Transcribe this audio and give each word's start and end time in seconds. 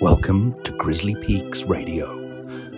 Welcome 0.00 0.54
to 0.62 0.70
Grizzly 0.70 1.16
Peaks 1.16 1.64
Radio. 1.64 2.06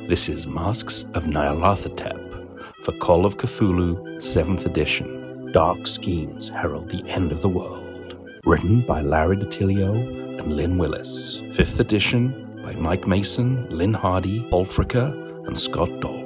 This 0.09 0.31
is 0.31 0.47
Masks 0.47 1.04
of 1.12 1.25
Nyarlathotep 1.25 2.75
for 2.83 2.93
Call 2.93 3.27
of 3.27 3.37
Cthulhu 3.37 4.17
7th 4.17 4.65
Edition. 4.65 5.52
Dark 5.52 5.86
schemes 5.86 6.48
herald 6.48 6.88
the 6.88 7.06
end 7.10 7.30
of 7.30 7.42
the 7.42 7.48
world. 7.48 8.16
Written 8.46 8.86
by 8.86 9.02
Larry 9.02 9.36
DiTilio 9.36 10.41
and 10.41 10.56
Lynn 10.56 10.79
Willis. 10.79 11.43
5th 11.43 11.80
Edition 11.80 12.62
by 12.64 12.72
Mike 12.77 13.07
Mason, 13.07 13.68
Lynn 13.68 13.93
Hardy, 13.93 14.43
Paul 14.48 14.64
Fricker, 14.64 15.46
and 15.46 15.59
Scott 15.59 15.91
Dorward. 16.00 16.20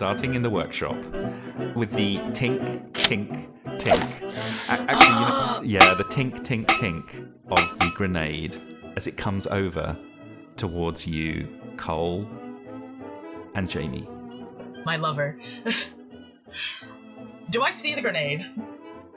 Starting 0.00 0.32
in 0.32 0.40
the 0.40 0.48
workshop 0.48 0.96
with 1.76 1.90
the 1.90 2.16
tink, 2.32 2.90
tink, 2.92 3.50
tink. 3.76 4.80
Actually, 4.88 5.08
you 5.08 5.20
know, 5.20 5.60
yeah, 5.62 5.92
the 5.92 6.04
tink, 6.04 6.40
tink, 6.40 6.64
tink 6.68 7.30
of 7.50 7.78
the 7.80 7.92
grenade 7.94 8.56
as 8.96 9.06
it 9.06 9.18
comes 9.18 9.46
over 9.48 9.94
towards 10.56 11.06
you, 11.06 11.46
Cole 11.76 12.26
and 13.54 13.68
Jamie. 13.68 14.08
my 14.86 14.96
lover. 14.96 15.36
Do 17.50 17.60
I 17.60 17.70
see 17.70 17.94
the 17.94 18.00
grenade? 18.00 18.42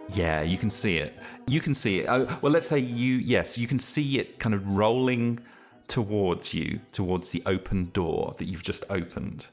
Yeah, 0.09 0.41
you 0.41 0.57
can 0.57 0.69
see 0.69 0.97
it. 0.97 1.17
You 1.47 1.61
can 1.61 1.73
see 1.73 2.01
it. 2.01 2.07
Oh, 2.09 2.27
well, 2.41 2.51
let's 2.51 2.67
say 2.67 2.79
you, 2.79 3.15
yes, 3.19 3.57
you 3.57 3.67
can 3.67 3.79
see 3.79 4.19
it 4.19 4.37
kind 4.37 4.53
of 4.53 4.67
rolling 4.67 5.39
towards 5.87 6.53
you, 6.53 6.81
towards 6.91 7.29
the 7.29 7.41
open 7.45 7.89
door 7.91 8.35
that 8.37 8.47
you've 8.47 8.63
just 8.63 8.83
opened. 8.89 9.47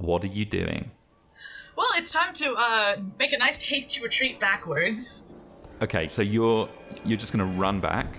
What 0.00 0.24
are 0.24 0.28
you 0.28 0.46
doing? 0.46 0.90
Well, 1.76 1.88
it's 1.96 2.10
time 2.10 2.32
to 2.34 2.54
uh, 2.56 2.96
make 3.18 3.32
a 3.32 3.38
nice 3.38 3.60
hasty 3.60 4.02
retreat 4.02 4.40
backwards. 4.40 5.30
Okay, 5.82 6.08
so 6.08 6.22
you're 6.22 6.68
you're 7.04 7.18
just 7.18 7.32
gonna 7.32 7.44
run 7.44 7.80
back, 7.80 8.16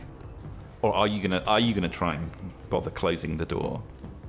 or 0.81 0.93
are 0.93 1.07
you 1.07 1.21
gonna 1.21 1.43
are 1.47 1.59
you 1.59 1.73
gonna 1.73 1.89
try 1.89 2.15
and 2.15 2.31
bother 2.69 2.91
closing 2.91 3.37
the 3.37 3.45
door? 3.45 3.81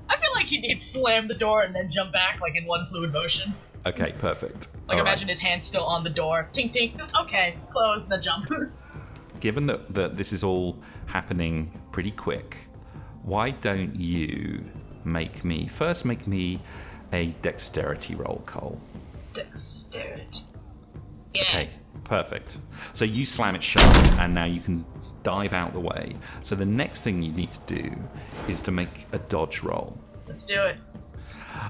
I 0.09 0.17
feel 0.17 0.31
like 0.35 0.47
he'd, 0.47 0.65
he'd 0.65 0.83
slam 0.83 1.29
the 1.29 1.35
door 1.35 1.63
and 1.63 1.75
then 1.75 1.91
jump 1.91 2.13
back 2.13 2.41
like 2.41 2.57
in 2.57 2.65
one 2.65 2.85
fluid 2.87 3.13
motion. 3.13 3.55
Okay, 3.85 4.15
perfect. 4.19 4.69
Like 4.89 4.97
All 4.99 5.05
right. 5.05 5.09
imagine 5.09 5.29
his 5.29 5.41
hand 5.41 5.63
still 5.63 5.85
on 5.85 6.05
the 6.05 6.11
door. 6.11 6.49
Tink 6.53 6.73
tink. 6.73 7.23
Okay, 7.23 7.57
close 7.71 8.05
and 8.05 8.13
then 8.13 8.23
jump. 8.23 8.47
Given 9.41 9.67
that 9.67 9.93
that 9.95 10.17
this 10.17 10.33
is 10.33 10.43
all 10.43 10.79
happening 11.07 11.81
pretty 11.91 12.13
quick, 12.13 12.57
why 13.23 13.51
don't 13.51 13.95
you 13.97 14.65
make 15.05 15.45
me 15.45 15.67
first 15.67 16.05
make 16.05 16.27
me 16.27 16.61
a 17.13 17.35
dexterity 17.43 18.15
roll, 18.15 18.43
Cole? 18.47 18.81
Dexterity. 19.33 20.41
Yeah. 21.35 21.43
Okay, 21.43 21.71
perfect. 22.05 22.59
So 22.93 23.05
you 23.05 23.25
slam 23.25 23.55
it 23.55 23.63
shut, 23.63 23.85
and 24.19 24.35
now 24.35 24.45
you 24.45 24.61
can 24.61 24.85
dive 25.23 25.53
out 25.53 25.73
the 25.73 25.81
way. 25.81 26.17
So 26.43 26.55
the 26.55 26.67
next 26.67 27.03
thing 27.03 27.23
you 27.23 27.33
need 27.33 27.53
to 27.53 27.61
do 27.67 27.97
is 28.49 28.61
to 28.63 28.71
make 28.71 29.07
a 29.13 29.19
dodge 29.19 29.63
roll. 29.63 29.99
Let's 30.27 30.45
do 30.45 30.61
it. 30.63 30.81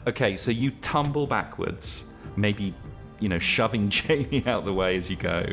Okay, 0.07 0.37
so 0.37 0.51
you 0.51 0.71
tumble 0.71 1.27
backwards, 1.27 2.07
maybe, 2.37 2.75
you 3.21 3.29
know, 3.29 3.39
shoving 3.39 3.89
Jamie 3.91 4.45
out 4.47 4.65
the 4.65 4.73
way 4.73 4.97
as 4.97 5.11
you 5.11 5.17
go. 5.17 5.45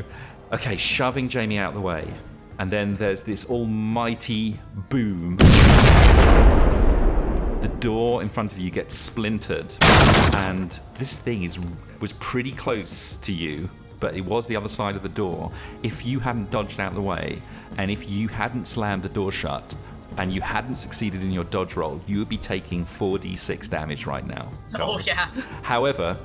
Okay, 0.52 0.78
shoving 0.78 1.30
Jamie 1.30 1.58
out 1.58 1.74
the 1.74 1.81
way. 1.81 2.12
And 2.58 2.70
then 2.70 2.96
there's 2.96 3.22
this 3.22 3.46
almighty 3.50 4.59
boom. 4.90 5.38
The 7.62 7.68
door 7.80 8.22
in 8.22 8.30
front 8.30 8.54
of 8.54 8.60
you 8.60 8.72
gets 8.72 8.94
splintered, 8.96 9.76
and 10.36 10.80
this 10.96 11.20
thing 11.20 11.44
is 11.44 11.60
was 12.00 12.14
pretty 12.14 12.54
close 12.54 13.18
to 13.18 13.34
you, 13.34 13.70
but 14.00 14.16
it 14.16 14.22
was 14.22 14.48
the 14.48 14.56
other 14.56 14.70
side 14.70 14.96
of 14.96 15.04
the 15.04 15.10
door. 15.10 15.52
If 15.84 16.06
you 16.06 16.19
hadn't 16.19 16.52
dodged 16.52 16.80
out 16.80 16.90
of 16.90 16.96
the 16.96 17.02
way, 17.02 17.42
and 17.78 17.92
if 17.92 18.09
you 18.09 18.30
hadn't 18.30 18.66
slammed 18.66 19.03
the 19.03 19.09
door 19.09 19.31
shut, 19.31 19.75
and 20.18 20.31
you 20.31 20.42
hadn't 20.42 20.75
succeeded 20.75 21.22
in 21.24 21.31
your 21.31 21.44
dodge 21.46 21.75
roll, 21.75 22.02
you 22.08 22.19
would 22.19 22.30
be 22.30 22.38
taking 22.38 22.86
4d6 22.86 23.69
damage 23.69 24.06
right 24.06 24.25
now. 24.25 24.52
Oh 24.75 25.00
yeah. 25.00 25.28
However, 25.62 26.18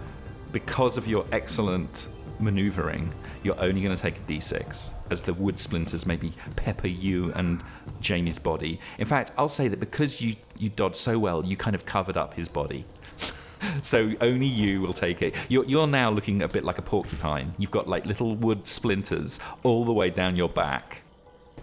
because 0.53 0.97
of 0.97 1.09
your 1.09 1.27
excellent 1.33 2.09
maneuvering, 2.41 3.12
you're 3.43 3.59
only 3.61 3.83
going 3.83 3.95
to 3.95 4.00
take 4.00 4.17
a 4.17 4.21
d6 4.21 4.93
as 5.11 5.22
the 5.22 5.34
wood 5.34 5.59
splinters 5.59 6.06
maybe 6.06 6.33
pepper 6.56 6.89
you 6.89 7.33
and 7.33 7.62
Jamie's 8.00 8.39
body. 8.39 8.81
In 8.99 9.06
fact, 9.06 9.33
I'll 9.39 9.49
say 9.49 9.69
that 9.69 9.81
because 9.81 10.21
you, 10.21 10.37
you 10.59 10.69
dodged 10.69 10.97
so 10.97 11.19
well, 11.19 11.44
you 11.44 11.56
kind 11.56 11.75
of 11.75 11.87
covered 11.87 12.17
up 12.17 12.34
his 12.34 12.49
body. 12.49 12.84
so 13.83 14.12
only 14.21 14.47
you 14.47 14.81
will 14.81 14.93
take 14.93 15.23
it. 15.23 15.37
You're, 15.49 15.65
you're 15.65 15.87
now 15.87 16.11
looking 16.11 16.43
a 16.43 16.49
bit 16.49 16.65
like 16.65 16.78
a 16.78 16.83
porcupine. 16.83 17.55
You've 17.59 17.71
got 17.71 17.89
like 17.89 18.06
little 18.06 18.37
wood 18.37 18.67
splinters 18.67 19.41
all 19.62 19.84
the 19.84 19.93
way 19.93 20.11
down 20.11 20.37
your 20.37 20.49
back. 20.49 21.03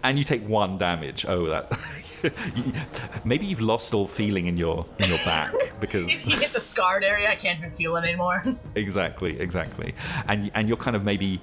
And 0.04 0.18
you 0.18 0.24
take 0.24 0.46
one 0.46 0.78
damage. 0.78 1.24
Oh, 1.26 1.46
that. 1.46 1.72
you- 2.22 2.72
Maybe 3.24 3.46
you've 3.46 3.60
lost 3.60 3.94
all 3.94 4.06
feeling 4.06 4.46
in 4.46 4.56
your 4.56 4.84
in 4.98 5.08
your 5.08 5.18
back 5.24 5.52
because 5.80 6.24
he 6.24 6.32
hit 6.34 6.50
the 6.52 6.60
scarred 6.60 7.04
area. 7.04 7.30
I 7.30 7.34
can't 7.36 7.58
even 7.58 7.70
feel 7.72 7.96
it 7.96 8.04
anymore. 8.04 8.44
exactly, 8.74 9.38
exactly. 9.40 9.94
And 10.28 10.50
and 10.54 10.68
you're 10.68 10.76
kind 10.76 10.96
of 10.96 11.04
maybe 11.04 11.40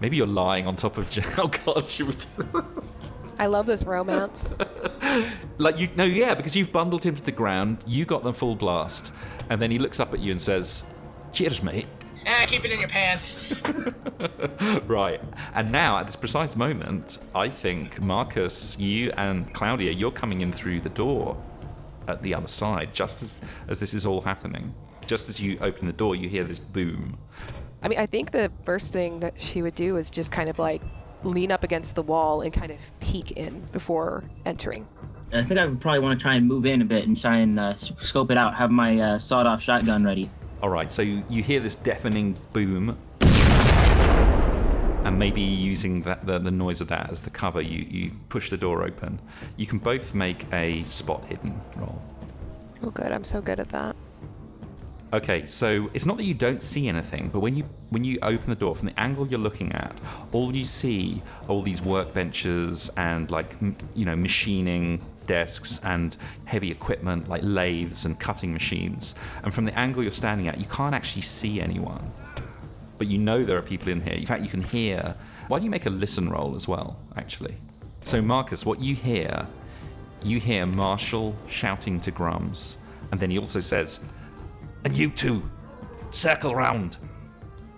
maybe 0.00 0.16
you're 0.16 0.26
lying 0.26 0.66
on 0.66 0.76
top 0.76 0.98
of. 0.98 1.14
Ja- 1.14 1.22
Oh 1.38 1.48
God, 1.48 1.84
she 1.84 2.02
would. 2.02 2.24
I 3.38 3.46
love 3.46 3.66
this 3.66 3.84
romance. 3.84 4.54
like 5.58 5.78
you 5.78 5.88
no 5.96 6.04
yeah 6.04 6.34
because 6.34 6.54
you've 6.56 6.72
bundled 6.72 7.04
him 7.04 7.14
to 7.14 7.22
the 7.22 7.32
ground. 7.32 7.78
You 7.86 8.04
got 8.04 8.22
the 8.22 8.32
full 8.32 8.54
blast, 8.56 9.12
and 9.48 9.60
then 9.60 9.70
he 9.70 9.78
looks 9.78 9.98
up 10.00 10.12
at 10.14 10.20
you 10.20 10.30
and 10.30 10.40
says, 10.40 10.84
"Cheers, 11.32 11.62
mate." 11.62 11.86
Eh, 12.26 12.46
keep 12.46 12.64
it 12.64 12.70
in 12.70 12.80
your 12.80 12.88
pants. 12.88 13.48
Right. 14.86 15.20
And 15.54 15.72
now, 15.72 15.98
at 15.98 16.06
this 16.06 16.16
precise 16.16 16.54
moment, 16.56 17.18
I 17.34 17.48
think 17.48 18.00
Marcus, 18.00 18.78
you 18.78 19.10
and 19.16 19.52
Claudia, 19.54 19.92
you're 19.92 20.10
coming 20.10 20.40
in 20.42 20.52
through 20.52 20.80
the 20.80 20.88
door 20.90 21.40
at 22.08 22.22
the 22.22 22.34
other 22.34 22.46
side, 22.48 22.92
just 22.92 23.22
as, 23.22 23.40
as 23.68 23.80
this 23.80 23.94
is 23.94 24.04
all 24.04 24.20
happening. 24.20 24.74
Just 25.06 25.28
as 25.28 25.40
you 25.40 25.58
open 25.60 25.86
the 25.86 25.92
door, 25.92 26.14
you 26.16 26.28
hear 26.28 26.44
this 26.44 26.58
boom. 26.58 27.18
I 27.82 27.88
mean, 27.88 27.98
I 27.98 28.06
think 28.06 28.32
the 28.32 28.52
first 28.64 28.92
thing 28.92 29.20
that 29.20 29.40
she 29.40 29.62
would 29.62 29.74
do 29.74 29.96
is 29.96 30.10
just 30.10 30.30
kind 30.30 30.50
of 30.50 30.58
like 30.58 30.82
lean 31.22 31.50
up 31.50 31.64
against 31.64 31.94
the 31.94 32.02
wall 32.02 32.42
and 32.42 32.52
kind 32.52 32.70
of 32.70 32.78
peek 33.00 33.32
in 33.32 33.60
before 33.72 34.24
entering. 34.44 34.86
I 35.32 35.42
think 35.44 35.60
I 35.60 35.66
would 35.66 35.80
probably 35.80 36.00
want 36.00 36.18
to 36.18 36.22
try 36.22 36.34
and 36.34 36.46
move 36.46 36.66
in 36.66 36.82
a 36.82 36.84
bit 36.84 37.06
and 37.06 37.18
try 37.18 37.36
and 37.36 37.58
uh, 37.58 37.76
scope 37.76 38.30
it 38.30 38.36
out. 38.36 38.54
Have 38.56 38.70
my 38.70 38.98
uh, 38.98 39.18
sawed-off 39.18 39.62
shotgun 39.62 40.04
ready. 40.04 40.28
All 40.62 40.68
right, 40.68 40.90
so 40.90 41.00
you, 41.00 41.24
you 41.30 41.42
hear 41.42 41.58
this 41.58 41.74
deafening 41.74 42.36
boom. 42.52 42.98
And 45.04 45.18
maybe 45.18 45.40
using 45.40 46.02
that, 46.02 46.26
the, 46.26 46.38
the 46.38 46.50
noise 46.50 46.82
of 46.82 46.88
that 46.88 47.08
as 47.08 47.22
the 47.22 47.30
cover, 47.30 47.62
you, 47.62 47.86
you 47.88 48.10
push 48.28 48.50
the 48.50 48.58
door 48.58 48.82
open. 48.82 49.18
You 49.56 49.66
can 49.66 49.78
both 49.78 50.14
make 50.14 50.44
a 50.52 50.82
spot 50.82 51.24
hidden 51.24 51.58
roll. 51.76 52.02
Oh, 52.82 52.90
good. 52.90 53.10
I'm 53.10 53.24
so 53.24 53.40
good 53.40 53.58
at 53.58 53.70
that. 53.70 53.96
Okay, 55.14 55.46
so 55.46 55.90
it's 55.94 56.04
not 56.04 56.18
that 56.18 56.24
you 56.24 56.34
don't 56.34 56.60
see 56.60 56.88
anything, 56.88 57.30
but 57.32 57.40
when 57.40 57.56
you 57.56 57.64
when 57.88 58.04
you 58.04 58.18
open 58.22 58.48
the 58.48 58.54
door 58.54 58.76
from 58.76 58.86
the 58.86 59.00
angle 59.00 59.26
you're 59.26 59.40
looking 59.40 59.72
at, 59.72 59.98
all 60.30 60.54
you 60.54 60.64
see 60.64 61.20
are 61.44 61.48
all 61.48 61.62
these 61.62 61.80
workbenches 61.80 62.90
and 62.96 63.28
like 63.28 63.56
you 63.94 64.04
know 64.04 64.14
machining 64.14 65.04
desks 65.30 65.78
and 65.84 66.16
heavy 66.44 66.72
equipment 66.72 67.28
like 67.28 67.40
lathes 67.44 68.04
and 68.04 68.18
cutting 68.18 68.52
machines. 68.52 69.14
And 69.44 69.54
from 69.54 69.64
the 69.64 69.78
angle 69.78 70.02
you're 70.02 70.10
standing 70.10 70.48
at, 70.48 70.58
you 70.58 70.66
can't 70.66 70.92
actually 70.92 71.22
see 71.22 71.60
anyone, 71.60 72.10
but 72.98 73.06
you 73.06 73.16
know 73.16 73.44
there 73.44 73.56
are 73.56 73.62
people 73.62 73.90
in 73.90 74.00
here. 74.00 74.14
In 74.14 74.26
fact, 74.26 74.42
you 74.42 74.48
can 74.48 74.62
hear. 74.62 75.14
Why 75.46 75.58
don't 75.58 75.64
you 75.64 75.70
make 75.70 75.86
a 75.86 75.90
listen 75.90 76.28
roll 76.28 76.56
as 76.56 76.66
well? 76.66 76.98
Actually, 77.16 77.56
so 78.02 78.20
Marcus, 78.20 78.66
what 78.66 78.80
you 78.80 78.96
hear, 78.96 79.46
you 80.20 80.40
hear 80.40 80.66
Marshall 80.66 81.36
shouting 81.46 82.00
to 82.00 82.10
Grums, 82.10 82.78
and 83.12 83.20
then 83.20 83.30
he 83.30 83.38
also 83.38 83.60
says. 83.60 84.00
And 84.84 84.98
you 84.98 85.10
two, 85.10 85.48
circle 86.10 86.54
round. 86.56 86.96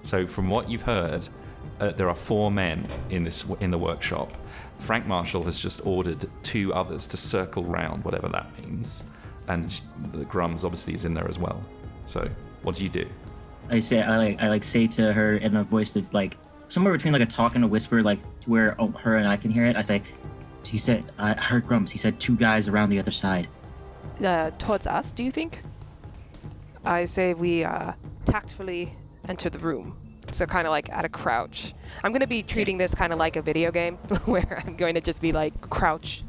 So, 0.00 0.26
from 0.26 0.49
what 0.49 0.70
you've 0.70 0.82
heard, 0.82 1.28
uh, 1.81 1.90
there 1.90 2.08
are 2.08 2.14
four 2.14 2.50
men 2.50 2.87
in 3.10 3.25
this 3.25 3.44
in 3.60 3.70
the 3.70 3.78
workshop. 3.78 4.38
Frank 4.82 5.06
Marshall 5.06 5.44
has 5.44 5.61
just 5.61 5.87
ordered 5.87 6.29
two 6.43 6.75
others 6.75 7.06
to 7.06 7.17
circle 7.17 7.64
round, 7.64 8.05
whatever 8.05 8.29
that 8.29 8.58
means, 8.58 9.05
and 9.46 9.81
the 10.11 10.25
Grums 10.25 10.64
obviously 10.64 10.94
is 10.94 11.05
in 11.05 11.14
there 11.14 11.29
as 11.29 11.38
well. 11.38 11.62
So, 12.06 12.29
what 12.62 12.75
do 12.75 12.82
you 12.82 12.90
do? 12.90 13.08
I 13.70 13.79
say 13.79 14.02
I 14.02 14.17
like 14.17 14.43
I 14.43 14.49
like 14.49 14.64
say 14.64 14.88
to 14.88 15.12
her 15.12 15.37
in 15.37 15.56
a 15.56 15.62
voice 15.62 15.93
that 15.93 16.12
like 16.12 16.37
somewhere 16.69 16.93
between 16.93 17.12
like 17.12 17.23
a 17.23 17.26
talk 17.26 17.55
and 17.55 17.64
a 17.64 17.69
whisper, 17.69 18.02
like 18.02 18.19
to 18.40 18.50
where 18.50 18.75
oh, 18.81 18.88
her 18.88 19.17
and 19.17 19.29
I 19.29 19.37
can 19.37 19.50
hear 19.52 19.67
it. 19.67 19.76
I 19.76 19.82
say, 19.82 20.02
he 20.67 20.79
said 20.79 21.05
I 21.17 21.35
heard 21.35 21.67
Grums. 21.67 21.90
He 21.90 21.99
said 21.99 22.19
two 22.19 22.37
guys 22.37 22.67
around 22.67 22.90
the 22.90 22.99
other 22.99 23.12
side. 23.12 23.49
Uh, 24.23 24.50
towards 24.58 24.87
us, 24.88 25.12
do 25.12 25.23
you 25.23 25.31
think? 25.31 25.62
I 26.85 27.05
say 27.05 27.35
we 27.35 27.62
uh, 27.62 27.93
tactfully 28.25 28.94
enter 29.28 29.49
the 29.49 29.61
room. 29.61 29.96
So 30.30 30.46
kind 30.46 30.66
of 30.66 30.70
like 30.70 30.88
at 30.90 31.04
a 31.04 31.08
crouch. 31.08 31.74
I'm 32.02 32.12
going 32.12 32.20
to 32.20 32.26
be 32.26 32.42
treating 32.42 32.78
this 32.78 32.94
kind 32.94 33.12
of 33.12 33.19
like 33.19 33.36
a 33.36 33.42
video 33.42 33.70
game 33.70 33.96
where 34.24 34.62
I'm 34.64 34.76
going 34.76 34.94
to 34.94 35.00
just 35.00 35.20
be 35.20 35.32
like 35.32 35.60
crouch 35.69 36.24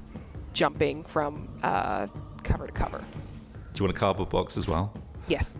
jumping 0.53 1.03
from 1.03 1.47
uh, 1.63 2.07
cover 2.43 2.67
to 2.67 2.73
cover. 2.73 2.99
Do 2.99 3.79
you 3.79 3.85
want 3.85 3.95
a 3.95 3.99
cardboard 3.99 4.29
box 4.29 4.57
as 4.57 4.67
well? 4.67 4.93
Yes. 5.27 5.57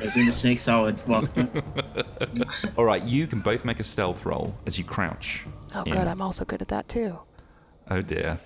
Like, 0.00 0.12
bring 0.12 0.26
the 0.26 0.32
snake 0.32 0.58
solid. 0.58 1.00
Well, 1.06 1.28
All 2.76 2.84
right, 2.84 3.02
you 3.02 3.26
can 3.26 3.40
both 3.40 3.64
make 3.64 3.80
a 3.80 3.84
stealth 3.84 4.24
roll 4.26 4.54
as 4.66 4.78
you 4.78 4.84
crouch. 4.84 5.46
Oh, 5.74 5.82
in. 5.82 5.92
good. 5.92 6.06
I'm 6.06 6.20
also 6.20 6.44
good 6.44 6.62
at 6.62 6.68
that 6.68 6.88
too. 6.88 7.18
Oh 7.90 8.00
dear. 8.00 8.38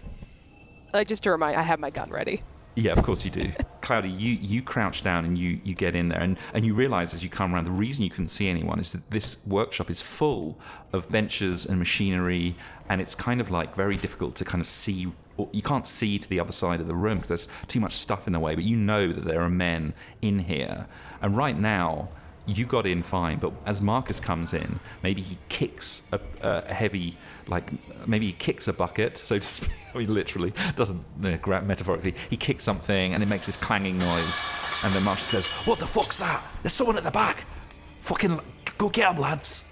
Uh, 0.93 1.05
just 1.05 1.23
to 1.25 1.31
remind, 1.31 1.56
I 1.56 1.62
have 1.62 1.79
my 1.79 1.91
gun 1.91 2.11
ready. 2.11 2.43
Yeah, 2.79 2.93
of 2.93 3.03
course 3.03 3.25
you 3.25 3.33
do. 3.33 3.51
Cloudy, 3.81 4.09
you, 4.09 4.35
you 4.41 4.63
crouch 4.63 5.03
down 5.03 5.25
and 5.25 5.37
you, 5.37 5.59
you 5.65 5.75
get 5.75 5.97
in 5.97 6.11
there, 6.11 6.21
and, 6.21 6.39
and 6.55 6.65
you 6.65 6.75
realize 6.75 7.13
as 7.13 7.25
you 7.25 7.29
come 7.29 7.53
around, 7.53 7.65
the 7.65 7.73
reason 7.73 8.05
you 8.05 8.11
couldn't 8.11 8.29
see 8.29 8.49
anyone 8.49 8.79
is 8.79 8.93
that 8.93 9.11
this 9.11 9.45
workshop 9.49 9.91
is 9.91 10.01
full 10.01 10.57
of 10.93 11.09
benches 11.09 11.67
and 11.67 11.81
machinery, 11.81 12.55
and 12.89 13.01
it's 13.01 13.17
kind 13.17 13.41
of 13.41 13.51
like 13.51 13.75
very 13.75 13.97
difficult 13.97 14.37
to 14.37 14.45
kind 14.45 14.61
of 14.61 14.69
see. 14.69 15.09
You 15.53 15.63
can't 15.63 15.87
see 15.87 16.21
to 16.21 16.29
the 16.29 16.39
other 16.39 16.53
side 16.53 16.81
of 16.81 16.87
the 16.87 16.95
room 16.95 17.17
because 17.17 17.29
there's 17.29 17.49
too 17.67 17.81
much 17.81 17.95
stuff 17.95 18.29
in 18.29 18.33
the 18.33 18.41
way, 18.41 18.55
but 18.55 18.63
you 18.63 18.77
know 18.77 19.09
that 19.09 19.25
there 19.25 19.41
are 19.41 19.51
men 19.51 19.93
in 20.23 20.39
here. 20.39 20.87
And 21.21 21.37
right 21.37 21.59
now, 21.59 22.11
you 22.49 22.65
got 22.65 22.87
in 22.87 23.03
fine, 23.03 23.39
but 23.39 23.53
as 23.67 23.83
Marcus 23.83 24.19
comes 24.19 24.55
in, 24.55 24.81
maybe 25.03 25.21
he 25.21 25.39
kicks 25.49 26.09
a, 26.12 26.21
a 26.43 26.73
heavy, 26.73 27.15
like 27.47 27.71
maybe 28.09 28.27
he 28.27 28.33
kicks 28.33 28.69
a 28.69 28.73
bucket. 28.73 29.17
So 29.17 29.39
to 29.39 29.45
speak, 29.45 29.71
I 29.95 29.99
mean, 29.99 30.12
literally 30.12 30.53
doesn't 30.75 31.05
uh, 31.23 31.61
metaphorically. 31.62 32.15
He 32.31 32.37
kicks 32.37 32.65
something 32.65 33.15
and 33.15 33.23
it 33.23 33.27
makes 33.27 33.47
this 33.47 33.56
clanging 33.56 33.99
noise, 33.99 34.43
and 34.83 34.95
then 34.95 35.03
Marcus 35.03 35.25
says, 35.25 35.47
"What 35.67 35.79
the 35.79 35.87
fuck's 35.87 36.17
that? 36.17 36.43
There's 36.62 36.73
someone 36.73 36.97
at 36.97 37.05
the 37.05 37.11
back! 37.11 37.45
Fucking 38.00 38.41
go 38.79 38.89
get 38.89 39.12
him, 39.15 39.21
lads!" 39.21 39.65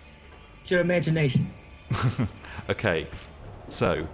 it's 0.60 0.70
your 0.70 0.80
imagination. 0.80 1.50
Okay, 2.68 3.06
so 3.68 4.08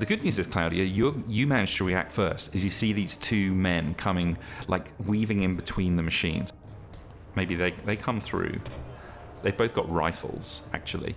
the 0.00 0.06
good 0.06 0.24
news 0.24 0.40
is, 0.40 0.48
Claudia, 0.48 0.82
you 0.82 1.22
you 1.28 1.46
managed 1.46 1.76
to 1.76 1.84
react 1.84 2.10
first 2.10 2.52
as 2.56 2.64
you 2.64 2.70
see 2.70 2.92
these 2.92 3.16
two 3.16 3.54
men 3.54 3.94
coming, 3.94 4.36
like 4.66 4.90
weaving 5.06 5.42
in 5.42 5.54
between 5.54 5.94
the 5.94 6.02
machines. 6.02 6.52
Maybe 7.36 7.54
they, 7.54 7.72
they 7.72 7.96
come 7.96 8.20
through. 8.20 8.60
They've 9.40 9.56
both 9.56 9.74
got 9.74 9.90
rifles, 9.90 10.62
actually. 10.72 11.14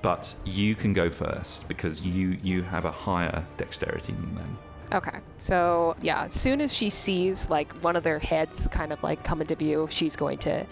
But 0.00 0.34
you 0.44 0.74
can 0.74 0.92
go 0.92 1.10
first 1.10 1.66
because 1.66 2.06
you 2.06 2.38
you 2.42 2.62
have 2.62 2.84
a 2.84 2.90
higher 2.90 3.44
dexterity 3.56 4.12
than 4.12 4.34
them. 4.36 4.58
Okay. 4.92 5.18
So 5.38 5.96
yeah, 6.00 6.24
as 6.24 6.34
soon 6.34 6.60
as 6.60 6.72
she 6.72 6.88
sees 6.88 7.50
like 7.50 7.72
one 7.82 7.96
of 7.96 8.04
their 8.04 8.18
heads 8.18 8.68
kind 8.68 8.92
of 8.92 9.02
like 9.02 9.24
come 9.24 9.40
into 9.40 9.56
view, 9.56 9.88
she's 9.90 10.16
going 10.16 10.38
to 10.38 10.64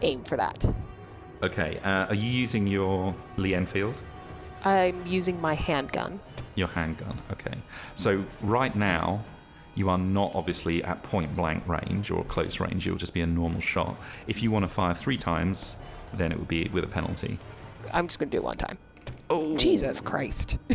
aim 0.00 0.24
for 0.24 0.36
that. 0.36 0.64
Okay, 1.42 1.78
uh, 1.84 2.06
are 2.06 2.14
you 2.14 2.30
using 2.30 2.66
your 2.66 3.14
Lee 3.36 3.54
Enfield? 3.54 4.00
I'm 4.64 5.04
using 5.06 5.40
my 5.40 5.54
handgun. 5.54 6.20
Your 6.54 6.68
handgun, 6.68 7.18
okay. 7.32 7.58
So 7.96 8.24
right 8.42 8.74
now, 8.76 9.24
you 9.74 9.88
are 9.88 9.98
not 9.98 10.34
obviously 10.34 10.82
at 10.84 11.02
point 11.02 11.34
blank 11.34 11.66
range 11.66 12.10
or 12.10 12.24
close 12.24 12.60
range. 12.60 12.86
You'll 12.86 12.96
just 12.96 13.14
be 13.14 13.22
a 13.22 13.26
normal 13.26 13.60
shot. 13.60 13.96
If 14.26 14.42
you 14.42 14.50
want 14.50 14.64
to 14.64 14.68
fire 14.68 14.94
three 14.94 15.16
times, 15.16 15.76
then 16.14 16.32
it 16.32 16.38
would 16.38 16.48
be 16.48 16.68
with 16.72 16.84
a 16.84 16.88
penalty. 16.88 17.38
I'm 17.92 18.06
just 18.06 18.18
going 18.18 18.30
to 18.30 18.36
do 18.36 18.42
it 18.42 18.44
one 18.44 18.56
time. 18.56 18.78
Oh, 19.30 19.56
Jesus 19.56 20.00
Christ. 20.00 20.58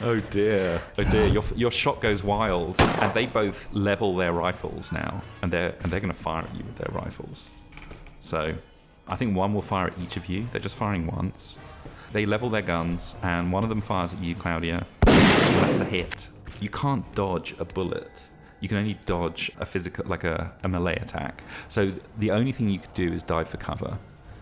Oh 0.00 0.20
dear, 0.30 0.80
oh 0.96 1.02
dear! 1.02 1.26
Your, 1.26 1.42
your 1.56 1.72
shot 1.72 2.00
goes 2.00 2.22
wild, 2.22 2.80
and 2.80 3.12
they 3.12 3.26
both 3.26 3.72
level 3.72 4.14
their 4.14 4.32
rifles 4.32 4.92
now, 4.92 5.22
and 5.42 5.52
they're 5.52 5.74
and 5.80 5.92
they're 5.92 5.98
going 5.98 6.12
to 6.12 6.18
fire 6.18 6.44
at 6.44 6.54
you 6.54 6.62
with 6.62 6.76
their 6.76 6.92
rifles. 6.92 7.50
So, 8.20 8.54
I 9.08 9.16
think 9.16 9.36
one 9.36 9.52
will 9.52 9.62
fire 9.62 9.88
at 9.88 9.98
each 9.98 10.16
of 10.16 10.26
you. 10.28 10.46
They're 10.52 10.60
just 10.60 10.76
firing 10.76 11.08
once. 11.08 11.58
They 12.12 12.26
level 12.26 12.48
their 12.48 12.62
guns, 12.62 13.16
and 13.22 13.52
one 13.52 13.64
of 13.64 13.70
them 13.70 13.80
fires 13.80 14.12
at 14.12 14.22
you, 14.22 14.36
Claudia. 14.36 14.86
That's 15.02 15.80
a 15.80 15.84
hit. 15.84 16.28
You 16.60 16.68
can't 16.68 17.10
dodge 17.14 17.54
a 17.58 17.64
bullet. 17.64 18.24
You 18.60 18.68
can 18.68 18.78
only 18.78 18.98
dodge 19.06 19.50
a 19.58 19.64
physical, 19.66 20.04
like 20.06 20.24
a, 20.24 20.52
a 20.62 20.68
melee 20.68 20.96
attack. 20.96 21.42
So 21.68 21.92
the 22.18 22.30
only 22.30 22.52
thing 22.52 22.68
you 22.68 22.78
could 22.78 22.92
do 22.94 23.10
is 23.12 23.22
dive 23.22 23.48
for 23.48 23.56
cover. 23.56 23.98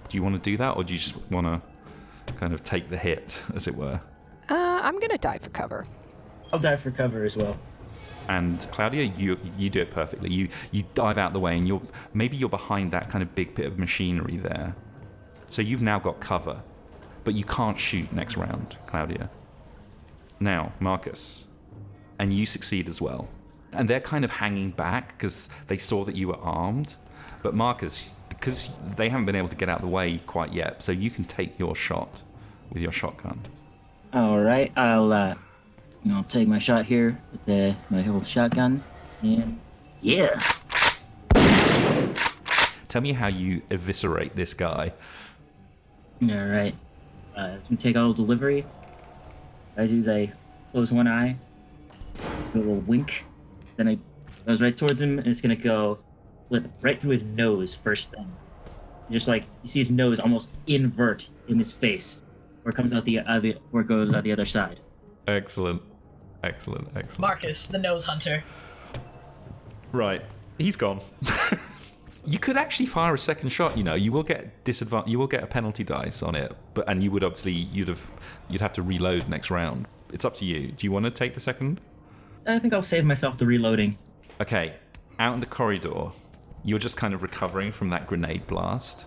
Do 0.09 0.17
you 0.17 0.23
want 0.23 0.35
to 0.43 0.51
do 0.51 0.57
that, 0.57 0.77
or 0.77 0.83
do 0.85 0.93
you 0.95 0.99
just 0.99 1.17
want 1.31 1.47
to 2.27 2.33
kind 2.35 2.53
of 2.53 2.65
take 2.65 2.91
the 2.91 2.97
hit, 2.97 3.43
as 3.55 3.67
it 3.69 3.75
were? 3.77 4.01
Uh, 4.49 4.55
I'm 4.83 4.97
going 4.99 5.11
to 5.11 5.19
dive 5.19 5.43
for 5.43 5.51
cover. 5.51 5.87
I'll 6.53 6.59
dive 6.59 6.81
for 6.81 6.91
cover 6.91 7.25
as 7.25 7.37
well. 7.37 7.57
and 8.29 8.67
Claudia, 8.73 9.05
you 9.17 9.39
you 9.57 9.71
do 9.71 9.81
it 9.81 9.91
perfectly. 9.91 10.31
You 10.33 10.49
you 10.73 10.85
dive 10.95 11.19
out 11.19 11.33
the 11.33 11.41
way, 11.41 11.57
and 11.57 11.67
you're 11.69 11.83
maybe 12.15 12.37
you're 12.37 12.49
behind 12.49 12.93
that 12.93 13.09
kind 13.11 13.23
of 13.23 13.35
big 13.35 13.55
bit 13.55 13.67
of 13.67 13.79
machinery 13.79 14.37
there. 14.37 14.75
So 15.51 15.63
you've 15.63 15.83
now 15.83 15.99
got 15.99 16.21
cover, 16.21 16.63
but 17.25 17.35
you 17.35 17.45
can't 17.45 17.79
shoot 17.79 18.13
next 18.13 18.37
round, 18.37 18.77
Claudia. 18.87 19.31
Now, 20.41 20.73
Marcus, 20.81 21.47
and 22.19 22.33
you 22.33 22.47
succeed 22.47 22.89
as 22.89 23.01
well. 23.01 23.29
And 23.73 23.89
they're 23.89 24.01
kind 24.01 24.25
of 24.25 24.31
hanging 24.33 24.71
back 24.71 25.09
because 25.17 25.49
they 25.69 25.79
saw 25.79 26.05
that 26.05 26.17
you 26.17 26.29
were 26.29 26.39
armed. 26.39 26.95
But 27.43 27.55
Marcus, 27.55 28.11
because 28.29 28.71
they 28.97 29.09
haven't 29.09 29.27
been 29.27 29.37
able 29.37 29.49
to 29.49 29.57
get 29.57 29.69
out 29.69 29.77
of 29.77 29.83
the 29.83 29.89
way 29.89 30.19
quite 30.27 30.53
yet, 30.53 30.83
so 30.83 30.93
you 30.93 31.11
can 31.11 31.25
take 31.25 31.59
your 31.59 31.77
shot 31.77 32.23
with 32.71 32.83
your 32.83 32.93
shotgun. 32.93 33.41
All 34.13 34.41
right, 34.41 34.73
I'll 34.77 35.13
uh, 35.13 35.35
I'll 36.11 36.25
take 36.25 36.49
my 36.49 36.59
shot 36.59 36.87
here 36.87 37.21
with 37.31 37.45
the 37.45 37.77
my 37.91 38.03
whole 38.03 38.23
shotgun, 38.23 38.83
and 39.23 39.61
yeah, 40.01 40.41
Tell 42.89 43.03
me 43.03 43.13
how 43.13 43.27
you 43.27 43.61
eviscerate 43.71 44.35
this 44.35 44.55
guy. 44.55 44.93
all 46.23 46.29
right. 46.29 46.75
Uh, 47.37 47.59
take 47.79 47.97
auto 47.97 48.15
delivery. 48.15 48.65
I 49.77 49.87
do 49.87 50.03
I 50.11 50.33
close 50.73 50.91
one 50.91 51.07
eye, 51.07 51.37
a 52.55 52.59
little 52.59 52.77
wink, 52.81 53.25
then 53.77 53.89
I 53.89 53.99
goes 54.47 54.63
right 54.63 54.77
towards 54.77 55.01
him, 55.01 55.19
and 55.19 55.27
it's 55.27 55.41
gonna 55.41 55.57
go 55.57 55.99
flip 56.49 56.65
right 56.81 57.01
through 57.01 57.11
his 57.11 57.23
nose 57.23 57.75
first 57.75 58.11
thing. 58.13 58.31
Just 59.11 59.29
like 59.29 59.45
you 59.63 59.69
see 59.69 59.79
his 59.79 59.91
nose 59.91 60.21
almost 60.21 60.53
invert 60.67 61.29
in 61.49 61.59
his 61.59 61.73
face, 61.73 62.23
where 62.63 62.71
it 62.71 62.77
comes 62.77 62.93
out 62.93 63.05
the 63.05 63.21
other, 63.21 63.55
where 63.71 63.83
it 63.83 63.89
goes 63.89 64.13
out 64.13 64.25
the 64.25 64.33
other 64.33 64.45
side. 64.45 64.81
Excellent. 65.27 65.83
Excellent, 66.45 66.87
excellent. 66.95 67.19
Marcus, 67.19 67.67
the 67.67 67.79
nose 67.79 68.05
hunter. 68.05 68.45
Right. 69.93 70.23
He's 70.59 70.77
gone. 70.77 71.01
you 72.25 72.39
could 72.39 72.57
actually 72.57 72.87
fire 72.87 73.15
a 73.15 73.19
second 73.19 73.49
shot, 73.49 73.77
you 73.77 73.83
know. 73.83 73.95
You 73.95 74.13
will 74.13 74.23
get 74.23 74.65
disadvantage 74.65 75.11
you 75.11 75.19
will 75.19 75.27
get 75.27 75.43
a 75.43 75.47
penalty 75.47 75.85
dice 75.85 76.23
on 76.23 76.35
it, 76.35 76.55
but 76.75 76.89
and 76.89 77.03
you 77.03 77.11
would 77.11 77.25
obviously 77.25 77.53
you'd 77.53 77.89
have 77.89 78.09
you'd 78.49 78.61
have 78.61 78.73
to 78.75 78.83
reload 78.83 79.29
next 79.29 79.51
round. 79.51 79.87
It's 80.13 80.25
up 80.25 80.35
to 80.37 80.45
you. 80.45 80.73
Do 80.73 80.87
you 80.87 80.93
want 80.93 81.07
to 81.07 81.11
take 81.11 81.35
the 81.35 81.41
second? 81.41 81.81
I 82.49 82.59
think 82.59 82.73
I'll 82.73 82.83
save 82.83 83.05
myself 83.05 83.39
the 83.39 83.47
reloading. 83.47 83.99
Okay. 84.41 84.75
Out 85.19 85.35
in 85.35 85.41
the 85.41 85.47
corridor, 85.47 86.11
you're 86.65 86.79
just 86.79 86.97
kind 86.97 87.13
of 87.15 87.23
recovering 87.23 87.73
from 87.73 87.89
that 87.91 88.07
grenade 88.07 88.47
blast. 88.47 89.07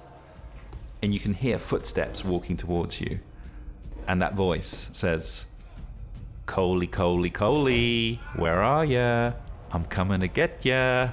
And 1.01 1.13
you 1.13 1.20
can 1.20 1.34
hear 1.34 1.58
footsteps 1.58 2.24
walking 2.24 2.58
towards 2.58 3.01
you. 3.01 3.20
And 4.08 4.22
that 4.22 4.36
voice 4.36 4.89
says, 4.94 5.46
Coley, 6.46 6.88
Coley, 6.88 7.30
Coley, 7.30 8.20
where 8.36 8.62
are 8.62 8.86
ya? 8.86 9.34
I'm 9.72 9.86
coming 9.86 10.20
to 10.20 10.27
get 10.27 10.63
ya. 10.66 11.12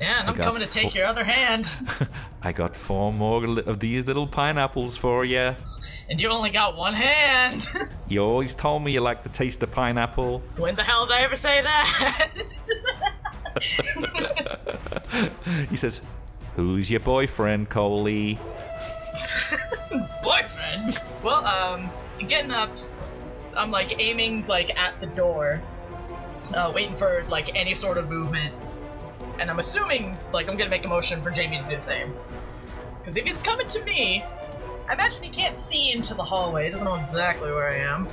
Yeah, 0.00 0.20
and 0.20 0.30
I'm 0.30 0.34
got 0.36 0.44
coming 0.44 0.62
to 0.62 0.68
take 0.68 0.92
fo- 0.92 0.98
your 0.98 1.06
other 1.06 1.24
hand. 1.24 1.76
I 2.42 2.52
got 2.52 2.76
four 2.76 3.12
more 3.12 3.46
li- 3.46 3.62
of 3.66 3.78
these 3.78 4.06
little 4.08 4.26
pineapples 4.26 4.96
for 4.96 5.24
you. 5.24 5.54
And 6.10 6.20
you 6.20 6.28
only 6.28 6.50
got 6.50 6.76
one 6.76 6.94
hand. 6.94 7.66
You 8.08 8.22
always 8.22 8.54
told 8.54 8.82
me 8.84 8.92
you 8.92 9.00
like 9.00 9.22
the 9.22 9.30
taste 9.30 9.62
of 9.62 9.70
pineapple. 9.70 10.42
when 10.58 10.74
the 10.74 10.82
hell 10.82 11.06
did 11.06 11.14
I 11.14 11.20
ever 11.22 11.34
say 11.36 11.62
that? 11.62 12.28
He 15.70 15.76
says, 15.76 16.02
Who's 16.56 16.90
your 16.90 17.00
boyfriend, 17.00 17.70
Coley? 17.70 18.38
Boyfriend. 20.22 20.98
Well, 21.22 21.44
um, 21.46 21.90
getting 22.26 22.50
up, 22.50 22.70
I'm 23.56 23.70
like 23.70 23.98
aiming 24.02 24.46
like 24.46 24.78
at 24.78 25.00
the 25.00 25.06
door, 25.06 25.62
uh, 26.54 26.70
waiting 26.74 26.96
for 26.96 27.24
like 27.30 27.54
any 27.54 27.74
sort 27.74 27.96
of 27.96 28.08
movement, 28.10 28.54
and 29.38 29.50
I'm 29.50 29.58
assuming 29.58 30.18
like 30.32 30.48
I'm 30.48 30.56
gonna 30.56 30.70
make 30.70 30.84
a 30.84 30.88
motion 30.88 31.22
for 31.22 31.30
Jamie 31.30 31.58
to 31.58 31.64
do 31.64 31.74
the 31.76 31.80
same. 31.80 32.14
Because 32.98 33.16
if 33.16 33.24
he's 33.24 33.38
coming 33.38 33.66
to 33.68 33.82
me, 33.84 34.22
I 34.92 34.94
imagine 34.94 35.22
he 35.22 35.30
can't 35.30 35.58
see 35.58 35.90
into 35.90 36.12
the 36.12 36.22
hallway. 36.22 36.66
He 36.66 36.70
doesn't 36.70 36.84
know 36.84 36.96
exactly 36.96 37.50
where 37.50 37.66
I 37.66 37.76
am. 37.76 38.06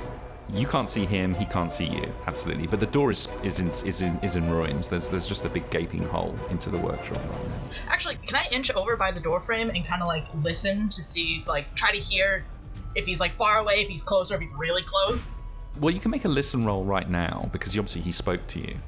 You 0.54 0.66
can't 0.66 0.88
see 0.88 1.04
him, 1.04 1.34
he 1.34 1.44
can't 1.44 1.70
see 1.70 1.84
you, 1.84 2.10
absolutely. 2.26 2.66
But 2.66 2.80
the 2.80 2.86
door 2.86 3.10
is 3.10 3.28
is 3.42 3.60
in, 3.60 3.68
is 3.68 4.00
in, 4.00 4.18
is 4.22 4.36
in 4.36 4.48
ruins. 4.48 4.88
There's 4.88 5.10
there's 5.10 5.28
just 5.28 5.44
a 5.44 5.50
big 5.50 5.68
gaping 5.68 6.04
hole 6.04 6.34
into 6.48 6.70
the 6.70 6.78
workshop 6.78 7.18
right 7.18 7.48
now. 7.48 7.76
Actually, 7.88 8.14
can 8.26 8.36
I 8.36 8.48
inch 8.50 8.70
over 8.70 8.96
by 8.96 9.10
the 9.10 9.20
door 9.20 9.40
frame 9.42 9.68
and 9.68 9.84
kind 9.84 10.00
of 10.00 10.08
like 10.08 10.24
listen 10.36 10.88
to 10.88 11.02
see, 11.02 11.44
like, 11.46 11.74
try 11.74 11.92
to 11.92 11.98
hear 11.98 12.46
if 12.94 13.04
he's 13.04 13.20
like 13.20 13.34
far 13.34 13.58
away, 13.58 13.82
if 13.82 13.88
he's 13.88 14.02
close, 14.02 14.32
or 14.32 14.36
if 14.36 14.40
he's 14.40 14.54
really 14.58 14.82
close? 14.82 15.38
Well, 15.78 15.92
you 15.92 16.00
can 16.00 16.10
make 16.10 16.24
a 16.24 16.28
listen 16.28 16.64
roll 16.64 16.82
right 16.82 17.10
now 17.10 17.50
because 17.52 17.76
obviously 17.76 18.00
he 18.00 18.12
spoke 18.12 18.46
to 18.46 18.58
you 18.58 18.78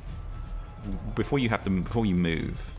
before 1.15 1.39
you 1.39 1.51
have 1.51 1.63
to 1.65 1.71
before 1.71 2.07
you 2.07 2.15
move. 2.15 2.71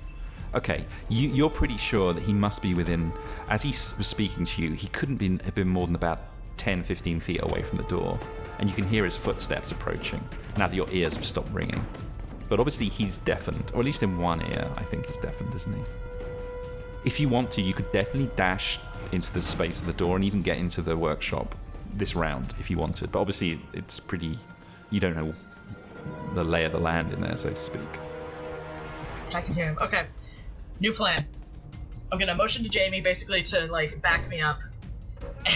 Okay, 0.55 0.85
you, 1.09 1.29
you're 1.29 1.49
pretty 1.49 1.77
sure 1.77 2.13
that 2.13 2.23
he 2.23 2.33
must 2.33 2.61
be 2.61 2.75
within. 2.75 3.11
As 3.49 3.63
he 3.63 3.69
was 3.69 4.07
speaking 4.07 4.45
to 4.45 4.61
you, 4.61 4.71
he 4.71 4.87
couldn't 4.87 5.17
been, 5.17 5.39
have 5.39 5.55
been 5.55 5.67
more 5.67 5.87
than 5.87 5.95
about 5.95 6.21
10, 6.57 6.83
15 6.83 7.19
feet 7.19 7.41
away 7.41 7.63
from 7.63 7.77
the 7.77 7.83
door, 7.85 8.19
and 8.59 8.69
you 8.69 8.75
can 8.75 8.87
hear 8.87 9.03
his 9.03 9.17
footsteps 9.17 9.71
approaching. 9.71 10.23
Now 10.57 10.67
that 10.67 10.75
your 10.75 10.87
ears 10.91 11.15
have 11.15 11.25
stopped 11.25 11.51
ringing. 11.51 11.83
But 12.49 12.59
obviously 12.59 12.87
he's 12.87 13.17
deafened, 13.17 13.71
or 13.73 13.79
at 13.79 13.85
least 13.85 14.03
in 14.03 14.19
one 14.19 14.41
ear, 14.41 14.69
I 14.77 14.83
think 14.83 15.07
he's 15.07 15.17
deafened, 15.17 15.55
isn't 15.55 15.75
he? 15.75 15.83
If 17.03 17.19
you 17.19 17.29
want 17.29 17.51
to, 17.53 17.61
you 17.61 17.73
could 17.73 17.91
definitely 17.91 18.29
dash 18.35 18.79
into 19.11 19.33
the 19.33 19.41
space 19.41 19.81
of 19.81 19.87
the 19.87 19.93
door 19.93 20.15
and 20.15 20.23
even 20.23 20.41
get 20.41 20.57
into 20.57 20.81
the 20.81 20.95
workshop 20.95 21.55
this 21.95 22.15
round 22.15 22.53
if 22.59 22.69
you 22.69 22.77
wanted. 22.77 23.11
But 23.11 23.19
obviously, 23.19 23.59
it's 23.73 23.99
pretty. 23.99 24.37
You 24.89 24.99
don't 24.99 25.15
know 25.15 25.33
the 26.33 26.43
lay 26.43 26.65
of 26.65 26.71
the 26.71 26.79
land 26.79 27.11
in 27.11 27.21
there, 27.21 27.35
so 27.37 27.49
to 27.49 27.55
speak. 27.55 27.81
I 29.33 29.41
can 29.41 29.55
hear 29.55 29.65
him. 29.65 29.77
Okay. 29.81 30.05
New 30.79 30.93
plan. 30.93 31.25
I'm 32.11 32.19
gonna 32.19 32.35
motion 32.35 32.63
to 32.63 32.69
Jamie 32.69 33.01
basically 33.01 33.41
to 33.43 33.67
like 33.67 34.01
back 34.01 34.27
me 34.29 34.41
up, 34.41 34.59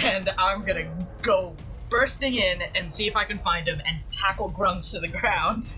and 0.04 0.30
I'm 0.38 0.64
gonna 0.64 0.90
go 1.22 1.56
bursting 1.90 2.36
in 2.36 2.62
and 2.76 2.94
see 2.94 3.08
if 3.08 3.16
I 3.16 3.24
can 3.24 3.38
find 3.40 3.68
him 3.68 3.82
and 3.86 4.00
tackle 4.12 4.50
Grums 4.50 4.92
to 4.92 5.00
the 5.00 5.08
ground. 5.08 5.74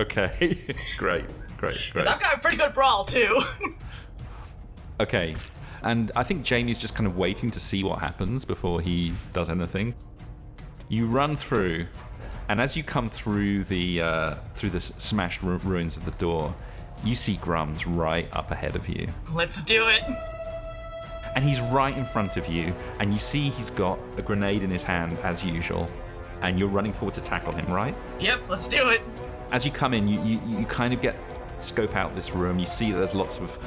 Okay, 0.00 0.76
great, 0.96 1.24
great, 1.56 1.78
great. 1.92 2.06
I've 2.06 2.20
got 2.20 2.36
a 2.36 2.38
pretty 2.38 2.56
good 2.56 2.74
brawl 2.74 3.04
too. 3.04 3.40
Okay, 5.00 5.36
and 5.82 6.10
I 6.16 6.24
think 6.24 6.42
Jamie's 6.42 6.76
just 6.78 6.96
kind 6.96 7.06
of 7.06 7.16
waiting 7.16 7.52
to 7.52 7.60
see 7.60 7.84
what 7.84 8.00
happens 8.00 8.44
before 8.44 8.80
he 8.80 9.14
does 9.32 9.48
anything. 9.48 9.94
You 10.88 11.06
run 11.06 11.36
through, 11.36 11.86
and 12.48 12.60
as 12.60 12.76
you 12.76 12.82
come 12.82 13.08
through 13.08 13.62
the 13.62 14.02
uh, 14.02 14.34
through 14.54 14.70
the 14.70 14.80
smashed 14.80 15.40
ru- 15.42 15.58
ruins 15.58 15.96
of 15.96 16.04
the 16.04 16.10
door, 16.12 16.52
you 17.04 17.14
see 17.14 17.36
Grums 17.36 17.84
right 17.86 18.28
up 18.34 18.50
ahead 18.50 18.76
of 18.76 18.88
you, 18.88 19.06
Let's 19.32 19.62
do 19.62 19.86
it. 19.88 20.02
and 21.34 21.44
he's 21.44 21.60
right 21.62 21.96
in 21.96 22.04
front 22.04 22.36
of 22.36 22.48
you, 22.48 22.74
and 23.00 23.12
you 23.12 23.18
see 23.18 23.48
he's 23.50 23.70
got 23.70 23.98
a 24.16 24.22
grenade 24.22 24.62
in 24.62 24.70
his 24.70 24.82
hand 24.82 25.18
as 25.18 25.44
usual, 25.44 25.88
and 26.42 26.58
you're 26.58 26.68
running 26.68 26.92
forward 26.92 27.14
to 27.14 27.20
tackle 27.20 27.52
him, 27.52 27.66
right? 27.72 27.94
Yep, 28.20 28.48
let's 28.48 28.68
do 28.68 28.88
it. 28.88 29.00
as 29.52 29.64
you 29.64 29.72
come 29.72 29.94
in, 29.94 30.06
you, 30.08 30.20
you, 30.22 30.40
you 30.46 30.66
kind 30.66 30.92
of 30.94 31.00
get 31.00 31.16
scope 31.58 31.96
out 31.96 32.14
this 32.14 32.32
room. 32.32 32.58
You 32.58 32.66
see 32.66 32.92
that 32.92 32.98
there's 32.98 33.14
lots 33.14 33.38
of 33.38 33.58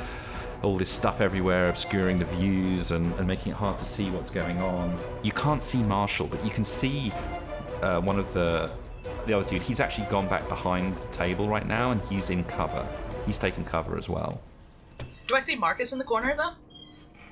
all 0.64 0.78
this 0.78 0.90
stuff 0.92 1.22
everywhere, 1.22 1.70
obscuring 1.70 2.20
the 2.20 2.26
views 2.26 2.92
and, 2.92 3.12
and 3.16 3.28
making 3.28 3.52
it 3.52 3.56
hard 3.56 3.80
to 3.80 3.86
see 3.86 4.10
what's 4.12 4.30
going 4.30 4.62
on. 4.62 4.96
You 5.24 5.32
can't 5.32 5.64
see 5.64 5.82
Marshall, 5.82 6.28
but 6.28 6.44
you 6.46 6.52
can 6.52 6.64
see 6.64 7.12
uh, 7.82 8.00
one 8.02 8.20
of 8.20 8.32
the 8.34 8.72
the 9.26 9.34
other 9.34 9.48
dude. 9.48 9.62
He's 9.62 9.80
actually 9.80 10.08
gone 10.08 10.28
back 10.28 10.48
behind 10.50 10.96
the 10.96 11.08
table 11.10 11.48
right 11.50 11.68
now, 11.68 11.92
and 11.92 12.02
he's 12.10 12.30
in 12.30 12.44
cover. 12.46 12.88
He's 13.26 13.38
taken 13.38 13.64
cover 13.64 13.98
as 13.98 14.10
well. 14.10 14.42
Do 15.28 15.36
I 15.36 15.40
see 15.40 15.56
Marcus 15.56 15.94
in 15.94 16.00
the 16.00 16.06
corner 16.06 16.36
though? 16.36 16.52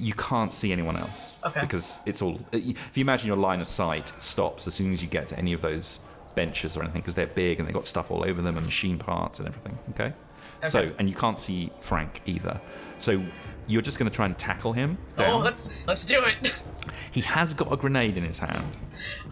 You 0.01 0.13
can't 0.13 0.53
see 0.53 0.71
anyone 0.71 0.95
else 0.95 1.41
Okay. 1.45 1.59
because 1.61 1.99
it's 2.05 2.21
all. 2.21 2.39
If 2.53 2.95
you 2.97 3.01
imagine 3.01 3.27
your 3.27 3.35
line 3.37 3.59
of 3.59 3.67
sight 3.67 4.07
stops 4.07 4.65
as 4.67 4.73
soon 4.73 4.93
as 4.93 5.01
you 5.01 5.09
get 5.09 5.27
to 5.29 5.37
any 5.37 5.51
of 5.51 5.61
those 5.61 5.99
benches 6.35 6.77
or 6.77 6.83
anything, 6.83 7.01
because 7.01 7.15
they're 7.15 7.27
big 7.27 7.59
and 7.59 7.67
they've 7.67 7.75
got 7.75 7.85
stuff 7.85 8.09
all 8.09 8.23
over 8.23 8.41
them 8.41 8.55
and 8.55 8.65
machine 8.65 8.97
parts 8.97 9.39
and 9.39 9.47
everything. 9.47 9.77
Okay. 9.91 10.13
So, 10.67 10.91
and 10.99 11.09
you 11.09 11.15
can't 11.15 11.39
see 11.39 11.71
Frank 11.79 12.21
either. 12.25 12.59
So, 12.97 13.23
you're 13.67 13.81
just 13.81 13.97
going 13.97 14.09
to 14.09 14.15
try 14.15 14.25
and 14.25 14.37
tackle 14.37 14.73
him. 14.73 14.97
Oh, 15.17 15.37
let's 15.37 15.69
let's 15.87 16.05
do 16.05 16.23
it. 16.23 16.53
He 17.11 17.21
has 17.21 17.53
got 17.53 17.71
a 17.71 17.77
grenade 17.77 18.17
in 18.17 18.23
his 18.23 18.39
hand. 18.39 18.77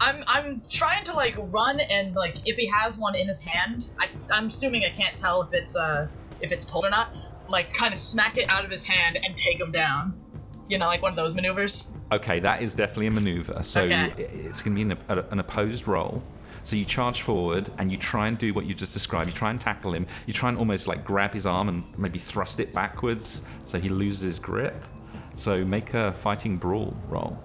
I'm 0.00 0.22
I'm 0.26 0.62
trying 0.70 1.04
to 1.04 1.12
like 1.14 1.34
run 1.38 1.80
and 1.80 2.14
like 2.14 2.36
if 2.46 2.56
he 2.56 2.66
has 2.66 2.98
one 2.98 3.14
in 3.16 3.26
his 3.26 3.40
hand, 3.40 3.90
I, 3.98 4.06
I'm 4.30 4.46
assuming 4.46 4.84
I 4.84 4.90
can't 4.90 5.16
tell 5.16 5.42
if 5.42 5.52
it's 5.52 5.74
uh 5.76 6.06
if 6.40 6.52
it's 6.52 6.64
pulled 6.64 6.84
or 6.84 6.90
not. 6.90 7.14
Like 7.48 7.72
kind 7.72 7.92
of 7.92 7.98
smack 7.98 8.36
it 8.36 8.48
out 8.50 8.64
of 8.64 8.70
his 8.70 8.84
hand 8.84 9.18
and 9.22 9.36
take 9.36 9.58
him 9.58 9.72
down. 9.72 10.20
You 10.68 10.78
know, 10.78 10.86
like 10.86 11.00
one 11.00 11.10
of 11.10 11.16
those 11.16 11.34
maneuvers. 11.34 11.88
Okay, 12.12 12.40
that 12.40 12.60
is 12.62 12.74
definitely 12.74 13.06
a 13.06 13.10
maneuver. 13.10 13.62
So 13.62 13.82
Okay. 13.82 14.12
it's 14.18 14.60
going 14.62 14.76
to 14.76 14.84
be 14.84 14.90
an, 14.92 14.98
a, 15.18 15.24
an 15.30 15.38
opposed 15.40 15.88
roll. 15.88 16.22
So 16.62 16.76
you 16.76 16.84
charge 16.84 17.22
forward 17.22 17.70
and 17.78 17.90
you 17.90 17.96
try 17.96 18.28
and 18.28 18.36
do 18.36 18.52
what 18.52 18.66
you 18.66 18.74
just 18.74 18.92
described. 18.92 19.30
You 19.30 19.34
try 19.36 19.50
and 19.50 19.58
tackle 19.58 19.94
him. 19.94 20.06
You 20.26 20.34
try 20.34 20.50
and 20.50 20.58
almost 20.58 20.86
like 20.86 21.04
grab 21.04 21.32
his 21.32 21.46
arm 21.46 21.68
and 21.70 21.84
maybe 21.96 22.18
thrust 22.18 22.60
it 22.60 22.74
backwards 22.74 23.42
so 23.64 23.78
he 23.80 23.88
loses 23.88 24.20
his 24.22 24.38
grip. 24.38 24.84
So 25.32 25.64
make 25.64 25.94
a 25.94 26.12
fighting 26.12 26.58
brawl 26.58 26.94
roll. 27.08 27.38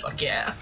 Fuck 0.00 0.20
yeah. 0.20 0.54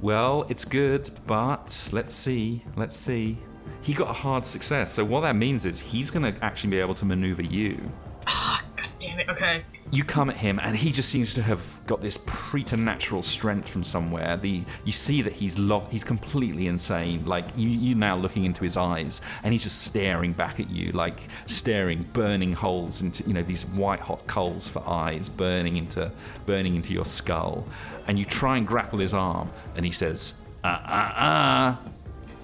Well, 0.00 0.44
it's 0.50 0.64
good, 0.66 1.08
but 1.26 1.88
let's 1.92 2.12
see. 2.12 2.62
Let's 2.76 2.96
see. 2.96 3.38
He 3.82 3.92
got 3.94 4.08
a 4.10 4.12
hard 4.12 4.44
success. 4.46 4.92
So 4.92 5.04
what 5.04 5.20
that 5.22 5.36
means 5.36 5.64
is 5.64 5.80
he's 5.80 6.10
going 6.10 6.32
to 6.32 6.44
actually 6.44 6.70
be 6.70 6.78
able 6.78 6.94
to 6.96 7.04
maneuver 7.04 7.42
you. 7.42 7.90
Ah, 8.26 8.64
god 8.76 8.88
damn 8.98 9.18
it. 9.18 9.28
Okay. 9.28 9.64
you 9.92 10.04
come 10.04 10.28
at 10.30 10.36
him 10.36 10.60
and 10.62 10.76
he 10.76 10.92
just 10.92 11.08
seems 11.08 11.34
to 11.34 11.42
have 11.42 11.80
got 11.86 12.00
this 12.00 12.18
preternatural 12.26 13.22
strength 13.22 13.68
from 13.68 13.82
somewhere 13.82 14.36
the 14.36 14.62
you 14.84 14.92
see 14.92 15.22
that 15.22 15.32
he's 15.32 15.58
lo- 15.58 15.86
he's 15.90 16.04
completely 16.04 16.66
insane 16.68 17.24
like 17.24 17.46
you 17.56 17.68
you 17.68 17.94
now 17.94 18.14
looking 18.14 18.44
into 18.44 18.62
his 18.62 18.76
eyes 18.76 19.20
and 19.42 19.52
he's 19.52 19.64
just 19.64 19.82
staring 19.82 20.32
back 20.32 20.60
at 20.60 20.70
you 20.70 20.92
like 20.92 21.20
staring 21.46 22.02
burning 22.12 22.52
holes 22.52 23.02
into 23.02 23.24
you 23.26 23.32
know 23.32 23.42
these 23.42 23.64
white 23.66 24.00
hot 24.00 24.24
coals 24.26 24.68
for 24.68 24.86
eyes 24.88 25.28
burning 25.28 25.76
into 25.76 26.10
burning 26.46 26.76
into 26.76 26.92
your 26.92 27.04
skull 27.06 27.66
and 28.06 28.18
you 28.18 28.24
try 28.24 28.58
and 28.58 28.66
grapple 28.66 28.98
his 28.98 29.14
arm 29.14 29.50
and 29.74 29.84
he 29.84 29.90
says 29.90 30.34
uh 30.62 30.66
uh 30.66 31.12
uh 31.16 31.76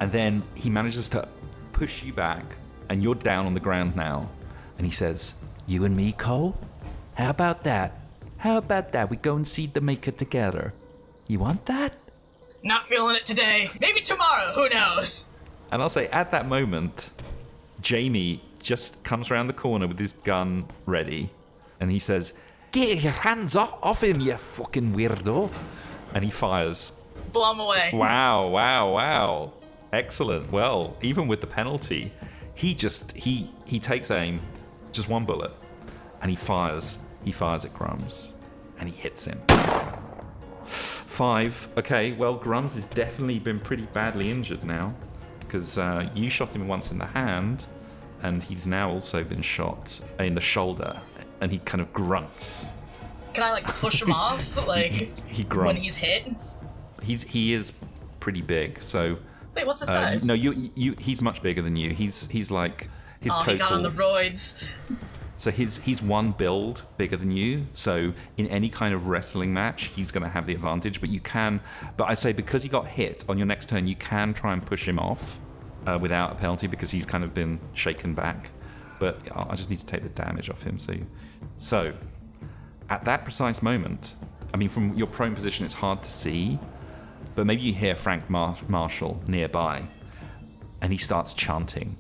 and 0.01 0.13
then 0.13 0.43
he 0.55 0.71
manages 0.71 1.09
to 1.11 1.29
push 1.73 2.05
you 2.05 2.13
back 2.13 2.45
and 2.89 3.03
you're 3.03 3.15
down 3.15 3.47
on 3.47 3.55
the 3.55 3.61
ground 3.61 3.97
now 3.97 4.29
and 4.79 4.87
he 4.87 4.93
says 4.93 5.35
you 5.67 5.85
and 5.85 5.97
me 5.97 6.13
cole 6.13 6.57
how 7.17 7.31
about 7.31 7.65
that? 7.65 7.99
How 8.37 8.59
about 8.59 8.93
that? 8.93 9.09
We 9.09 9.17
go 9.17 9.37
and 9.37 9.49
see 9.49 9.67
the 9.67 9.81
maker 9.81 10.11
together. 10.11 10.75
You 11.27 11.39
want 11.39 11.65
that? 11.65 11.95
Not 12.63 12.87
feeling 12.87 13.17
it 13.17 13.25
today. 13.25 13.71
Maybe 13.81 14.03
tomorrow. 14.03 14.53
Who 14.53 14.69
knows? 14.69 15.25
And 15.73 15.81
I'll 15.81 15.89
say, 15.89 16.09
at 16.09 16.31
that 16.33 16.47
moment, 16.47 17.11
Jamie 17.81 18.43
just 18.63 19.03
comes 19.03 19.31
around 19.31 19.47
the 19.47 19.55
corner 19.55 19.87
with 19.87 19.99
his 19.99 20.13
gun 20.13 20.67
ready, 20.85 21.31
and 21.81 21.91
he 21.91 21.99
says, 21.99 22.35
"Get 22.71 23.03
your 23.03 23.13
hands 23.13 23.57
off, 23.57 23.79
off 23.83 24.03
him, 24.03 24.21
you 24.21 24.37
fucking 24.37 24.93
weirdo!" 24.93 25.51
And 26.13 26.23
he 26.23 26.31
fires. 26.31 26.93
Blow 27.33 27.53
him 27.53 27.61
away. 27.61 27.91
Wow! 27.95 28.49
Wow! 28.49 28.93
Wow! 28.93 29.53
Excellent. 29.93 30.51
Well, 30.53 30.97
even 31.03 31.27
with 31.27 31.41
the 31.41 31.47
penalty, 31.47 32.13
he 32.55 32.75
just 32.75 33.13
he 33.13 33.51
he 33.65 33.79
takes 33.79 34.11
aim, 34.11 34.41
just 34.93 35.09
one 35.09 35.25
bullet, 35.25 35.53
and 36.23 36.31
he 36.31 36.37
fires. 36.37 36.99
He 37.25 37.33
fires 37.33 37.65
at 37.65 37.73
Grums, 37.75 38.33
and 38.79 38.89
he 38.89 38.95
hits 38.95 39.25
him. 39.27 39.41
Five. 40.65 41.69
Okay, 41.77 42.13
well, 42.13 42.39
Grums 42.39 42.75
has 42.75 42.85
definitely 42.87 43.39
been 43.39 43.59
pretty 43.61 43.87
badly 43.87 44.31
injured 44.31 44.65
now, 44.65 44.95
because 45.41 45.79
uh, 45.79 46.09
you 46.15 46.29
shot 46.29 46.55
him 46.55 46.67
once 46.69 46.91
in 46.93 46.99
the 46.99 47.07
hand, 47.07 47.67
and 48.23 48.43
he's 48.43 48.67
now 48.67 48.91
also 48.91 49.25
been 49.25 49.43
shot 49.43 50.01
in 50.19 50.35
the 50.35 50.41
shoulder, 50.41 51.01
and 51.41 51.51
he 51.51 51.59
kind 51.61 51.81
of 51.81 51.93
grunts. 51.93 52.67
Can 53.33 53.45
I 53.45 53.53
like 53.53 53.65
push 53.67 54.03
him 54.03 54.13
off? 54.13 54.57
Like 54.67 54.93
He 54.93 55.43
when 55.43 55.49
grunts. 55.49 55.83
he's 55.83 55.99
hit? 56.03 56.29
He's 57.03 57.23
he 57.23 57.55
is 57.55 57.73
pretty 58.21 58.43
big, 58.43 58.81
so 58.83 59.17
Wait, 59.57 59.67
what's 59.67 59.81
his 59.81 59.89
uh, 59.89 60.11
size? 60.11 60.29
no, 60.29 60.35
you 60.35 60.71
you 60.75 60.95
he's 60.99 61.23
much 61.23 61.43
bigger 61.43 61.63
than 61.63 61.77
you. 61.77 61.91
He's 61.91 62.29
he's 62.29 62.51
like 62.51 62.89
his 63.21 63.33
oh, 63.35 63.39
total. 63.39 63.53
he 63.53 63.59
got 63.59 63.73
on 63.73 63.83
the 63.83 63.91
roids. 63.91 64.67
So 65.39 65.51
his 65.51 65.79
he's 65.79 66.03
one 66.03 66.33
build 66.33 66.85
bigger 66.97 67.17
than 67.17 67.31
you. 67.31 67.67
So 67.75 68.13
in 68.37 68.47
any 68.49 68.69
kind 68.69 68.95
of 68.95 69.09
wrestling 69.09 69.53
match, 69.53 69.87
he's 69.87 70.11
going 70.11 70.23
to 70.23 70.29
have 70.29 70.47
the 70.47 70.55
advantage. 70.55 71.01
But 71.01 71.11
you 71.11 71.21
can, 71.21 71.61
but 71.97 72.05
I 72.09 72.15
say 72.15 72.33
because 72.33 72.63
he 72.63 72.69
got 72.69 72.87
hit 72.87 73.25
on 73.29 73.39
your 73.39 73.47
next 73.47 73.69
turn, 73.69 73.87
you 73.87 73.97
can 73.97 74.35
try 74.35 74.53
and 74.53 74.65
push 74.65 74.87
him 74.87 74.99
off 74.99 75.39
uh, 75.87 75.99
without 76.01 76.33
a 76.33 76.35
penalty 76.37 76.67
because 76.67 76.91
he's 76.91 77.07
kind 77.07 77.25
of 77.25 77.35
been 77.35 77.59
shaken 77.75 78.15
back. 78.15 78.51
But 78.99 79.21
I 79.35 79.47
I 79.51 79.55
just 79.55 79.71
need 79.71 79.79
to 79.79 79.87
take 79.87 80.03
the 80.03 80.09
damage 80.11 80.51
off 80.51 80.63
him. 80.63 80.79
So, 80.79 80.95
so 81.59 81.93
at 82.89 83.05
that 83.05 83.25
precise 83.25 83.63
moment, 83.63 84.15
I 84.53 84.57
mean, 84.57 84.69
from 84.69 84.95
your 84.95 85.07
prone 85.07 85.35
position, 85.35 85.65
it's 85.65 85.75
hard 85.75 86.03
to 86.03 86.11
see, 86.11 86.59
but 87.37 87.47
maybe 87.47 87.63
you 87.63 87.75
hear 87.75 87.95
Frank 87.95 88.29
Mar- 88.29 88.57
Marshall 88.67 89.23
nearby, 89.29 89.87
and 90.81 90.91
he 90.91 90.99
starts 90.99 91.35
chanting. 91.35 91.97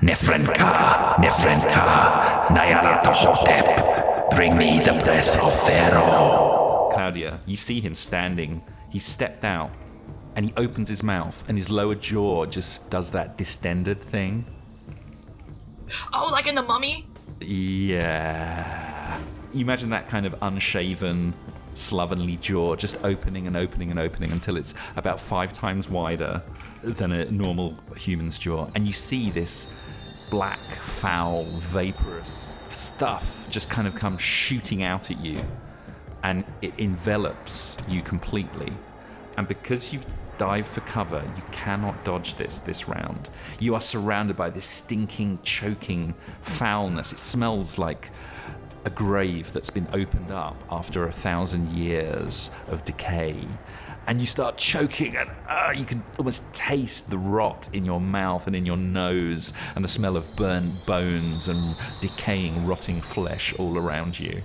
Nephren-Ka, 0.00 1.16
Nephren-Ka, 1.18 2.46
Nyarlathotep, 2.50 4.30
bring 4.30 4.56
me 4.56 4.78
the 4.78 4.98
breath 5.04 5.38
of 5.42 5.52
Pharaoh. 5.66 6.90
Claudia, 6.92 7.40
you 7.46 7.56
see 7.56 7.80
him 7.80 7.94
standing. 7.94 8.62
He 8.90 8.98
stepped 8.98 9.44
out 9.44 9.70
and 10.34 10.46
he 10.46 10.52
opens 10.56 10.88
his 10.88 11.02
mouth, 11.02 11.46
and 11.48 11.58
his 11.58 11.68
lower 11.68 11.94
jaw 11.94 12.46
just 12.46 12.88
does 12.88 13.10
that 13.10 13.36
distended 13.36 14.00
thing. 14.00 14.46
Oh, 16.14 16.30
like 16.32 16.46
in 16.46 16.54
the 16.54 16.62
mummy? 16.62 17.06
Yeah. 17.40 19.20
You 19.52 19.60
imagine 19.60 19.90
that 19.90 20.08
kind 20.08 20.24
of 20.24 20.34
unshaven, 20.40 21.34
slovenly 21.74 22.36
jaw 22.36 22.76
just 22.76 23.02
opening 23.04 23.46
and 23.46 23.56
opening 23.56 23.90
and 23.90 23.98
opening 23.98 24.32
until 24.32 24.56
it's 24.56 24.74
about 24.96 25.20
five 25.20 25.52
times 25.52 25.88
wider 25.88 26.42
than 26.82 27.12
a 27.12 27.30
normal 27.30 27.76
human's 27.96 28.38
jaw. 28.38 28.68
And 28.74 28.86
you 28.86 28.92
see 28.92 29.30
this 29.30 29.72
black, 30.30 30.60
foul, 30.60 31.44
vaporous 31.58 32.54
stuff 32.68 33.46
just 33.50 33.68
kind 33.68 33.86
of 33.86 33.94
come 33.94 34.16
shooting 34.16 34.82
out 34.82 35.10
at 35.10 35.20
you. 35.20 35.44
And 36.22 36.44
it 36.60 36.72
envelops 36.78 37.76
you 37.88 38.00
completely. 38.00 38.72
And 39.36 39.48
because 39.48 39.92
you've 39.92 40.06
dive 40.38 40.66
for 40.66 40.80
cover. 40.80 41.22
You 41.36 41.42
cannot 41.52 42.04
dodge 42.04 42.34
this 42.34 42.58
this 42.58 42.88
round. 42.88 43.30
You 43.60 43.74
are 43.74 43.80
surrounded 43.80 44.36
by 44.36 44.50
this 44.50 44.64
stinking, 44.64 45.38
choking 45.42 46.14
foulness. 46.40 47.12
It 47.12 47.20
smells 47.20 47.78
like 47.78 48.10
a 48.84 48.90
grave 48.90 49.52
that's 49.52 49.70
been 49.70 49.86
opened 49.92 50.30
up 50.30 50.62
after 50.70 51.06
a 51.06 51.12
thousand 51.12 51.70
years 51.70 52.50
of 52.68 52.84
decay. 52.84 53.36
And 54.06 54.20
you 54.20 54.26
start 54.26 54.58
choking, 54.58 55.16
and 55.16 55.30
uh, 55.48 55.72
you 55.76 55.84
can 55.84 56.02
almost 56.18 56.52
taste 56.52 57.08
the 57.08 57.18
rot 57.18 57.68
in 57.72 57.84
your 57.84 58.00
mouth 58.00 58.48
and 58.48 58.56
in 58.56 58.66
your 58.66 58.76
nose, 58.76 59.52
and 59.76 59.84
the 59.84 59.88
smell 59.88 60.16
of 60.16 60.34
burnt 60.34 60.84
bones 60.86 61.46
and 61.48 61.76
decaying, 62.00 62.66
rotting 62.66 63.00
flesh 63.00 63.54
all 63.54 63.78
around 63.78 64.18
you. 64.18 64.42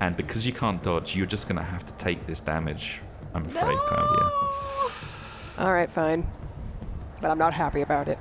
And 0.00 0.16
because 0.16 0.46
you 0.46 0.52
can't 0.54 0.82
dodge, 0.82 1.14
you're 1.14 1.26
just 1.26 1.46
going 1.46 1.58
to 1.58 1.64
have 1.64 1.84
to 1.84 1.92
take 1.94 2.26
this 2.26 2.40
damage, 2.40 3.00
I'm 3.34 3.44
afraid, 3.44 3.76
Claudia. 3.76 4.30
All 5.58 5.72
right, 5.72 5.90
fine. 5.90 6.26
But 7.20 7.30
I'm 7.30 7.38
not 7.38 7.52
happy 7.52 7.82
about 7.82 8.08
it. 8.08 8.18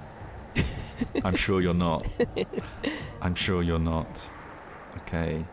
I'm 1.23 1.35
sure 1.35 1.61
you're 1.61 1.73
not. 1.73 2.05
I'm 3.21 3.35
sure 3.35 3.61
you're 3.63 3.79
not. 3.79 4.31
Okay. 5.07 5.45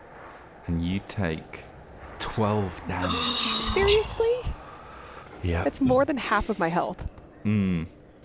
And 0.67 0.83
you 0.83 0.99
take 1.07 1.61
12 2.19 2.81
damage. 2.87 3.11
Seriously? 3.61 4.51
Yeah. 5.43 5.63
That's 5.63 5.81
more 5.81 6.05
than 6.05 6.17
half 6.17 6.49
of 6.49 6.57
my 6.59 6.69
health. 6.69 7.05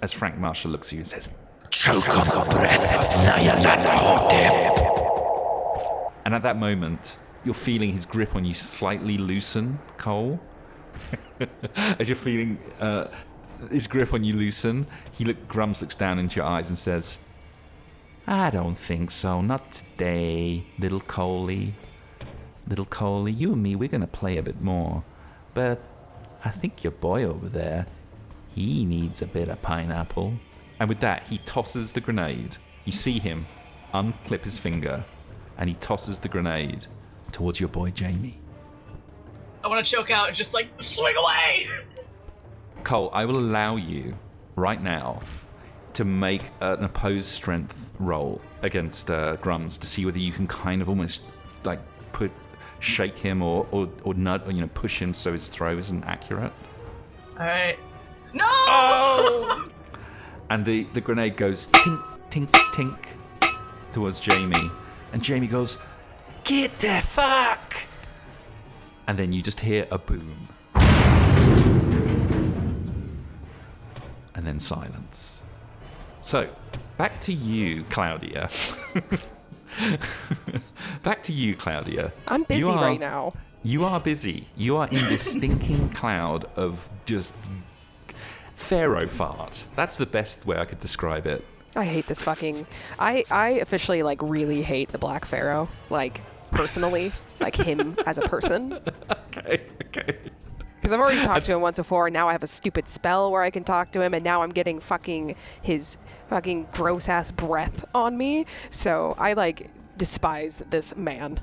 As 0.00 0.12
Frank 0.12 0.38
Marshall 0.38 0.70
looks 0.70 0.88
at 0.88 0.92
you 0.92 0.98
and 1.00 1.06
says, 1.06 1.30
Choke 1.70 2.08
on 2.16 2.26
the 2.28 2.46
breath 2.50 2.94
of 2.94 3.00
Nyarlathotep. 3.26 4.78
and 6.24 6.34
at 6.34 6.42
that 6.44 6.56
moment, 6.56 7.18
you're 7.44 7.52
feeling 7.54 7.92
his 7.92 8.06
grip 8.06 8.36
on 8.36 8.44
you 8.44 8.54
slightly 8.54 9.18
loosen, 9.18 9.78
Cole. 9.96 10.40
As 11.98 12.08
you're 12.08 12.16
feeling 12.16 12.58
uh, 12.80 13.08
his 13.70 13.86
grip 13.86 14.14
on 14.14 14.22
you 14.24 14.34
loosen, 14.34 14.86
he 15.12 15.24
look, 15.24 15.48
Grums 15.48 15.80
looks 15.80 15.94
down 15.94 16.18
into 16.18 16.36
your 16.36 16.46
eyes 16.46 16.68
and 16.68 16.78
says, 16.78 17.18
I 18.30 18.50
don't 18.50 18.74
think 18.74 19.10
so. 19.10 19.40
Not 19.40 19.72
today, 19.72 20.62
little 20.78 21.00
Coley. 21.00 21.72
Little 22.66 22.84
Coley, 22.84 23.32
you 23.32 23.54
and 23.54 23.62
me, 23.62 23.74
we're 23.74 23.88
going 23.88 24.02
to 24.02 24.06
play 24.06 24.36
a 24.36 24.42
bit 24.42 24.60
more. 24.60 25.02
But 25.54 25.80
I 26.44 26.50
think 26.50 26.84
your 26.84 26.90
boy 26.90 27.24
over 27.24 27.48
there, 27.48 27.86
he 28.54 28.84
needs 28.84 29.22
a 29.22 29.26
bit 29.26 29.48
of 29.48 29.62
pineapple. 29.62 30.34
And 30.78 30.90
with 30.90 31.00
that, 31.00 31.22
he 31.22 31.38
tosses 31.38 31.92
the 31.92 32.02
grenade. 32.02 32.58
You 32.84 32.92
see 32.92 33.18
him 33.18 33.46
unclip 33.94 34.44
his 34.44 34.58
finger, 34.58 35.06
and 35.56 35.70
he 35.70 35.76
tosses 35.76 36.18
the 36.18 36.28
grenade 36.28 36.86
towards 37.32 37.58
your 37.58 37.70
boy 37.70 37.92
Jamie. 37.92 38.38
I 39.64 39.68
want 39.68 39.82
to 39.82 39.90
choke 39.90 40.10
out 40.10 40.28
and 40.28 40.36
just 40.36 40.52
like 40.52 40.68
swing 40.76 41.16
away. 41.16 41.66
Cole, 42.84 43.08
I 43.14 43.24
will 43.24 43.38
allow 43.38 43.76
you 43.76 44.18
right 44.54 44.82
now 44.82 45.20
to 45.98 46.04
make 46.04 46.42
an 46.60 46.84
opposed 46.84 47.26
strength 47.26 47.90
roll 47.98 48.40
against 48.62 49.10
uh, 49.10 49.36
Grums 49.38 49.80
to 49.80 49.86
see 49.88 50.06
whether 50.06 50.20
you 50.20 50.30
can 50.30 50.46
kind 50.46 50.80
of 50.80 50.88
almost 50.88 51.24
like 51.64 51.80
put 52.12 52.30
shake 52.78 53.18
him 53.18 53.42
or 53.42 53.66
or, 53.72 53.88
or 54.04 54.14
nut 54.14 54.46
or 54.46 54.52
you 54.52 54.60
know 54.60 54.70
push 54.74 55.02
him 55.02 55.12
so 55.12 55.32
his 55.32 55.48
throw 55.48 55.76
isn't 55.76 56.04
accurate. 56.04 56.52
All 57.36 57.46
right. 57.46 57.76
No. 58.32 59.64
And 60.50 60.64
the, 60.64 60.84
the 60.92 61.00
grenade 61.00 61.36
goes 61.36 61.66
tink 61.66 62.00
tink 62.30 62.50
tink 62.72 63.08
towards 63.90 64.20
Jamie, 64.20 64.70
and 65.12 65.20
Jamie 65.20 65.48
goes, 65.48 65.78
"Get 66.44 66.78
the 66.78 67.00
fuck!" 67.02 67.74
And 69.08 69.18
then 69.18 69.32
you 69.32 69.42
just 69.42 69.58
hear 69.58 69.88
a 69.90 69.98
boom, 69.98 70.46
and 74.36 74.46
then 74.46 74.60
silence. 74.60 75.42
So, 76.28 76.46
back 76.98 77.20
to 77.20 77.32
you, 77.32 77.84
Claudia. 77.84 78.50
back 81.02 81.22
to 81.22 81.32
you, 81.32 81.56
Claudia. 81.56 82.12
I'm 82.26 82.42
busy 82.42 82.64
are- 82.64 82.76
right 82.76 83.00
now. 83.00 83.32
You 83.62 83.86
are 83.86 83.98
busy. 83.98 84.44
You 84.54 84.76
are 84.76 84.88
in 84.88 85.02
this 85.08 85.22
stinking 85.22 85.88
cloud 85.94 86.44
of 86.54 86.90
just 87.06 87.34
pharaoh 88.56 89.08
fart. 89.08 89.64
That's 89.74 89.96
the 89.96 90.04
best 90.04 90.44
way 90.44 90.58
I 90.58 90.66
could 90.66 90.80
describe 90.80 91.26
it. 91.26 91.46
I 91.74 91.86
hate 91.86 92.08
this 92.08 92.20
fucking. 92.20 92.66
I 92.98 93.24
I 93.30 93.48
officially 93.64 94.02
like 94.02 94.20
really 94.20 94.60
hate 94.60 94.90
the 94.90 94.98
Black 94.98 95.24
Pharaoh. 95.24 95.66
Like 95.88 96.20
personally, 96.50 97.10
like 97.40 97.56
him 97.56 97.96
as 98.06 98.18
a 98.18 98.28
person. 98.28 98.78
Okay, 99.34 99.62
okay. 99.86 100.18
Because 100.76 100.92
I've 100.92 101.00
already 101.00 101.24
talked 101.24 101.46
to 101.46 101.52
him 101.52 101.60
once 101.60 101.76
before, 101.76 102.06
and 102.06 102.14
now 102.14 102.28
I 102.28 102.32
have 102.32 102.42
a 102.42 102.46
stupid 102.46 102.88
spell 102.88 103.32
where 103.32 103.42
I 103.42 103.50
can 103.50 103.64
talk 103.64 103.90
to 103.92 104.00
him, 104.00 104.14
and 104.14 104.22
now 104.22 104.42
I'm 104.42 104.50
getting 104.50 104.78
fucking 104.78 105.34
his 105.60 105.96
fucking 106.28 106.68
gross 106.72 107.08
ass 107.08 107.30
breath 107.30 107.84
on 107.94 108.16
me. 108.16 108.46
So 108.70 109.14
I 109.18 109.32
like 109.32 109.70
despise 109.96 110.62
this 110.70 110.96
man. 110.96 111.40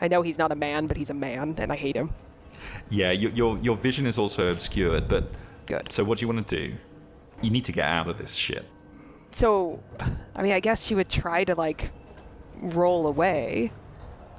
I 0.00 0.08
know 0.08 0.22
he's 0.22 0.38
not 0.38 0.52
a 0.52 0.56
man, 0.56 0.86
but 0.86 0.96
he's 0.96 1.10
a 1.10 1.14
man, 1.14 1.56
and 1.58 1.72
I 1.72 1.76
hate 1.76 1.96
him. 1.96 2.10
Yeah, 2.90 3.12
your, 3.12 3.30
your 3.32 3.58
your 3.58 3.76
vision 3.76 4.06
is 4.06 4.18
also 4.18 4.50
obscured, 4.50 5.08
but 5.08 5.30
Good. 5.66 5.92
so 5.92 6.04
what 6.04 6.18
do 6.18 6.26
you 6.26 6.32
want 6.32 6.46
to 6.46 6.56
do? 6.56 6.74
You 7.40 7.50
need 7.50 7.64
to 7.66 7.72
get 7.72 7.84
out 7.84 8.08
of 8.08 8.18
this 8.18 8.34
shit. 8.34 8.66
So, 9.30 9.80
I 10.34 10.42
mean, 10.42 10.52
I 10.52 10.60
guess 10.60 10.84
she 10.84 10.94
would 10.94 11.08
try 11.08 11.44
to 11.44 11.54
like 11.54 11.90
roll 12.60 13.06
away. 13.06 13.72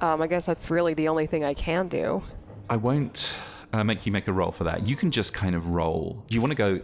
Um, 0.00 0.20
I 0.20 0.26
guess 0.26 0.46
that's 0.46 0.70
really 0.70 0.94
the 0.94 1.08
only 1.08 1.26
thing 1.26 1.44
I 1.44 1.54
can 1.54 1.88
do. 1.88 2.22
I 2.68 2.76
won't 2.76 3.34
uh, 3.72 3.84
make 3.84 4.04
you 4.06 4.12
make 4.12 4.28
a 4.28 4.32
roll 4.32 4.50
for 4.50 4.64
that. 4.64 4.86
You 4.86 4.96
can 4.96 5.10
just 5.10 5.32
kind 5.32 5.54
of 5.54 5.68
roll. 5.70 6.24
Do 6.28 6.34
you 6.34 6.40
want 6.40 6.52
to 6.52 6.56
go 6.56 6.80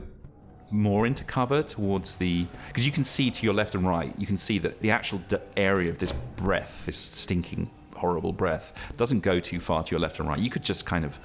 more 0.71 1.07
into 1.07 1.25
cover 1.25 1.63
towards 1.63 2.17
the? 2.17 2.47
Because 2.69 2.87
you 2.87 2.93
can 2.93 3.05
see 3.05 3.31
to 3.31 3.45
your 3.45 3.55
left 3.55 3.75
and 3.75 3.87
right, 3.87 4.13
you 4.19 4.27
can 4.27 4.37
see 4.37 4.59
that 4.59 4.81
the 4.81 4.91
actual 4.91 5.19
d- 5.29 5.37
area 5.57 5.91
of 5.91 5.99
this 5.99 6.13
breath, 6.37 6.87
this 6.87 6.97
stinking, 6.97 7.71
horrible 7.95 8.33
breath, 8.33 8.73
doesn't 8.97 9.21
go 9.21 9.41
too 9.41 9.61
far 9.61 9.83
to 9.85 9.91
your 9.93 10.01
left 10.01 10.19
and 10.19 10.29
right. 10.29 10.39
You 10.39 10.51
could 10.51 10.63
just 10.65 10.87
kind 10.87 11.05
of 11.05 11.19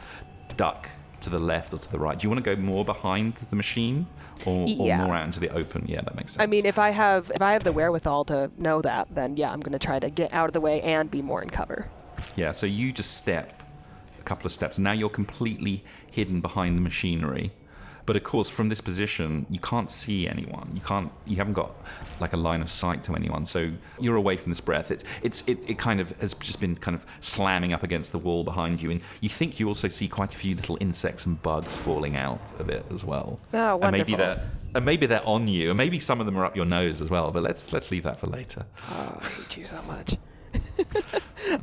duck 0.58 0.90
to 1.22 1.30
the 1.30 1.40
left 1.40 1.74
or 1.74 1.78
to 1.78 1.92
the 1.92 2.00
right. 2.00 2.18
Do 2.18 2.26
you 2.26 2.30
want 2.32 2.44
to 2.44 2.56
go 2.56 2.62
more 2.62 2.84
behind 2.86 3.36
the 3.36 3.56
machine, 3.56 4.08
or, 4.46 4.64
or 4.64 4.68
Yeah. 4.68 5.06
more 5.06 5.16
out 5.16 5.26
into 5.26 5.40
the 5.40 5.50
open? 5.54 5.86
Yeah, 5.88 6.02
that 6.02 6.16
makes 6.16 6.34
sense. 6.34 6.42
I 6.42 6.48
mean, 6.48 6.66
if 6.66 6.80
I 6.80 6.90
have 6.90 7.32
if 7.36 7.42
I 7.42 7.54
have 7.54 7.64
the 7.64 7.72
wherewithal 7.72 8.26
to 8.26 8.50
know 8.58 8.82
that, 8.82 9.08
then 9.14 9.38
yeah, 9.38 9.52
I'm 9.52 9.60
gonna 9.60 9.78
try 9.80 10.00
to 10.00 10.10
get 10.10 10.34
out 10.34 10.48
of 10.50 10.54
the 10.54 10.62
way 10.62 10.82
and 10.82 11.10
be 11.12 11.22
more 11.22 11.42
in 11.44 11.50
cover. 11.50 11.88
Yeah, 12.36 12.52
so 12.52 12.66
you 12.66 12.92
just 12.92 13.18
step 13.18 13.62
a 14.20 14.24
couple 14.24 14.46
of 14.48 14.52
steps. 14.52 14.80
Now 14.80 14.94
you're 14.94 15.10
completely 15.10 15.84
hidden 16.10 16.42
behind 16.42 16.78
the 16.78 16.82
machinery. 16.82 17.52
But 18.06 18.16
of 18.16 18.24
course, 18.24 18.50
from 18.50 18.70
this 18.70 18.82
position, 18.82 19.46
you 19.50 19.60
can't 19.60 19.90
see 19.90 20.28
anyone. 20.28 20.72
You 20.74 20.82
can't. 20.82 21.12
You 21.26 21.38
haven't 21.38 21.54
got 21.54 21.76
like 22.20 22.34
a 22.34 22.38
line 22.38 22.62
of 22.62 22.72
sight 22.72 23.04
to 23.06 23.16
anyone. 23.16 23.46
So 23.46 23.72
you're 24.00 24.16
away 24.16 24.38
from 24.38 24.52
this 24.52 24.62
breath. 24.62 24.92
It's 24.92 25.04
it's 25.22 25.48
it, 25.48 25.70
it 25.70 25.78
kind 25.78 26.00
of 26.00 26.12
has 26.20 26.34
just 26.36 26.60
been 26.60 26.76
kind 26.76 26.96
of 26.96 27.06
slamming 27.20 27.74
up 27.74 27.84
against 27.84 28.12
the 28.12 28.20
wall 28.20 28.44
behind 28.44 28.82
you, 28.82 28.92
and 28.92 29.02
you 29.22 29.30
think 29.30 29.60
you 29.60 29.68
also 29.68 29.88
see 29.88 30.08
quite 30.08 30.34
a 30.34 30.38
few 30.38 30.56
little 30.56 30.78
insects 30.80 31.26
and 31.26 31.42
bugs 31.42 31.76
falling 31.76 32.16
out 32.16 32.60
of 32.60 32.70
it 32.70 32.86
as 32.94 33.06
well. 33.06 33.40
Oh, 33.54 33.78
wonderful. 33.78 33.84
And 33.84 33.92
maybe 33.92 34.16
they're 34.16 34.52
and 34.74 34.86
maybe 34.86 35.06
they're 35.06 35.28
on 35.28 35.48
you, 35.48 35.70
and 35.70 35.78
maybe 35.78 36.00
some 36.00 36.20
of 36.20 36.26
them 36.26 36.38
are 36.38 36.46
up 36.46 36.56
your 36.56 36.66
nose 36.66 37.02
as 37.02 37.10
well. 37.10 37.32
But 37.32 37.44
let's 37.44 37.74
let's 37.74 37.92
leave 37.92 38.04
that 38.04 38.20
for 38.20 38.28
later. 38.28 38.66
Oh, 38.90 39.20
I 39.22 39.26
hate 39.26 39.58
you 39.58 39.66
so 39.66 39.82
much. 39.84 40.18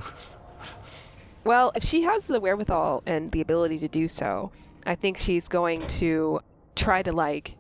well, 1.44 1.72
if 1.74 1.84
she 1.84 2.02
has 2.02 2.26
the 2.26 2.40
wherewithal 2.40 3.02
and 3.06 3.30
the 3.32 3.40
ability 3.40 3.78
to 3.80 3.88
do 3.88 4.08
so, 4.08 4.52
I 4.86 4.94
think 4.94 5.18
she's 5.18 5.48
going 5.48 5.86
to 5.88 6.40
try 6.76 7.02
to 7.02 7.12
like 7.12 7.56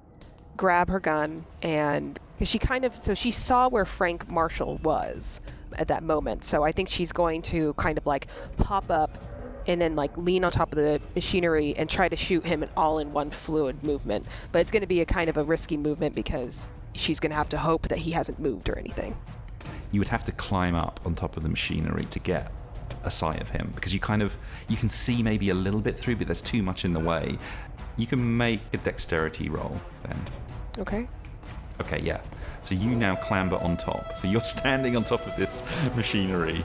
grab 0.56 0.88
her 0.88 1.00
gun 1.00 1.44
and 1.62 2.18
because 2.34 2.48
she 2.48 2.58
kind 2.58 2.84
of 2.84 2.96
so 2.96 3.14
she 3.14 3.30
saw 3.30 3.68
where 3.68 3.84
Frank 3.84 4.30
Marshall 4.30 4.78
was 4.78 5.40
at 5.74 5.88
that 5.88 6.02
moment. 6.02 6.44
So 6.44 6.62
I 6.62 6.72
think 6.72 6.88
she's 6.88 7.12
going 7.12 7.42
to 7.42 7.74
kind 7.74 7.98
of 7.98 8.06
like 8.06 8.26
pop 8.56 8.90
up 8.90 9.18
and 9.66 9.80
then 9.80 9.94
like 9.96 10.16
lean 10.16 10.44
on 10.44 10.52
top 10.52 10.72
of 10.72 10.78
the 10.78 11.00
machinery 11.14 11.74
and 11.76 11.90
try 11.90 12.08
to 12.08 12.16
shoot 12.16 12.44
him 12.46 12.62
in 12.62 12.70
all 12.76 12.98
in 12.98 13.12
one 13.12 13.30
fluid 13.30 13.82
movement. 13.84 14.24
But 14.50 14.60
it's 14.60 14.70
going 14.70 14.80
to 14.80 14.86
be 14.86 15.00
a 15.00 15.04
kind 15.04 15.28
of 15.28 15.36
a 15.36 15.44
risky 15.44 15.76
movement 15.76 16.14
because 16.14 16.68
she's 16.94 17.20
going 17.20 17.30
to 17.30 17.36
have 17.36 17.50
to 17.50 17.58
hope 17.58 17.88
that 17.88 17.98
he 17.98 18.12
hasn't 18.12 18.38
moved 18.40 18.68
or 18.68 18.78
anything. 18.78 19.16
you 19.90 20.00
would 20.00 20.08
have 20.08 20.24
to 20.24 20.32
climb 20.32 20.74
up 20.74 21.00
on 21.04 21.14
top 21.14 21.36
of 21.36 21.42
the 21.42 21.48
machinery 21.48 22.04
to 22.06 22.18
get 22.18 22.50
a 23.04 23.10
sight 23.10 23.40
of 23.40 23.50
him 23.50 23.72
because 23.74 23.92
you 23.94 24.00
kind 24.00 24.22
of 24.22 24.36
you 24.68 24.76
can 24.76 24.88
see 24.88 25.22
maybe 25.22 25.50
a 25.50 25.54
little 25.54 25.80
bit 25.80 25.98
through 25.98 26.16
but 26.16 26.26
there's 26.26 26.42
too 26.42 26.62
much 26.62 26.84
in 26.84 26.92
the 26.92 27.00
way 27.00 27.36
you 27.96 28.06
can 28.06 28.36
make 28.36 28.60
a 28.72 28.76
dexterity 28.78 29.48
roll 29.48 29.80
then 30.04 30.16
Okay. 30.78 31.08
okay 31.80 32.00
yeah 32.00 32.20
so 32.62 32.74
you 32.74 32.90
now 32.90 33.14
clamber 33.16 33.56
on 33.56 33.76
top 33.76 34.16
so 34.18 34.28
you're 34.28 34.40
standing 34.56 34.96
on 34.96 35.04
top 35.04 35.26
of 35.26 35.36
this 35.36 35.62
machinery 35.96 36.64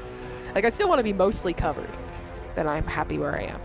Like 0.56 0.66
I 0.66 0.70
still 0.70 0.88
want 0.90 1.00
to 1.00 1.04
be 1.04 1.14
mostly 1.14 1.54
covered. 1.54 1.90
Then 2.56 2.68
I'm 2.68 2.86
happy 2.86 3.18
where 3.18 3.36
I 3.36 3.44
am. 3.44 3.60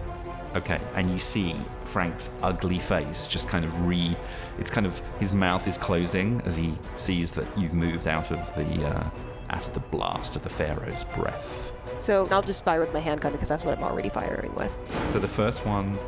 okay 0.56 0.80
and 0.94 1.10
you 1.10 1.18
see 1.18 1.54
frank's 1.84 2.30
ugly 2.42 2.78
face 2.78 3.26
just 3.28 3.48
kind 3.48 3.64
of 3.64 3.86
re 3.86 4.16
it's 4.58 4.70
kind 4.70 4.86
of 4.86 5.02
his 5.20 5.32
mouth 5.32 5.68
is 5.68 5.76
closing 5.76 6.40
as 6.46 6.56
he 6.56 6.72
sees 6.96 7.30
that 7.32 7.46
you've 7.58 7.74
moved 7.74 8.06
out 8.08 8.30
of 8.30 8.54
the 8.54 8.86
uh, 8.88 9.10
out 9.50 9.66
of 9.66 9.74
the 9.74 9.80
blast 9.80 10.36
of 10.36 10.42
the 10.42 10.48
pharaoh's 10.48 11.04
breath 11.04 11.72
So 12.00 12.26
I'll 12.30 12.42
just 12.42 12.64
fire 12.64 12.80
with 12.80 12.92
my 12.92 13.00
handgun 13.00 13.32
because 13.32 13.48
that's 13.48 13.64
what 13.64 13.76
I'm 13.76 13.84
already 13.84 14.08
firing 14.08 14.54
with. 14.54 14.76
So 15.10 15.18
the 15.18 15.28
first 15.28 15.64
one 15.64 15.98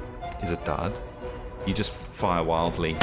is 0.43 0.53
a 0.53 0.57
dud. 0.59 0.99
You 1.67 1.75
just 1.75 1.93
fire 1.93 2.43
wildly. 2.43 2.97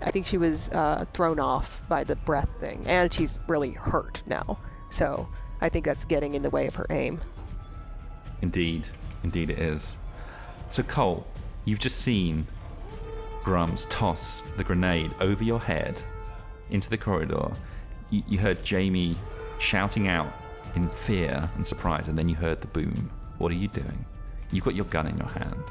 I 0.00 0.10
think 0.10 0.26
she 0.26 0.38
was 0.38 0.68
uh, 0.70 1.04
thrown 1.12 1.38
off 1.38 1.80
by 1.88 2.04
the 2.04 2.16
breath 2.16 2.48
thing, 2.60 2.82
and 2.86 3.12
she's 3.12 3.38
really 3.46 3.72
hurt 3.72 4.22
now. 4.26 4.58
So 4.90 5.28
I 5.60 5.68
think 5.68 5.84
that's 5.84 6.04
getting 6.04 6.34
in 6.34 6.42
the 6.42 6.50
way 6.50 6.66
of 6.66 6.74
her 6.76 6.86
aim. 6.90 7.20
Indeed, 8.40 8.88
indeed 9.22 9.50
it 9.50 9.58
is. 9.58 9.98
So 10.70 10.82
Cole, 10.82 11.26
you've 11.64 11.78
just 11.78 11.98
seen 11.98 12.46
Grums 13.44 13.86
toss 13.90 14.42
the 14.56 14.64
grenade 14.64 15.14
over 15.20 15.42
your 15.42 15.60
head 15.60 16.00
into 16.70 16.90
the 16.90 16.98
corridor. 16.98 17.50
You, 18.10 18.22
you 18.26 18.38
heard 18.38 18.62
Jamie 18.62 19.16
shouting 19.58 20.08
out 20.08 20.32
in 20.74 20.88
fear 20.88 21.50
and 21.56 21.66
surprise, 21.66 22.08
and 22.08 22.16
then 22.16 22.28
you 22.28 22.34
heard 22.34 22.60
the 22.60 22.66
boom. 22.68 23.10
What 23.38 23.52
are 23.52 23.56
you 23.56 23.68
doing? 23.68 24.04
You've 24.50 24.64
got 24.64 24.74
your 24.74 24.86
gun 24.86 25.06
in 25.06 25.16
your 25.16 25.28
hand. 25.28 25.62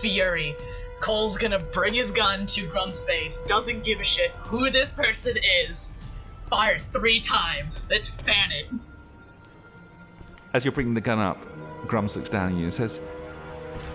Fury. 0.00 0.56
Cole's 1.00 1.36
gonna 1.36 1.58
bring 1.58 1.92
his 1.92 2.10
gun 2.10 2.46
to 2.46 2.66
Grum's 2.66 3.00
face, 3.00 3.42
doesn't 3.42 3.84
give 3.84 4.00
a 4.00 4.04
shit 4.04 4.30
who 4.38 4.70
this 4.70 4.92
person 4.92 5.36
is. 5.68 5.90
Fire 6.48 6.78
three 6.92 7.20
times. 7.20 7.86
Let's 7.90 8.10
fan 8.10 8.52
it. 8.52 8.66
As 10.54 10.64
you're 10.64 10.72
bringing 10.72 10.94
the 10.94 11.00
gun 11.00 11.18
up, 11.18 11.38
Grums 11.86 12.16
looks 12.16 12.28
down 12.28 12.52
at 12.52 12.56
you 12.56 12.64
and 12.64 12.72
says, 12.72 13.00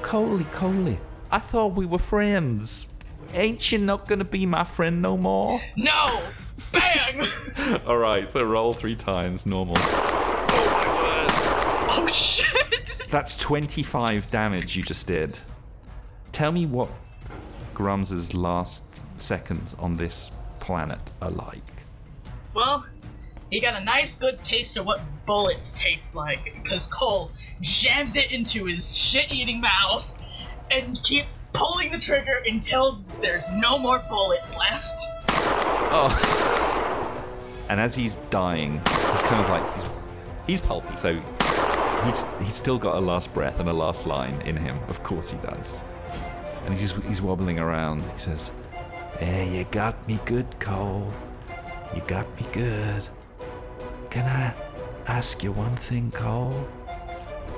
Coley, 0.02 0.44
Coley, 0.52 1.00
I 1.32 1.40
thought 1.40 1.74
we 1.74 1.86
were 1.86 1.98
friends. 1.98 2.90
Ain't 3.34 3.72
you 3.72 3.78
not 3.78 4.08
gonna 4.08 4.26
be 4.26 4.46
my 4.46 4.64
friend 4.64 5.02
no 5.02 5.16
more? 5.18 5.62
No! 5.76 6.20
Bang! 6.72 7.26
Alright, 7.86 8.30
so 8.30 8.44
roll 8.44 8.74
three 8.74 8.96
times, 8.96 9.46
normal. 9.46 9.76
oh 9.78 10.66
my 10.72 10.88
word! 11.04 11.90
Oh 11.92 12.08
shit! 12.08 13.08
That's 13.10 13.38
25 13.38 14.30
damage 14.32 14.76
you 14.76 14.84
just 14.84 15.08
did. 15.08 15.40
Tell 16.32 16.52
me 16.52 16.66
what 16.66 16.90
Grums's 17.74 18.34
last 18.34 18.84
seconds 19.18 19.76
on 19.76 19.98
this 19.98 20.32
planet 20.60 21.00
are 21.22 21.32
like. 21.32 21.64
Well, 22.54 22.86
he 23.52 23.60
got 23.60 23.80
a 23.80 23.84
nice 23.84 24.16
good 24.16 24.44
taste 24.44 24.78
of 24.78 24.86
what 24.86 25.02
bullets 25.26 25.72
taste 25.72 26.16
like, 26.16 26.54
because 26.64 26.88
Cole 26.88 27.32
jams 27.62 28.16
it 28.16 28.32
into 28.32 28.66
his 28.66 28.96
shit 28.96 29.34
eating 29.34 29.62
mouth 29.62 30.16
and 30.72 31.02
keeps 31.04 31.44
pulling 31.54 31.92
the 31.92 31.98
trigger 31.98 32.42
until 32.48 33.04
there's 33.22 33.50
no 33.52 33.78
more 33.78 34.04
bullets 34.10 34.56
left. 34.56 35.00
Oh. 35.92 36.10
and 37.70 37.80
as 37.80 37.96
he's 37.96 38.18
dying, 38.30 38.82
he's 39.10 39.22
kind 39.24 39.44
of 39.44 39.50
like 39.50 39.74
he's 39.74 39.86
he's 40.48 40.62
pulpy, 40.62 40.96
so 40.96 41.20
he's 42.04 42.26
he's 42.40 42.56
still 42.56 42.78
got 42.78 42.96
a 42.96 43.00
last 43.00 43.34
breath 43.34 43.60
and 43.60 43.70
a 43.70 43.74
last 43.74 44.06
line 44.06 44.42
in 44.42 44.56
him. 44.56 44.78
Of 44.88 45.04
course 45.04 45.32
he 45.32 45.38
does. 45.38 45.84
And 46.66 46.74
he's 46.76 46.92
he's 47.06 47.22
wobbling 47.22 47.60
around. 47.60 48.04
He 48.14 48.20
says, 48.20 48.52
"Hey, 49.20 49.58
you 49.58 49.66
got 49.72 50.08
me 50.08 50.20
good, 50.26 50.60
Cole. 50.60 51.12
You 51.96 52.02
got 52.08 52.28
me 52.40 52.46
good. 52.52 53.08
Can 54.10 54.26
I 54.26 54.54
ask 55.08 55.44
you 55.44 55.52
one 55.52 55.76
thing, 55.76 56.12
Cole? 56.12 56.68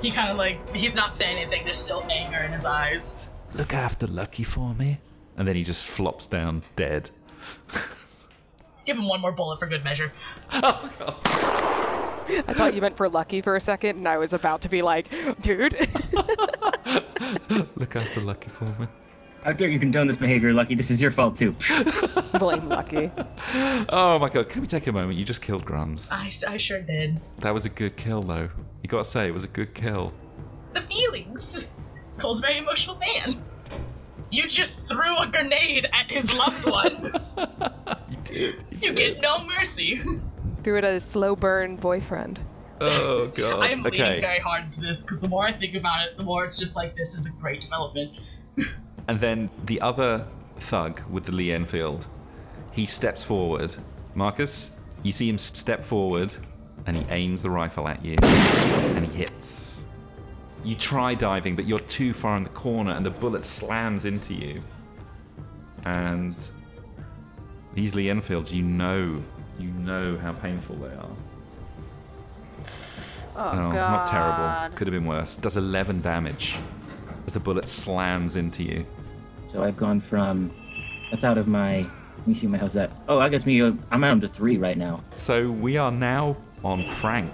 He 0.02 0.12
kind 0.12 0.30
of 0.32 0.38
like, 0.38 0.76
he's 0.76 0.96
not 0.96 1.16
saying 1.16 1.38
anything, 1.38 1.64
there's 1.64 1.78
still 1.78 2.04
anger 2.10 2.40
in 2.40 2.52
his 2.52 2.66
eyes. 2.66 3.28
Look 3.54 3.74
after 3.74 4.08
Lucky 4.08 4.44
for 4.44 4.74
me." 4.74 5.00
And 5.38 5.48
then 5.48 5.56
he 5.56 5.64
just 5.64 5.88
flops 5.88 6.28
down 6.28 6.64
dead. 6.76 7.10
Give 8.86 8.98
him 8.98 9.08
one 9.08 9.22
more 9.22 9.32
bullet 9.32 9.60
for 9.60 9.68
good 9.68 9.84
measure. 9.84 10.12
Oh 10.54 10.90
god. 11.00 11.18
I 12.48 12.54
thought 12.54 12.74
you 12.76 12.82
meant 12.82 12.96
for 12.98 13.10
Lucky 13.10 13.42
for 13.42 13.56
a 13.56 13.62
second, 13.62 13.98
and 13.98 14.08
I 14.08 14.18
was 14.18 14.32
about 14.32 14.62
to 14.62 14.70
be 14.70 14.82
like, 14.82 15.08
dude. 15.42 15.74
Look 17.76 17.96
after 17.96 18.22
Lucky 18.22 18.50
for 18.50 18.66
me. 18.66 18.88
How 19.44 19.54
dare 19.54 19.70
you 19.70 19.80
condone 19.80 20.06
this 20.06 20.18
behavior, 20.18 20.54
Lucky? 20.54 20.76
This 20.76 20.92
is 20.92 21.02
your 21.02 21.10
fault 21.10 21.36
too. 21.36 21.56
Blame 22.40 22.70
Lucky. 22.70 23.12
Oh 23.90 24.20
my 24.20 24.30
god, 24.30 24.50
can 24.50 24.62
we 24.62 24.68
take 24.68 24.86
a 24.86 24.92
moment? 24.92 25.18
You 25.18 25.26
just 25.26 25.42
killed 25.42 25.66
Grums. 25.66 26.12
I, 26.12 26.30
I 26.54 26.58
sure 26.58 26.80
did. 26.82 27.20
That 27.40 27.54
was 27.54 27.66
a 27.66 27.70
good 27.70 27.98
kill, 27.98 28.22
though. 28.22 28.50
You 28.84 28.88
gotta 28.88 29.04
say, 29.04 29.28
it 29.28 29.34
was 29.34 29.44
a 29.44 29.48
good 29.48 29.74
kill. 29.74 30.14
The 30.74 30.82
feelings. 30.82 31.68
Cole's 32.20 32.40
a 32.40 32.42
very 32.44 32.60
emotional 32.60 32.98
man. 32.98 33.44
You 34.30 34.48
just 34.48 34.88
threw 34.88 35.18
a 35.18 35.28
grenade 35.28 35.90
at 35.92 36.10
his 36.12 36.38
loved 36.38 36.66
one. 36.66 36.96
You 38.10 38.18
did. 38.26 38.64
you 38.82 38.94
get 38.94 39.22
no 39.22 39.46
mercy. 39.58 40.02
Threw 40.64 40.78
it 40.78 40.84
at 40.84 40.94
his 40.94 41.04
slow 41.06 41.36
burn 41.36 41.78
boyfriend. 41.78 42.40
Oh 42.82 43.32
god. 43.34 43.64
I 43.64 43.70
am 43.70 43.84
leaning 43.84 44.22
very 44.22 44.40
hard 44.40 44.66
into 44.66 44.82
this 44.82 45.02
because 45.02 45.22
the 45.22 45.30
more 45.30 45.46
I 45.46 45.54
think 45.54 45.76
about 45.76 46.06
it, 46.06 46.18
the 46.18 46.24
more 46.24 46.44
it's 46.44 46.58
just 46.58 46.76
like 46.76 46.96
this 46.96 47.16
is 47.16 47.26
a 47.26 47.30
great 47.32 47.62
development. 47.62 48.12
And 49.08 49.20
then 49.20 49.50
the 49.66 49.82
other 49.82 50.26
thug 50.58 51.02
with 51.10 51.26
the 51.26 51.32
Lee 51.34 51.52
Enfield, 51.52 52.08
he 52.72 52.86
steps 52.86 53.24
forward. 53.24 53.76
Marcus, 54.16 54.72
you 55.04 55.12
see 55.12 55.30
him 55.30 55.38
step 55.38 55.84
forward, 55.84 56.34
and 56.86 56.96
he 56.96 57.04
aims 57.10 57.42
the 57.44 57.50
rifle 57.50 57.88
at 57.88 58.04
you, 58.04 58.16
and 58.22 59.06
he 59.06 59.18
hits. 59.18 59.84
You 60.64 60.76
try 60.76 61.16
diving, 61.16 61.56
but 61.56 61.66
you're 61.66 61.80
too 61.80 62.14
far 62.14 62.38
in 62.38 62.44
the 62.44 62.50
corner, 62.50 62.92
and 62.92 63.06
the 63.06 63.10
bullet 63.12 63.46
slams 63.46 64.06
into 64.06 64.34
you. 64.34 64.62
And 65.86 66.36
these 67.74 67.96
Lee 67.96 68.10
Enfields, 68.10 68.54
you 68.54 68.62
know, 68.64 69.24
you 69.58 69.70
know 69.72 70.18
how 70.18 70.34
painful 70.34 70.76
they 70.76 70.88
are. 70.96 71.16
Oh, 73.34 73.50
Oh, 73.50 73.72
God. 73.72 73.74
not 73.74 74.08
terrible. 74.08 74.76
Could 74.78 74.88
have 74.88 74.94
been 74.94 75.06
worse. 75.06 75.36
Does 75.38 75.58
11 75.58 76.02
damage 76.02 76.58
as 77.32 77.36
the 77.36 77.40
bullet 77.40 77.70
slams 77.70 78.36
into 78.36 78.62
you. 78.62 78.86
so 79.48 79.64
I've 79.64 79.78
gone 79.78 80.02
from 80.02 80.52
that's 81.10 81.24
out 81.24 81.38
of 81.38 81.48
my. 81.48 81.88
Let 82.18 82.28
me 82.28 82.34
see 82.34 82.46
my 82.46 82.58
health's 82.58 82.76
at. 82.76 82.92
Oh, 83.08 83.20
I 83.20 83.30
guess 83.30 83.46
me. 83.46 83.62
uh, 83.62 83.72
I'm 83.90 84.02
down 84.02 84.20
to 84.22 84.28
three 84.28 84.58
right 84.58 84.78
now. 84.78 85.02
So 85.12 85.50
we 85.50 85.78
are 85.78 85.92
now 85.92 86.36
on 86.64 86.84
Frank. 86.84 87.34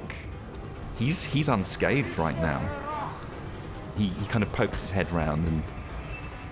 He's 1.00 1.24
he's 1.24 1.50
unscathed 1.50 2.16
right 2.20 2.40
now. 2.40 2.60
He 3.98 4.08
he 4.08 4.26
kind 4.28 4.44
of 4.44 4.52
pokes 4.54 4.82
his 4.82 4.92
head 4.92 5.12
round 5.12 5.46
and 5.46 5.64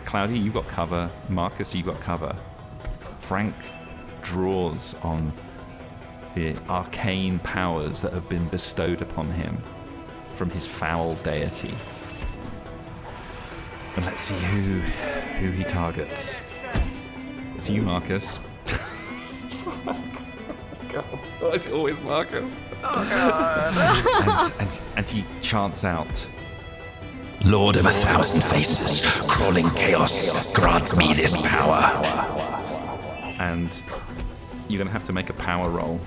Cloudy, 0.06 0.40
you've 0.40 0.54
got 0.56 0.68
cover. 0.68 1.10
Marcus, 1.30 1.76
you've 1.76 1.86
got 1.86 2.00
cover. 2.00 2.36
Frank 3.20 3.56
draws 4.24 4.96
on 5.04 5.32
the 6.34 6.56
arcane 6.68 7.38
powers 7.40 8.02
that 8.02 8.12
have 8.14 8.28
been 8.28 8.48
bestowed 8.50 9.02
upon 9.04 9.32
him 9.32 9.62
from 10.34 10.50
his 10.50 10.66
foul 10.68 11.14
deity. 11.24 11.74
And 13.96 14.06
let's 14.06 14.22
see 14.22 14.36
who 14.36 14.80
who 15.40 15.52
he 15.52 15.64
targets. 15.64 16.42
It's 17.56 17.70
you, 17.70 17.82
Marcus. 17.82 18.40
God, 20.90 21.04
why 21.40 21.50
is 21.50 21.68
it 21.68 21.74
always 21.74 22.00
Marcus? 22.02 22.62
Oh, 22.84 23.02
and, 24.26 24.52
and, 24.62 24.82
and 24.98 25.10
he 25.10 25.26
chants 25.42 25.84
out, 25.84 26.28
Lord 27.44 27.78
of 27.78 27.86
a 27.86 27.90
thousand 27.90 28.42
faces, 28.44 29.30
crawling 29.30 29.68
chaos, 29.76 30.56
grant 30.56 30.98
me 30.98 31.14
this 31.14 31.36
power. 31.48 31.92
and 33.40 33.82
you're 34.68 34.78
gonna 34.78 34.92
have 34.92 35.04
to 35.06 35.14
make 35.14 35.30
a 35.30 35.34
power 35.34 35.70
roll. 35.70 36.00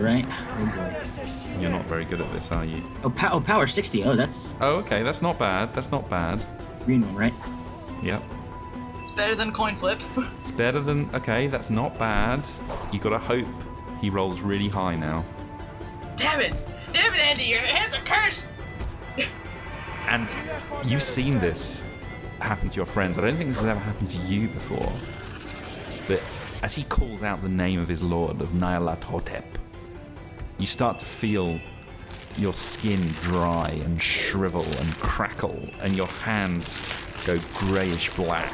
Right. 0.00 0.24
Oh. 0.28 1.56
You're 1.60 1.70
not 1.70 1.84
very 1.84 2.06
good 2.06 2.22
at 2.22 2.32
this, 2.32 2.50
are 2.50 2.64
you? 2.64 2.82
Oh, 3.04 3.10
pow- 3.10 3.32
oh, 3.34 3.40
power 3.40 3.66
60. 3.66 4.02
Oh, 4.04 4.16
that's 4.16 4.54
Oh, 4.60 4.76
okay, 4.76 5.02
that's 5.02 5.20
not 5.20 5.38
bad. 5.38 5.74
That's 5.74 5.92
not 5.92 6.08
bad. 6.08 6.42
green 6.86 7.02
one, 7.02 7.14
right? 7.14 7.34
Yep. 8.02 8.22
It's 9.02 9.12
better 9.12 9.34
than 9.34 9.52
coin 9.52 9.76
flip. 9.76 10.00
It's 10.38 10.50
better 10.50 10.80
than. 10.80 11.14
Okay, 11.14 11.48
that's 11.48 11.68
not 11.70 11.98
bad. 11.98 12.48
You 12.92 12.98
gotta 12.98 13.18
hope 13.18 13.46
he 14.00 14.08
rolls 14.08 14.40
really 14.40 14.68
high 14.68 14.96
now. 14.96 15.22
Damn 16.16 16.40
it! 16.40 16.54
Damn 16.92 17.12
it, 17.14 17.20
Andy! 17.20 17.44
Your 17.44 17.60
hands 17.60 17.94
are 17.94 18.00
cursed! 18.04 18.64
And 20.08 20.34
you've 20.86 21.02
seen 21.02 21.38
this 21.40 21.84
happen 22.40 22.70
to 22.70 22.76
your 22.76 22.86
friends. 22.86 23.18
I 23.18 23.20
don't 23.20 23.36
think 23.36 23.50
this 23.50 23.58
has 23.58 23.66
ever 23.66 23.78
happened 23.78 24.08
to 24.10 24.18
you 24.22 24.48
before. 24.48 24.92
But 26.08 26.22
as 26.62 26.74
he 26.74 26.84
calls 26.84 27.22
out 27.22 27.42
the 27.42 27.48
name 27.48 27.78
of 27.80 27.86
his 27.88 28.02
lord, 28.02 28.40
of 28.40 28.48
Nyarlathotep, 28.48 29.04
Hotep, 29.04 29.58
you 30.60 30.66
start 30.66 30.98
to 30.98 31.06
feel 31.06 31.58
your 32.36 32.52
skin 32.52 33.00
dry 33.22 33.70
and 33.84 34.00
shrivel 34.00 34.64
and 34.64 34.88
crackle, 34.98 35.58
and 35.80 35.96
your 35.96 36.06
hands 36.06 36.82
go 37.24 37.38
greyish 37.54 38.10
black, 38.14 38.52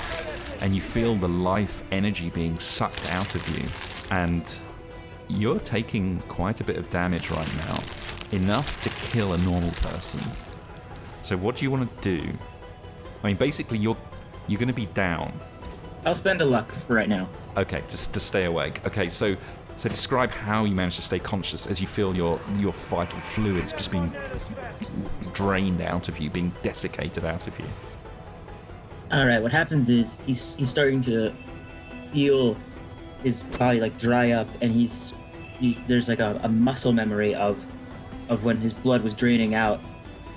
and 0.61 0.75
you 0.75 0.81
feel 0.81 1.14
the 1.14 1.29
life 1.29 1.83
energy 1.92 2.31
being 2.31 2.59
sucked 2.59 3.11
out 3.11 3.35
of 3.35 3.47
you. 3.49 3.69
And 4.11 4.59
you're 5.29 5.59
taking 5.59 6.21
quite 6.29 6.61
a 6.61 6.64
bit 6.64 6.77
of 6.77 6.88
damage 6.90 7.31
right 7.31 7.57
now, 7.57 7.83
enough 8.33 8.81
to 8.83 8.88
kill 9.11 9.33
a 9.33 9.38
normal 9.38 9.73
person. 9.73 10.21
So 11.23 11.37
what 11.37 11.57
do 11.57 11.64
you 11.64 11.71
want 11.71 11.90
to 12.03 12.16
do? 12.19 12.33
I 13.23 13.27
mean, 13.27 13.37
basically, 13.37 13.79
you're 13.79 13.97
you're 14.47 14.59
going 14.61 14.69
to 14.69 14.75
be 14.75 14.87
down. 14.87 15.38
I'll 16.05 16.14
spend 16.14 16.40
a 16.40 16.45
luck 16.45 16.71
for 16.87 16.95
right 16.95 17.09
now. 17.09 17.29
Okay, 17.57 17.83
just 17.88 18.14
to 18.14 18.21
stay 18.21 18.45
awake. 18.45 18.87
Okay, 18.87 19.09
so 19.09 19.37
So 19.77 19.91
describe 19.91 20.31
how 20.31 20.65
you 20.65 20.75
manage 20.75 20.97
to 20.97 21.03
stay 21.03 21.19
conscious 21.19 21.67
as 21.67 21.83
you 21.83 21.87
feel 21.87 22.17
your 22.17 22.41
your 22.57 22.73
vital 22.73 23.21
fluids 23.21 23.73
just 23.75 23.91
being 23.91 24.11
drained 25.35 25.83
out 25.83 26.09
of 26.09 26.19
you, 26.19 26.31
being 26.31 26.53
desiccated 26.62 27.25
out 27.25 27.47
of 27.47 27.59
you. 27.59 27.67
All 29.12 29.27
right, 29.27 29.41
what 29.41 29.53
happens 29.53 29.91
is 29.91 30.17
he's 30.27 30.55
he's 30.55 30.71
starting 30.71 31.03
to 31.03 31.33
feel 32.12 32.57
his 33.23 33.43
body 33.43 33.81
like 33.81 33.99
dry 33.99 34.31
up, 34.31 34.49
and 34.62 34.73
he's 34.73 35.12
he, 35.59 35.79
there's 35.87 36.09
like 36.09 36.21
a, 36.21 36.41
a 36.43 36.49
muscle 36.49 36.93
memory 36.93 37.35
of 37.35 37.62
of 38.31 38.45
when 38.45 38.57
his 38.57 38.73
blood 38.73 39.03
was 39.03 39.12
draining 39.12 39.55
out 39.55 39.81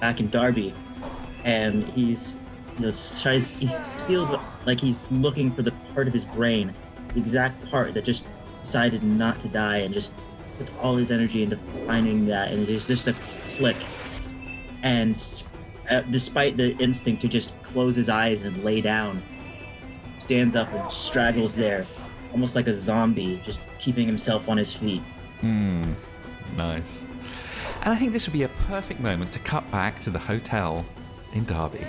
back 0.01 0.19
in 0.19 0.29
Derby, 0.29 0.73
and 1.45 1.85
he's 1.89 2.35
you 2.77 2.87
know 2.87 2.91
tries 3.21 3.55
he 3.55 3.67
feels 4.05 4.29
like 4.65 4.81
he's 4.81 5.09
looking 5.11 5.49
for 5.49 5.61
the 5.61 5.71
part 5.93 6.07
of 6.07 6.13
his 6.13 6.25
brain, 6.25 6.73
the 7.13 7.19
exact 7.19 7.69
part 7.71 7.93
that 7.93 8.03
just 8.03 8.27
decided 8.61 9.03
not 9.03 9.39
to 9.41 9.47
die, 9.47 9.77
and 9.77 9.93
just 9.93 10.13
puts 10.57 10.71
all 10.81 10.95
his 10.95 11.11
energy 11.11 11.43
into 11.43 11.57
finding 11.85 12.25
that, 12.27 12.51
and 12.51 12.67
there's 12.67 12.87
just 12.87 13.07
a 13.07 13.13
click, 13.57 13.77
and 14.83 15.43
uh, 15.89 16.01
despite 16.11 16.57
the 16.57 16.75
instinct 16.77 17.21
to 17.21 17.27
just 17.27 17.53
close 17.61 17.95
his 17.95 18.09
eyes 18.09 18.43
and 18.43 18.63
lay 18.63 18.81
down, 18.81 19.23
stands 20.17 20.55
up 20.55 20.71
and 20.73 20.91
straggles 20.91 21.55
there, 21.55 21.85
almost 22.31 22.55
like 22.55 22.67
a 22.67 22.73
zombie, 22.73 23.41
just 23.43 23.59
keeping 23.79 24.05
himself 24.05 24.49
on 24.49 24.57
his 24.57 24.73
feet. 24.73 25.01
Hmm. 25.41 25.93
Nice. 26.55 27.05
And 27.81 27.93
I 27.93 27.95
think 27.95 28.11
this 28.11 28.27
would 28.27 28.33
be 28.33 28.43
a 28.43 28.49
perfect 28.49 28.99
moment 28.99 29.31
to 29.31 29.39
cut 29.39 29.69
back 29.71 29.99
to 30.01 30.09
the 30.09 30.19
hotel 30.19 30.85
in 31.33 31.45
Derby. 31.45 31.85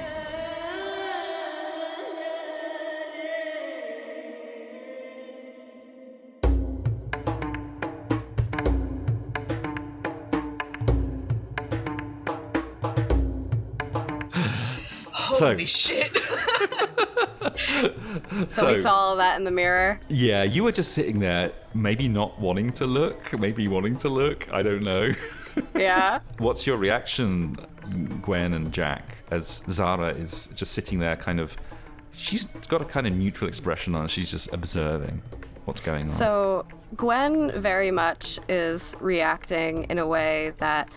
So, 15.40 15.46
Holy 15.53 15.64
shit. 15.64 16.12
So, 18.48 18.68
we 18.68 18.76
saw 18.76 18.92
all 18.92 19.16
that 19.16 19.37
in 19.38 19.44
the 19.44 19.50
mirror. 19.50 20.00
yeah, 20.09 20.42
you 20.42 20.64
were 20.64 20.72
just 20.72 20.92
sitting 20.92 21.18
there, 21.18 21.53
maybe 21.74 22.09
not 22.09 22.38
wanting 22.38 22.72
to 22.74 22.87
look, 22.87 23.38
maybe 23.38 23.66
wanting 23.68 23.96
to 23.96 24.09
look. 24.09 24.53
I 24.53 24.62
don't 24.62 24.83
know. 24.83 25.12
Yeah. 25.74 26.20
What's 26.38 26.64
your 26.66 26.76
reaction, 26.76 27.57
Gwen 28.22 28.53
and 28.55 28.72
Jack, 28.72 29.16
as 29.33 29.62
Zahra 29.68 30.11
is 30.11 30.46
just 30.55 30.72
sitting 30.72 31.00
there, 31.00 31.16
kind 31.16 31.40
of? 31.40 31.57
She's 32.12 32.46
got 32.46 32.81
a 32.83 32.85
kind 32.85 33.07
of 33.07 33.14
neutral 33.14 33.48
expression 33.48 33.94
on. 33.96 34.07
She's 34.07 34.31
just 34.31 34.48
observing 34.53 35.20
what's 35.64 35.81
going 35.81 36.03
on. 36.03 36.07
So 36.07 36.66
Gwen 36.96 37.50
very 37.61 37.90
much 37.90 38.38
is 38.48 38.94
reacting 39.00 39.85
in 39.90 39.98
a 39.98 40.07
way 40.07 40.53
that, 40.59 40.88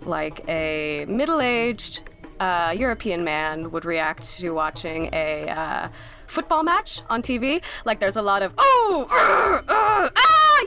like 0.00 0.42
a 0.48 1.04
middle-aged 1.06 2.02
uh, 2.40 2.74
European 2.76 3.24
man 3.24 3.70
would 3.70 3.84
react 3.84 4.38
to 4.38 4.50
watching 4.50 5.08
a 5.12 5.48
uh, 5.48 5.88
football 6.26 6.62
match 6.62 7.02
on 7.08 7.22
TV. 7.22 7.62
Like 7.84 8.00
there's 8.00 8.16
a 8.16 8.22
lot 8.22 8.42
of 8.42 8.52
oh, 8.58 9.06
uh, 9.10 9.72
uh, 9.72 10.10
ah, 10.16 10.58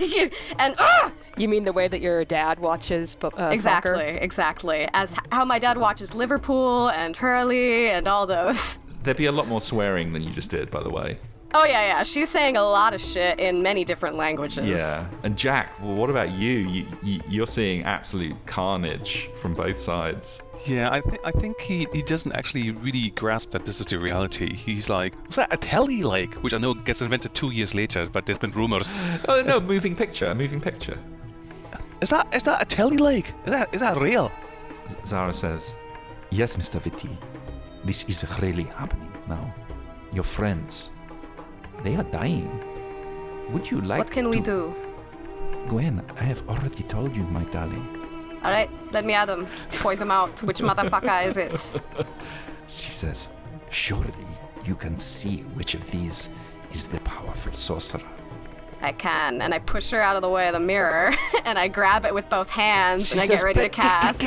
yeah, 0.00 0.28
and 0.58 0.74
ah, 0.78 1.12
You 1.36 1.48
mean 1.48 1.64
the 1.64 1.72
way 1.72 1.88
that 1.88 2.00
your 2.00 2.24
dad 2.24 2.58
watches 2.58 3.16
uh, 3.22 3.28
exactly, 3.50 3.90
soccer? 3.92 4.18
exactly. 4.20 4.88
As 4.94 5.14
how 5.32 5.44
my 5.44 5.58
dad 5.58 5.78
watches 5.78 6.14
Liverpool 6.14 6.88
and 6.90 7.16
Hurley 7.16 7.90
and 7.90 8.08
all 8.08 8.26
those. 8.26 8.78
There'd 9.02 9.16
be 9.16 9.26
a 9.26 9.32
lot 9.32 9.48
more 9.48 9.60
swearing 9.60 10.12
than 10.12 10.22
you 10.22 10.30
just 10.30 10.50
did, 10.50 10.70
by 10.70 10.82
the 10.82 10.90
way. 10.90 11.16
Oh 11.52 11.64
yeah, 11.64 11.86
yeah. 11.86 12.02
She's 12.02 12.28
saying 12.28 12.56
a 12.56 12.62
lot 12.62 12.94
of 12.94 13.00
shit 13.00 13.40
in 13.40 13.62
many 13.62 13.84
different 13.84 14.16
languages. 14.16 14.66
Yeah. 14.66 15.06
And 15.24 15.36
Jack, 15.36 15.80
well, 15.80 15.94
what 15.94 16.10
about 16.10 16.30
you? 16.32 16.50
you, 16.50 16.86
you 17.02 17.20
you're 17.28 17.46
seeing 17.46 17.82
absolute 17.82 18.36
carnage 18.46 19.30
from 19.36 19.54
both 19.54 19.78
sides. 19.78 20.42
Yeah, 20.66 20.92
I, 20.92 21.00
th- 21.00 21.20
I 21.24 21.30
think 21.30 21.58
he, 21.60 21.86
he 21.92 22.02
doesn't 22.02 22.32
actually 22.32 22.70
really 22.70 23.10
grasp 23.10 23.50
that 23.52 23.64
this 23.64 23.80
is 23.80 23.86
the 23.86 23.98
reality. 23.98 24.54
He's 24.54 24.90
like, 24.90 25.14
was 25.26 25.36
that 25.36 25.52
a 25.52 25.56
telly 25.56 26.02
like? 26.02 26.34
Which 26.42 26.52
I 26.52 26.58
know 26.58 26.74
gets 26.74 27.00
invented 27.00 27.34
two 27.34 27.50
years 27.50 27.74
later, 27.74 28.06
but 28.12 28.26
there's 28.26 28.38
been 28.38 28.52
rumors. 28.52 28.92
Oh 29.28 29.42
no, 29.42 29.58
moving 29.60 29.96
picture, 29.96 30.26
a 30.26 30.34
moving 30.34 30.60
picture. 30.60 30.98
Is 32.00 32.10
that 32.10 32.32
is 32.32 32.42
that 32.44 32.62
a 32.62 32.64
telly 32.64 32.98
like? 32.98 33.28
Is 33.46 33.50
that 33.52 33.74
is 33.74 33.80
that 33.80 33.96
real? 34.00 34.30
Z- 34.86 34.96
Zahra 35.04 35.32
says, 35.32 35.76
Yes, 36.30 36.56
Mr. 36.56 36.80
Vitti. 36.80 37.16
This 37.84 38.04
is 38.04 38.24
really 38.40 38.64
happening 38.64 39.10
now. 39.28 39.52
Your 40.12 40.24
friends, 40.24 40.90
they 41.82 41.96
are 41.96 42.04
dying. 42.04 42.50
Would 43.52 43.70
you 43.70 43.80
like 43.80 43.98
What 43.98 44.10
can 44.10 44.28
we 44.30 44.36
to- 44.40 44.42
do? 44.42 44.76
Gwen, 45.68 46.02
I 46.18 46.22
have 46.24 46.42
already 46.48 46.82
told 46.82 47.16
you, 47.16 47.22
my 47.24 47.44
darling. 47.44 47.86
All 48.42 48.50
right, 48.50 48.70
let 48.92 49.04
me 49.04 49.12
at 49.12 49.26
them. 49.26 49.46
Point 49.80 49.98
them 49.98 50.10
out. 50.10 50.42
Which 50.42 50.60
motherfucker 50.60 51.26
is 51.26 51.36
it? 51.36 51.82
She 52.68 52.90
says, 52.90 53.28
Surely 53.70 54.12
you 54.64 54.74
can 54.74 54.96
see 54.98 55.38
which 55.54 55.74
of 55.74 55.90
these 55.90 56.30
is 56.72 56.86
the 56.86 57.00
powerful 57.00 57.52
sorcerer. 57.52 58.00
I 58.80 58.92
can, 58.92 59.42
and 59.42 59.52
I 59.52 59.58
push 59.58 59.90
her 59.90 60.00
out 60.00 60.16
of 60.16 60.22
the 60.22 60.28
way 60.30 60.46
of 60.48 60.54
the 60.54 60.60
mirror, 60.60 61.12
and 61.44 61.58
I 61.58 61.68
grab 61.68 62.04
it 62.06 62.14
with 62.14 62.28
both 62.30 62.48
hands, 62.48 63.12
and 63.12 63.20
I 63.20 63.26
get 63.26 63.42
ready 63.42 63.60
to 63.60 63.68
cast. 63.68 64.20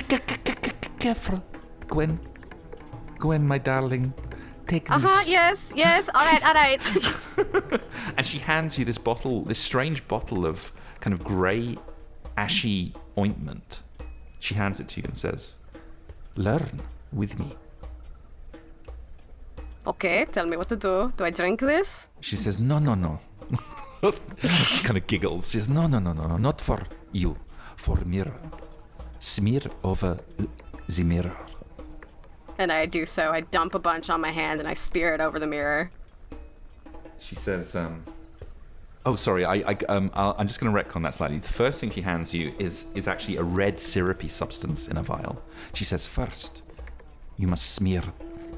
Careful. 0.99 1.43
Gwen. 1.87 2.19
Gwen, 3.17 3.47
my 3.47 3.57
darling. 3.57 4.13
Take 4.67 4.89
Uh 4.91 4.97
this. 4.97 5.11
huh. 5.11 5.23
Yes. 5.27 5.71
Yes. 5.75 6.09
All 6.15 6.25
right. 6.25 6.45
All 6.47 6.53
right. 6.53 7.81
and 8.17 8.25
she 8.25 8.39
hands 8.39 8.77
you 8.79 8.85
this 8.85 8.97
bottle, 8.97 9.43
this 9.43 9.59
strange 9.59 10.07
bottle 10.07 10.45
of 10.45 10.71
kind 11.01 11.13
of 11.13 11.23
grey, 11.23 11.77
ashy 12.37 12.93
ointment. 13.17 13.81
She 14.39 14.55
hands 14.55 14.79
it 14.79 14.87
to 14.89 15.01
you 15.01 15.05
and 15.07 15.15
says, 15.17 15.59
Learn 16.35 16.81
with 17.11 17.37
me. 17.39 17.55
okay. 19.87 20.25
Tell 20.31 20.45
me 20.45 20.57
what 20.57 20.69
to 20.69 20.75
do. 20.75 21.11
Do 21.17 21.23
I 21.25 21.29
drink 21.31 21.59
this? 21.59 22.07
She 22.21 22.35
says, 22.35 22.59
No, 22.59 22.79
no, 22.79 22.95
no. 22.95 23.19
she 24.39 24.83
kind 24.83 24.97
of 24.97 25.07
giggles. 25.07 25.51
She 25.51 25.59
says, 25.59 25.69
No, 25.69 25.87
no, 25.87 25.99
no, 25.99 26.13
no, 26.13 26.27
no, 26.27 26.37
not 26.37 26.59
for 26.61 26.79
you. 27.11 27.35
For 27.75 27.97
mirror. 28.05 28.39
Smear 29.19 29.61
over 29.83 30.19
the 30.87 31.03
mirror. 31.03 31.35
And 32.57 32.71
I 32.71 32.85
do 32.85 33.05
so. 33.05 33.31
I 33.31 33.41
dump 33.41 33.73
a 33.75 33.79
bunch 33.79 34.09
on 34.09 34.21
my 34.21 34.31
hand, 34.31 34.59
and 34.59 34.67
I 34.67 34.73
spear 34.73 35.13
it 35.13 35.21
over 35.21 35.39
the 35.39 35.47
mirror. 35.47 35.91
She 37.19 37.35
says, 37.35 37.75
um, 37.75 38.03
"Oh, 39.05 39.15
sorry. 39.15 39.45
I, 39.45 39.55
I 39.55 39.77
um, 39.89 40.11
I'll, 40.13 40.35
I'm 40.37 40.47
just 40.47 40.59
going 40.59 40.73
to 40.73 40.83
retcon 40.83 41.01
that 41.03 41.15
slightly. 41.15 41.39
The 41.39 41.47
first 41.47 41.79
thing 41.79 41.89
she 41.89 42.01
hands 42.01 42.33
you 42.33 42.53
is 42.59 42.85
is 42.95 43.07
actually 43.07 43.37
a 43.37 43.43
red 43.43 43.79
syrupy 43.79 44.27
substance 44.27 44.87
in 44.87 44.97
a 44.97 45.03
vial. 45.03 45.41
She 45.73 45.83
says, 45.83 46.07
First, 46.07 46.61
you 47.37 47.47
must 47.47 47.71
smear 47.71 48.03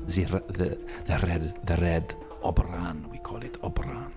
the, 0.08 0.44
the, 0.48 0.78
the 1.06 1.26
red, 1.26 1.66
the 1.66 1.78
red 1.78 2.16
obran, 2.44 3.08
we 3.10 3.18
call 3.18 3.38
it 3.38 3.54
obran. 3.62 4.12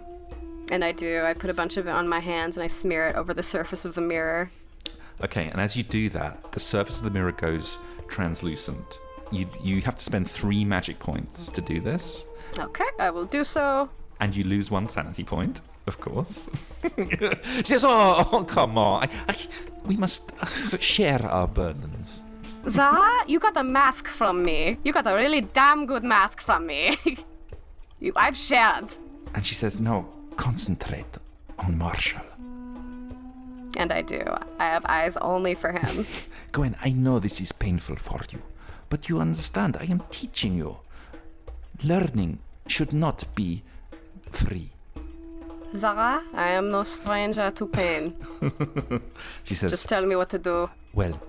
And 0.71 0.85
I 0.85 0.93
do. 0.93 1.23
I 1.25 1.33
put 1.33 1.49
a 1.49 1.55
bunch 1.55 1.79
of 1.79 1.87
it 1.87 1.91
on 1.91 2.09
my 2.09 2.21
hands, 2.21 2.57
and 2.57 2.65
I 2.65 2.67
smear 2.67 3.09
it 3.09 3.17
over 3.17 3.33
the 3.33 3.43
surface 3.43 3.85
of 3.85 3.95
the 3.95 4.03
mirror. 4.03 4.51
Okay, 5.25 5.47
and 5.47 5.61
as 5.61 5.77
you 5.77 5.83
do 5.83 6.09
that, 6.11 6.53
the 6.53 6.61
surface 6.61 6.99
of 6.99 7.05
the 7.05 7.11
mirror 7.11 7.33
goes 7.33 7.79
translucent. 8.07 8.99
You 9.31 9.47
you 9.63 9.83
have 9.83 9.97
to 9.97 10.03
spend 10.03 10.29
three 10.29 10.65
magic 10.65 10.99
points 10.99 11.49
to 11.51 11.61
do 11.61 11.81
this, 11.81 12.25
Okay, 12.59 12.89
I 12.99 13.11
will 13.11 13.27
do 13.27 13.45
so. 13.45 13.89
and 14.21 14.35
you 14.35 14.45
lose 14.45 14.71
one 14.71 14.89
sanity 14.89 15.23
point, 15.25 15.61
of 15.87 16.01
course. 16.01 16.49
she 16.97 17.65
says, 17.65 17.85
"Oh, 17.85 18.29
oh 18.33 18.45
come 18.45 18.79
on! 18.79 19.03
I, 19.03 19.09
I, 19.29 19.35
We 19.87 19.97
must 19.97 20.33
uh, 20.41 20.47
share 20.81 21.23
our 21.27 21.47
burdens. 21.49 22.25
Za, 22.69 22.91
you 23.27 23.39
got 23.39 23.57
a 23.57 23.63
mask 23.65 24.09
from 24.09 24.43
me. 24.43 24.77
You 24.85 24.93
got 24.93 25.07
a 25.07 25.15
really 25.15 25.43
damn 25.43 25.87
good 25.87 26.05
mask 26.05 26.41
from 26.43 26.67
me. 26.67 26.97
you, 28.01 28.13
I've 28.17 28.37
shared. 28.37 28.89
And 29.35 29.45
she 29.47 29.55
says, 29.55 29.79
No, 29.79 30.07
concentrate 30.37 31.19
on 31.59 31.79
Marshall. 31.79 32.25
And 33.77 33.93
I 33.93 34.03
do. 34.03 34.23
I 34.59 34.65
have 34.65 34.85
eyes 34.87 35.17
only 35.19 35.55
for 35.55 35.73
him. 35.73 36.07
Gwen, 36.53 36.77
I 36.85 36.91
know 36.91 37.19
this 37.21 37.41
is 37.41 37.53
painful 37.53 37.97
for 37.97 38.21
you, 38.31 38.43
but 38.89 39.09
you 39.09 39.21
understand, 39.21 39.77
I 39.79 39.85
am 39.85 40.03
teaching 40.11 40.57
you. 40.57 40.79
Learning 41.85 42.39
should 42.67 42.93
not 42.93 43.25
be 43.35 43.63
free. 44.31 44.71
Zahra, 45.75 46.23
I 46.35 46.51
am 46.51 46.71
no 46.71 46.83
stranger 46.85 47.51
to 47.51 47.67
pain. 47.67 48.15
She 49.45 49.55
says, 49.55 49.71
Just 49.71 49.89
tell 49.89 50.05
me 50.07 50.17
what 50.17 50.31
to 50.31 50.39
do. 50.39 50.71
Well, 50.95 51.21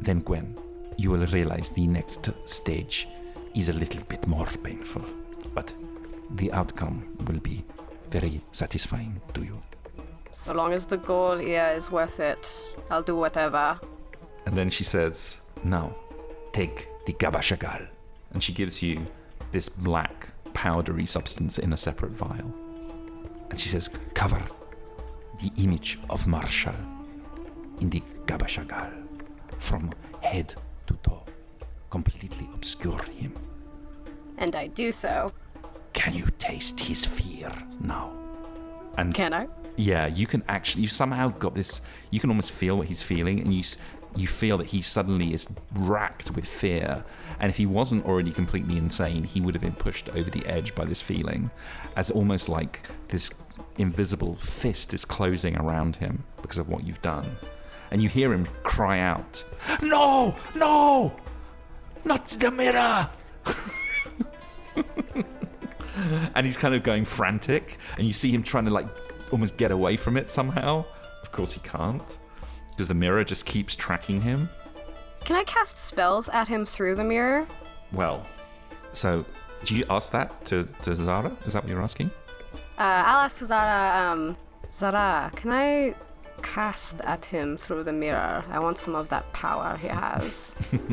then, 0.00 0.20
Gwen, 0.20 0.56
you 0.98 1.10
will 1.10 1.26
realize 1.26 1.70
the 1.70 1.86
next 1.86 2.30
stage 2.44 3.08
is 3.54 3.68
a 3.70 3.72
little 3.72 4.02
bit 4.04 4.26
more 4.26 4.46
painful, 4.62 5.02
but 5.54 5.72
the 6.30 6.52
outcome 6.52 7.16
will 7.26 7.40
be 7.40 7.64
very 8.10 8.40
satisfying 8.52 9.20
to 9.34 9.42
you. 9.42 9.60
So 10.30 10.52
long 10.52 10.72
as 10.74 10.84
the 10.86 10.98
goal 10.98 11.38
here 11.38 11.72
is 11.74 11.90
worth 11.90 12.20
it, 12.20 12.74
I'll 12.90 13.02
do 13.02 13.16
whatever. 13.16 13.80
and 14.46 14.54
then 14.56 14.70
she 14.70 14.84
says, 14.84 15.40
Now, 15.64 15.94
take 16.52 16.88
the 17.06 17.12
Gabashagal. 17.14 17.88
and 18.32 18.42
she 18.42 18.52
gives 18.52 18.82
you 18.82 19.06
this 19.52 19.68
black 19.68 20.28
powdery 20.52 21.06
substance 21.06 21.58
in 21.58 21.72
a 21.72 21.76
separate 21.76 22.12
vial. 22.12 22.52
And 23.50 23.58
she 23.58 23.68
says, 23.68 23.88
Cover 24.14 24.42
the 25.40 25.50
image 25.62 25.98
of 26.10 26.26
Marshall 26.26 26.74
in 27.80 27.90
the 27.90 28.02
Gabashagal 28.26 28.92
from 29.58 29.92
head 30.22 30.54
to 30.88 30.94
toe. 31.02 31.22
Completely 31.90 32.48
obscure 32.54 33.02
him. 33.04 33.32
And 34.38 34.54
I 34.56 34.66
do 34.66 34.90
so. 34.92 35.30
Can 35.92 36.12
you 36.14 36.26
taste 36.38 36.80
his 36.80 37.06
fear 37.06 37.50
now? 37.80 38.12
And 38.98 39.14
Can 39.14 39.32
I? 39.32 39.46
yeah, 39.76 40.06
you 40.06 40.26
can 40.26 40.42
actually 40.48 40.82
you 40.82 40.88
somehow 40.88 41.28
got 41.28 41.54
this. 41.54 41.80
You 42.10 42.18
can 42.20 42.30
almost 42.30 42.50
feel 42.50 42.76
what 42.78 42.88
he's 42.88 43.02
feeling, 43.02 43.40
and 43.40 43.52
you 43.52 43.60
s- 43.60 43.76
you 44.16 44.26
feel 44.26 44.58
that 44.58 44.68
he 44.68 44.80
suddenly 44.80 45.34
is 45.34 45.48
racked 45.74 46.30
with 46.32 46.48
fear. 46.48 47.04
And 47.38 47.50
if 47.50 47.56
he 47.56 47.66
wasn't 47.66 48.06
already 48.06 48.30
completely 48.30 48.76
insane, 48.76 49.24
he 49.24 49.40
would 49.40 49.54
have 49.54 49.62
been 49.62 49.74
pushed 49.74 50.08
over 50.10 50.30
the 50.30 50.46
edge 50.46 50.74
by 50.74 50.84
this 50.84 51.02
feeling, 51.02 51.50
as 51.96 52.10
almost 52.10 52.48
like 52.48 52.88
this 53.08 53.30
invisible 53.78 54.34
fist 54.34 54.94
is 54.94 55.04
closing 55.04 55.56
around 55.56 55.96
him 55.96 56.24
because 56.40 56.58
of 56.58 56.68
what 56.68 56.86
you've 56.86 57.02
done. 57.02 57.26
And 57.90 58.02
you 58.02 58.08
hear 58.08 58.32
him 58.32 58.46
cry 58.62 59.00
out, 59.00 59.44
No! 59.82 60.34
No! 60.54 61.16
Not 62.04 62.28
the 62.28 62.50
mirror! 62.50 63.10
and 66.34 66.46
he's 66.46 66.56
kind 66.56 66.74
of 66.74 66.82
going 66.82 67.04
frantic, 67.04 67.76
and 67.98 68.06
you 68.06 68.12
see 68.12 68.30
him 68.30 68.42
trying 68.42 68.64
to 68.64 68.70
like 68.70 68.86
almost 69.30 69.56
get 69.56 69.70
away 69.70 69.96
from 69.96 70.16
it 70.16 70.30
somehow. 70.30 70.84
Of 71.22 71.32
course, 71.32 71.52
he 71.52 71.60
can't 71.60 72.18
because 72.76 72.88
the 72.88 72.94
mirror 72.94 73.24
just 73.24 73.46
keeps 73.46 73.74
tracking 73.74 74.20
him. 74.20 74.50
Can 75.24 75.36
I 75.36 75.44
cast 75.44 75.78
spells 75.78 76.28
at 76.28 76.46
him 76.46 76.66
through 76.66 76.96
the 76.96 77.04
mirror? 77.04 77.46
Well, 77.90 78.26
so 78.92 79.24
do 79.64 79.74
you 79.74 79.86
ask 79.88 80.12
that 80.12 80.44
to, 80.46 80.68
to 80.82 80.94
Zahra? 80.94 81.34
Is 81.46 81.54
that 81.54 81.62
what 81.62 81.70
you're 81.70 81.82
asking? 81.82 82.10
Uh, 82.78 83.02
I'll 83.06 83.24
ask 83.24 83.38
Zahra, 83.38 84.12
um, 84.12 84.36
Zahra, 84.70 85.32
can 85.34 85.50
I 85.50 85.94
cast 86.42 87.00
at 87.00 87.24
him 87.24 87.56
through 87.56 87.84
the 87.84 87.92
mirror? 87.92 88.44
I 88.50 88.58
want 88.58 88.76
some 88.76 88.94
of 88.94 89.08
that 89.08 89.32
power 89.32 89.76
he 89.78 89.88
has. 89.88 90.54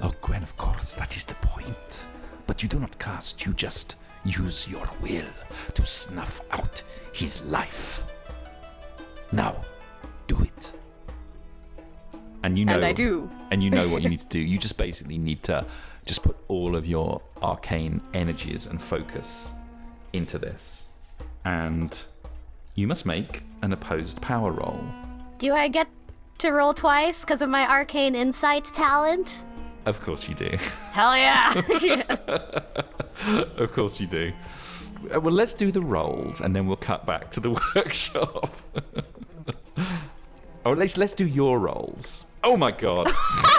Oh, 0.00 0.12
Gwen, 0.22 0.42
of 0.42 0.56
course, 0.56 0.94
that 0.94 1.16
is 1.16 1.24
the 1.24 1.34
point. 1.34 2.06
But 2.46 2.62
you 2.62 2.68
do 2.68 2.78
not 2.78 2.96
cast, 3.00 3.44
you 3.44 3.52
just 3.52 3.96
use 4.24 4.70
your 4.70 4.88
will 5.00 5.26
to 5.74 5.84
snuff 5.84 6.40
out 6.52 6.80
his 7.12 7.44
life. 7.46 8.04
Now, 9.32 9.56
do 10.26 10.40
it. 10.42 10.72
And 12.42 12.58
you 12.58 12.64
know, 12.64 12.74
And 12.74 12.84
I 12.84 12.92
do. 12.92 13.30
and 13.50 13.62
you 13.62 13.70
know 13.70 13.88
what 13.88 14.02
you 14.02 14.08
need 14.08 14.20
to 14.20 14.26
do. 14.28 14.38
You 14.40 14.58
just 14.58 14.76
basically 14.76 15.18
need 15.18 15.42
to 15.44 15.64
just 16.06 16.22
put 16.22 16.36
all 16.48 16.74
of 16.74 16.86
your 16.86 17.20
arcane 17.42 18.00
energies 18.14 18.66
and 18.66 18.82
focus 18.82 19.52
into 20.12 20.38
this, 20.38 20.86
and 21.44 22.00
you 22.74 22.86
must 22.88 23.06
make 23.06 23.42
an 23.62 23.72
opposed 23.72 24.20
power 24.20 24.50
roll. 24.50 24.82
Do 25.38 25.54
I 25.54 25.68
get 25.68 25.86
to 26.38 26.50
roll 26.50 26.74
twice 26.74 27.20
because 27.20 27.42
of 27.42 27.48
my 27.48 27.64
arcane 27.68 28.16
insight 28.16 28.64
talent? 28.64 29.44
Of 29.86 30.00
course 30.00 30.28
you 30.28 30.34
do. 30.34 30.50
Hell 30.92 31.16
yeah! 31.16 31.52
of 33.56 33.72
course 33.72 34.00
you 34.00 34.08
do. 34.08 34.32
Well, 35.10 35.32
let's 35.34 35.54
do 35.54 35.70
the 35.70 35.80
rolls, 35.80 36.40
and 36.40 36.54
then 36.54 36.66
we'll 36.66 36.76
cut 36.76 37.06
back 37.06 37.30
to 37.32 37.40
the 37.40 37.50
workshop. 37.76 38.50
Or 40.64 40.72
at 40.72 40.78
least 40.78 40.96
let's 40.98 41.14
do 41.14 41.26
your 41.26 41.58
rolls. 41.58 42.24
Oh 42.44 42.56
my 42.56 42.70
god. 42.70 43.10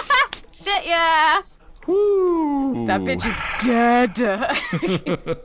Shit 0.52 0.86
yeah! 0.86 1.42
Woo. 1.86 2.86
that 2.86 3.02
bitch 3.02 3.26
is 3.26 3.38
dead. 3.64 5.38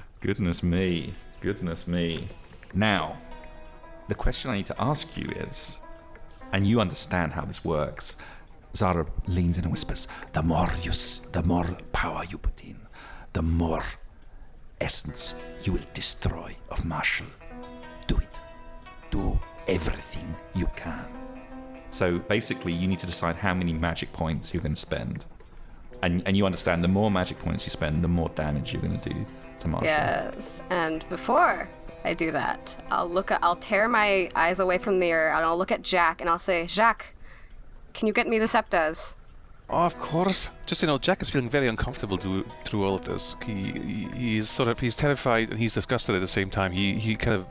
Goodness 0.20 0.62
me. 0.62 1.12
Goodness 1.40 1.86
me. 1.88 2.28
Now, 2.74 3.16
the 4.08 4.14
question 4.14 4.50
I 4.50 4.56
need 4.58 4.66
to 4.66 4.80
ask 4.80 5.16
you 5.16 5.28
is, 5.30 5.80
and 6.52 6.66
you 6.66 6.80
understand 6.80 7.32
how 7.32 7.44
this 7.44 7.64
works. 7.64 8.16
Zahra 8.76 9.06
leans 9.26 9.58
in 9.58 9.64
and 9.64 9.72
whispers, 9.72 10.06
The 10.32 10.42
more 10.42 10.68
you, 10.82 10.90
s- 10.90 11.20
the 11.32 11.42
more 11.42 11.64
power 11.92 12.22
you 12.28 12.38
put 12.38 12.62
in, 12.62 12.78
the 13.32 13.42
more 13.42 13.82
essence 14.80 15.34
you 15.64 15.72
will 15.72 15.82
destroy 15.94 16.54
of 16.70 16.84
Marshall. 16.84 17.26
Do 18.06 18.18
it. 18.18 18.28
Do 19.10 19.40
everything 19.68 20.34
you 20.54 20.66
can. 20.76 21.04
So 21.90 22.18
basically, 22.18 22.72
you 22.72 22.86
need 22.86 22.98
to 23.00 23.06
decide 23.06 23.36
how 23.36 23.54
many 23.54 23.72
magic 23.72 24.12
points 24.12 24.52
you're 24.52 24.62
going 24.62 24.74
to 24.74 24.80
spend. 24.80 25.24
And, 26.02 26.22
and 26.26 26.36
you 26.36 26.46
understand 26.46 26.84
the 26.84 26.88
more 26.88 27.10
magic 27.10 27.38
points 27.38 27.64
you 27.64 27.70
spend, 27.70 28.04
the 28.04 28.08
more 28.08 28.28
damage 28.30 28.72
you're 28.72 28.82
going 28.82 28.98
to 29.00 29.10
do 29.10 29.26
to 29.60 29.68
Marshall. 29.68 29.88
yes. 29.88 30.62
And 30.70 31.08
before 31.08 31.68
I 32.04 32.14
do 32.14 32.30
that, 32.32 32.82
I'll 32.90 33.08
look 33.08 33.30
at, 33.30 33.40
I'll 33.42 33.56
tear 33.56 33.88
my 33.88 34.30
eyes 34.36 34.60
away 34.60 34.78
from 34.78 34.94
the 34.94 35.00
mirror 35.00 35.32
and 35.32 35.44
I'll 35.44 35.58
look 35.58 35.72
at 35.72 35.82
Jack 35.82 36.20
and 36.20 36.30
I'll 36.30 36.38
say, 36.38 36.66
Jack, 36.66 37.14
can 37.94 38.06
you 38.06 38.12
get 38.12 38.28
me 38.28 38.38
the 38.38 38.46
scepters? 38.46 39.16
Oh, 39.70 39.84
of 39.84 39.98
course. 39.98 40.50
Just 40.66 40.82
you 40.82 40.86
know, 40.86 40.98
Jack 40.98 41.20
is 41.20 41.28
feeling 41.28 41.50
very 41.50 41.68
uncomfortable 41.68 42.16
do, 42.16 42.46
through 42.64 42.84
all 42.84 42.94
of 42.94 43.04
this. 43.04 43.36
He, 43.44 43.54
he 43.54 44.08
he's 44.14 44.48
sort 44.48 44.68
of 44.68 44.80
he's 44.80 44.96
terrified 44.96 45.50
and 45.50 45.58
he's 45.58 45.74
disgusted 45.74 46.14
at 46.14 46.20
the 46.20 46.28
same 46.28 46.48
time. 46.48 46.72
He 46.72 46.94
he 46.94 47.16
kind 47.16 47.36
of 47.36 47.46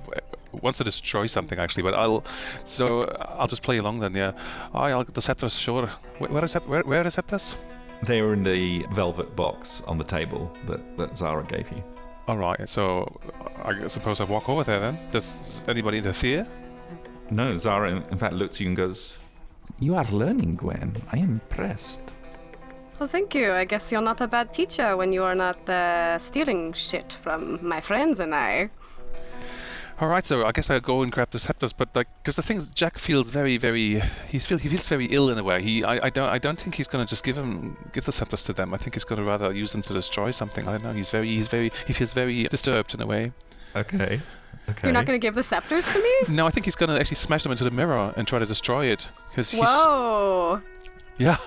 wants 0.62 0.78
to 0.78 0.84
destroy 0.84 1.28
something 1.28 1.60
actually. 1.60 1.84
But 1.84 1.94
I'll 1.94 2.24
so 2.66 3.06
I'll 3.38 3.48
just 3.48 3.64
play 3.64 3.78
along 3.78 4.00
then. 4.00 4.16
Yeah. 4.16 4.32
Oh, 4.74 4.80
I'll 4.80 5.04
get 5.04 5.14
the 5.16 5.22
scepters. 5.22 5.58
Sure. 5.58 5.88
Where, 6.20 6.30
where 6.32 6.46
is 6.46 6.54
that? 6.54 6.68
Where, 6.68 6.84
where 6.84 7.06
is 7.06 7.14
scepters? 7.16 7.58
They 8.04 8.22
were 8.22 8.34
in 8.34 8.44
the 8.44 8.86
velvet 8.92 9.36
box 9.36 9.82
on 9.88 9.98
the 9.98 10.04
table 10.04 10.52
that, 10.68 10.98
that 10.98 11.18
Zahra 11.18 11.44
gave 11.44 11.72
you. 11.72 11.84
All 12.28 12.38
right. 12.38 12.68
So 12.70 13.20
I 13.64 13.88
suppose 13.88 14.20
I 14.22 14.26
walk 14.26 14.50
over 14.50 14.64
there 14.64 14.80
then. 14.80 15.00
Does 15.12 15.64
anybody 15.68 15.98
interfere? 15.98 16.46
No, 17.30 17.58
Zahra, 17.58 17.90
in 17.92 18.04
in 18.12 18.18
fact, 18.18 18.34
looks 18.34 18.58
at 18.58 18.62
you 18.62 18.68
and 18.68 18.78
goes, 18.78 19.20
You 19.80 19.96
are 19.96 20.06
learning, 20.12 20.56
Gwen. 20.56 21.02
I 21.12 21.18
am 21.18 21.42
impressed. 21.42 22.14
Well, 23.00 23.08
thank 23.08 23.36
you. 23.36 23.52
I 23.52 23.66
guess 23.66 23.92
you're 23.92 24.02
not 24.02 24.22
a 24.22 24.28
bad 24.28 24.54
teacher 24.54 24.98
when 24.98 25.12
you 25.14 25.24
are 25.24 25.36
not 25.36 25.70
uh, 25.70 26.18
stealing 26.18 26.74
shit 26.74 27.18
from 27.22 27.60
my 27.62 27.80
friends 27.80 28.20
and 28.20 28.34
I. 28.34 28.70
All 30.00 30.08
right, 30.08 30.24
so 30.24 30.46
I 30.46 30.52
guess 30.52 30.70
I'll 30.70 30.80
go 30.80 31.02
and 31.02 31.12
grab 31.12 31.32
the 31.32 31.40
scepters. 31.40 31.74
But 31.74 31.96
like, 31.96 32.08
because 32.18 32.36
the 32.36 32.44
thing 32.44 32.58
is, 32.58 32.70
Jack 32.70 33.00
feels 33.00 33.32
very, 33.32 33.58
very. 33.58 34.02
He's 34.28 34.46
feel 34.46 34.60
he 34.60 34.70
feels 34.70 34.88
very 34.88 35.08
ill 35.08 35.30
in 35.30 35.40
a 35.40 35.44
way. 35.44 35.62
He, 35.62 35.84
I, 35.84 36.06
I 36.06 36.10
don't, 36.12 36.30
I 36.30 36.38
don't 36.38 36.60
think 36.60 36.76
he's 36.76 36.88
gonna 36.88 37.06
just 37.06 37.24
give 37.24 37.36
him, 37.36 37.78
give 37.94 38.06
the 38.06 38.12
scepters 38.12 38.44
to 38.44 38.54
them. 38.54 38.76
I 38.76 38.78
think 38.78 38.94
he's 38.94 39.04
gonna 39.04 39.24
rather 39.24 39.52
use 39.52 39.72
them 39.72 39.82
to 39.84 39.94
destroy 39.94 40.30
something. 40.30 40.68
I 40.68 40.74
don't 40.74 40.84
know. 40.84 40.94
He's 40.94 41.10
very, 41.10 41.28
he's 41.28 41.48
very, 41.48 41.72
he 41.88 41.94
feels 41.94 42.14
very 42.14 42.44
disturbed 42.44 42.94
in 42.94 43.02
a 43.02 43.08
way. 43.08 43.32
Okay. 43.76 44.22
Okay. 44.70 44.88
You're 44.88 44.94
not 44.94 45.06
going 45.06 45.18
to 45.18 45.26
give 45.26 45.34
the 45.34 45.44
scepters 45.44 45.92
to 45.94 46.00
me? 46.00 46.36
No, 46.36 46.46
I 46.46 46.50
think 46.50 46.66
he's 46.66 46.76
gonna 46.76 46.98
actually 46.98 47.16
smash 47.16 47.44
them 47.44 47.54
into 47.54 47.64
the 47.64 47.72
mirror 47.72 48.14
and 48.18 48.28
try 48.28 48.38
to 48.38 48.46
destroy 48.46 48.88
it. 48.88 49.08
Because 49.30 49.52
he's, 49.52 49.64
Whoa. 49.64 50.62
yeah, 51.18 51.38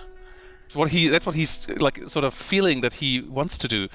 that's 0.62 0.74
what 0.74 0.88
he, 0.88 1.08
that's 1.08 1.26
what 1.26 1.34
he's 1.34 1.68
like, 1.78 2.08
sort 2.08 2.24
of 2.24 2.32
feeling 2.32 2.80
that 2.80 2.94
he 2.94 3.20
wants 3.20 3.58
to 3.58 3.68
do, 3.68 3.88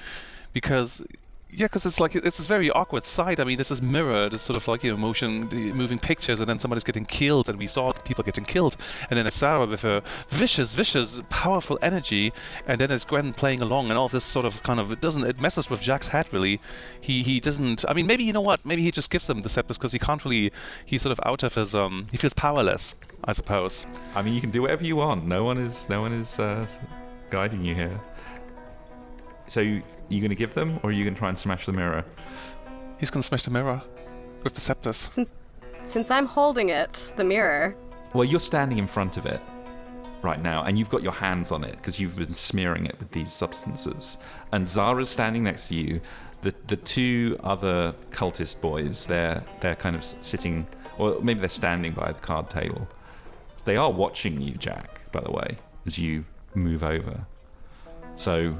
because. 0.52 1.02
Yeah, 1.48 1.66
because 1.66 1.86
it's 1.86 2.00
like 2.00 2.14
it's 2.16 2.38
this 2.38 2.46
very 2.46 2.70
awkward 2.70 3.06
sight. 3.06 3.38
I 3.38 3.44
mean, 3.44 3.56
this 3.56 3.70
is 3.70 3.80
mirrored. 3.80 4.32
this 4.32 4.42
sort 4.42 4.56
of 4.56 4.66
like 4.66 4.82
you 4.82 4.90
know, 4.90 4.96
motion, 4.96 5.48
moving 5.74 5.98
pictures, 5.98 6.40
and 6.40 6.50
then 6.50 6.58
somebody's 6.58 6.82
getting 6.82 7.06
killed, 7.06 7.48
and 7.48 7.58
we 7.58 7.68
saw 7.68 7.92
people 7.92 8.24
getting 8.24 8.44
killed, 8.44 8.76
and 9.08 9.16
then 9.16 9.26
it's 9.26 9.38
Zahra 9.38 9.64
with 9.64 9.82
her 9.82 10.02
vicious, 10.28 10.74
vicious, 10.74 11.22
powerful 11.30 11.78
energy, 11.80 12.32
and 12.66 12.80
then 12.80 12.90
it's 12.90 13.04
Gwen 13.04 13.32
playing 13.32 13.62
along, 13.62 13.90
and 13.90 13.98
all 13.98 14.08
this 14.08 14.24
sort 14.24 14.44
of 14.44 14.60
kind 14.64 14.80
of 14.80 14.92
it 14.92 15.00
doesn't 15.00 15.24
it 15.24 15.40
messes 15.40 15.70
with 15.70 15.80
Jack's 15.80 16.08
head 16.08 16.26
really. 16.32 16.60
He 17.00 17.22
he 17.22 17.38
doesn't. 17.38 17.84
I 17.88 17.94
mean, 17.94 18.06
maybe 18.08 18.24
you 18.24 18.32
know 18.32 18.40
what? 18.40 18.66
Maybe 18.66 18.82
he 18.82 18.90
just 18.90 19.10
gives 19.10 19.28
them 19.28 19.42
the 19.42 19.48
scepters 19.48 19.78
because 19.78 19.92
he 19.92 20.00
can't 20.00 20.24
really. 20.24 20.52
He's 20.84 21.02
sort 21.02 21.12
of 21.12 21.20
out 21.24 21.44
of 21.44 21.54
his 21.54 21.74
um. 21.76 22.08
He 22.10 22.16
feels 22.16 22.34
powerless, 22.34 22.96
I 23.24 23.32
suppose. 23.32 23.86
I 24.16 24.22
mean, 24.22 24.34
you 24.34 24.40
can 24.40 24.50
do 24.50 24.62
whatever 24.62 24.84
you 24.84 24.96
want. 24.96 25.24
No 25.26 25.44
one 25.44 25.58
is, 25.58 25.88
no 25.88 26.00
one 26.00 26.12
is 26.12 26.38
uh, 26.40 26.66
guiding 27.30 27.64
you 27.64 27.74
here. 27.74 28.00
So, 29.46 29.80
you, 30.08 30.16
you 30.16 30.20
going 30.20 30.30
to 30.30 30.36
give 30.36 30.54
them, 30.54 30.78
or 30.82 30.90
are 30.90 30.92
you 30.92 31.04
going 31.04 31.14
to 31.14 31.18
try 31.18 31.28
and 31.28 31.38
smash 31.38 31.66
the 31.66 31.72
mirror? 31.72 32.04
He's 32.98 33.10
gonna 33.10 33.22
smash 33.22 33.42
the 33.42 33.50
mirror 33.50 33.82
with 34.42 34.54
the 34.54 34.60
scepters. 34.60 34.96
Since, 34.96 35.28
since 35.84 36.10
I'm 36.10 36.24
holding 36.26 36.70
it, 36.70 37.12
the 37.16 37.24
mirror, 37.24 37.76
Well, 38.14 38.24
you're 38.24 38.40
standing 38.40 38.78
in 38.78 38.86
front 38.86 39.18
of 39.18 39.26
it 39.26 39.40
right 40.22 40.42
now, 40.42 40.62
and 40.62 40.78
you've 40.78 40.88
got 40.88 41.02
your 41.02 41.12
hands 41.12 41.52
on 41.52 41.62
it 41.62 41.76
because 41.76 42.00
you've 42.00 42.16
been 42.16 42.34
smearing 42.34 42.86
it 42.86 42.98
with 42.98 43.10
these 43.10 43.30
substances. 43.32 44.16
And 44.52 44.66
Zahra's 44.66 45.10
standing 45.10 45.44
next 45.44 45.68
to 45.68 45.74
you. 45.74 46.00
The 46.40 46.54
the 46.68 46.76
two 46.76 47.36
other 47.42 47.94
cultist 48.10 48.60
boys, 48.62 49.06
they're 49.06 49.42
they're 49.60 49.76
kind 49.76 49.94
of 49.96 50.02
sitting, 50.04 50.66
or 50.98 51.20
maybe 51.20 51.40
they're 51.40 51.48
standing 51.50 51.92
by 51.92 52.12
the 52.12 52.20
card 52.20 52.48
table. 52.48 52.88
They 53.66 53.76
are 53.76 53.90
watching 53.90 54.40
you, 54.40 54.54
Jack. 54.54 55.12
By 55.12 55.20
the 55.20 55.30
way, 55.32 55.58
as 55.84 55.98
you 55.98 56.24
move 56.54 56.82
over. 56.82 57.26
So, 58.16 58.56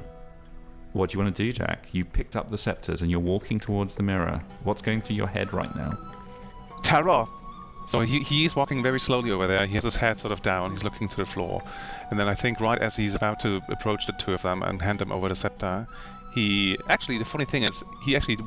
what 0.96 1.10
do 1.10 1.18
you 1.18 1.22
want 1.22 1.34
to 1.34 1.42
do, 1.42 1.52
Jack? 1.52 1.88
You 1.92 2.04
picked 2.04 2.36
up 2.36 2.48
the 2.48 2.58
scepters 2.58 3.02
and 3.02 3.10
you're 3.10 3.20
walking 3.20 3.60
towards 3.60 3.94
the 3.94 4.02
mirror. 4.02 4.42
What's 4.64 4.82
going 4.82 5.00
through 5.00 5.16
your 5.16 5.26
head 5.26 5.52
right 5.52 5.74
now? 5.76 5.98
Terror. 6.82 7.26
So 7.86 8.00
he, 8.00 8.20
he 8.20 8.44
is 8.44 8.56
walking 8.56 8.82
very 8.82 8.98
slowly 8.98 9.30
over 9.30 9.46
there. 9.46 9.66
He 9.66 9.74
has 9.74 9.84
his 9.84 9.96
head 9.96 10.18
sort 10.18 10.32
of 10.32 10.42
down. 10.42 10.72
He's 10.72 10.82
looking 10.82 11.06
to 11.08 11.16
the 11.16 11.26
floor. 11.26 11.62
And 12.10 12.18
then 12.18 12.26
I 12.26 12.34
think 12.34 12.60
right 12.60 12.80
as 12.80 12.96
he's 12.96 13.14
about 13.14 13.38
to 13.40 13.62
approach 13.68 14.06
the 14.06 14.12
two 14.14 14.32
of 14.32 14.42
them 14.42 14.62
and 14.62 14.82
hand 14.82 14.98
them 14.98 15.12
over 15.12 15.28
the 15.28 15.34
scepter, 15.34 15.86
he 16.34 16.76
actually 16.88 17.18
the 17.18 17.24
funny 17.24 17.44
thing 17.44 17.62
is 17.62 17.84
he 18.04 18.16
actually 18.16 18.38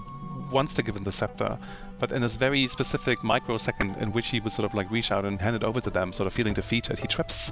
wants 0.52 0.74
to 0.76 0.84
give 0.84 0.96
him 0.96 1.04
the 1.04 1.12
scepter, 1.12 1.58
But 2.00 2.12
in 2.14 2.22
this 2.22 2.38
very 2.38 2.66
specific 2.68 3.24
microsecond 3.24 3.98
in 3.98 4.12
which 4.14 4.30
he 4.30 4.40
would 4.40 4.54
sort 4.54 4.66
of 4.66 4.74
like 4.74 4.90
reach 4.90 5.12
out 5.12 5.26
and 5.26 5.40
hand 5.42 5.56
it 5.56 5.64
over 5.64 5.82
to 5.82 5.90
them, 5.90 6.14
sort 6.14 6.28
of 6.28 6.34
feeling 6.34 6.54
defeated, 6.54 7.00
he 7.00 7.08
trips. 7.08 7.52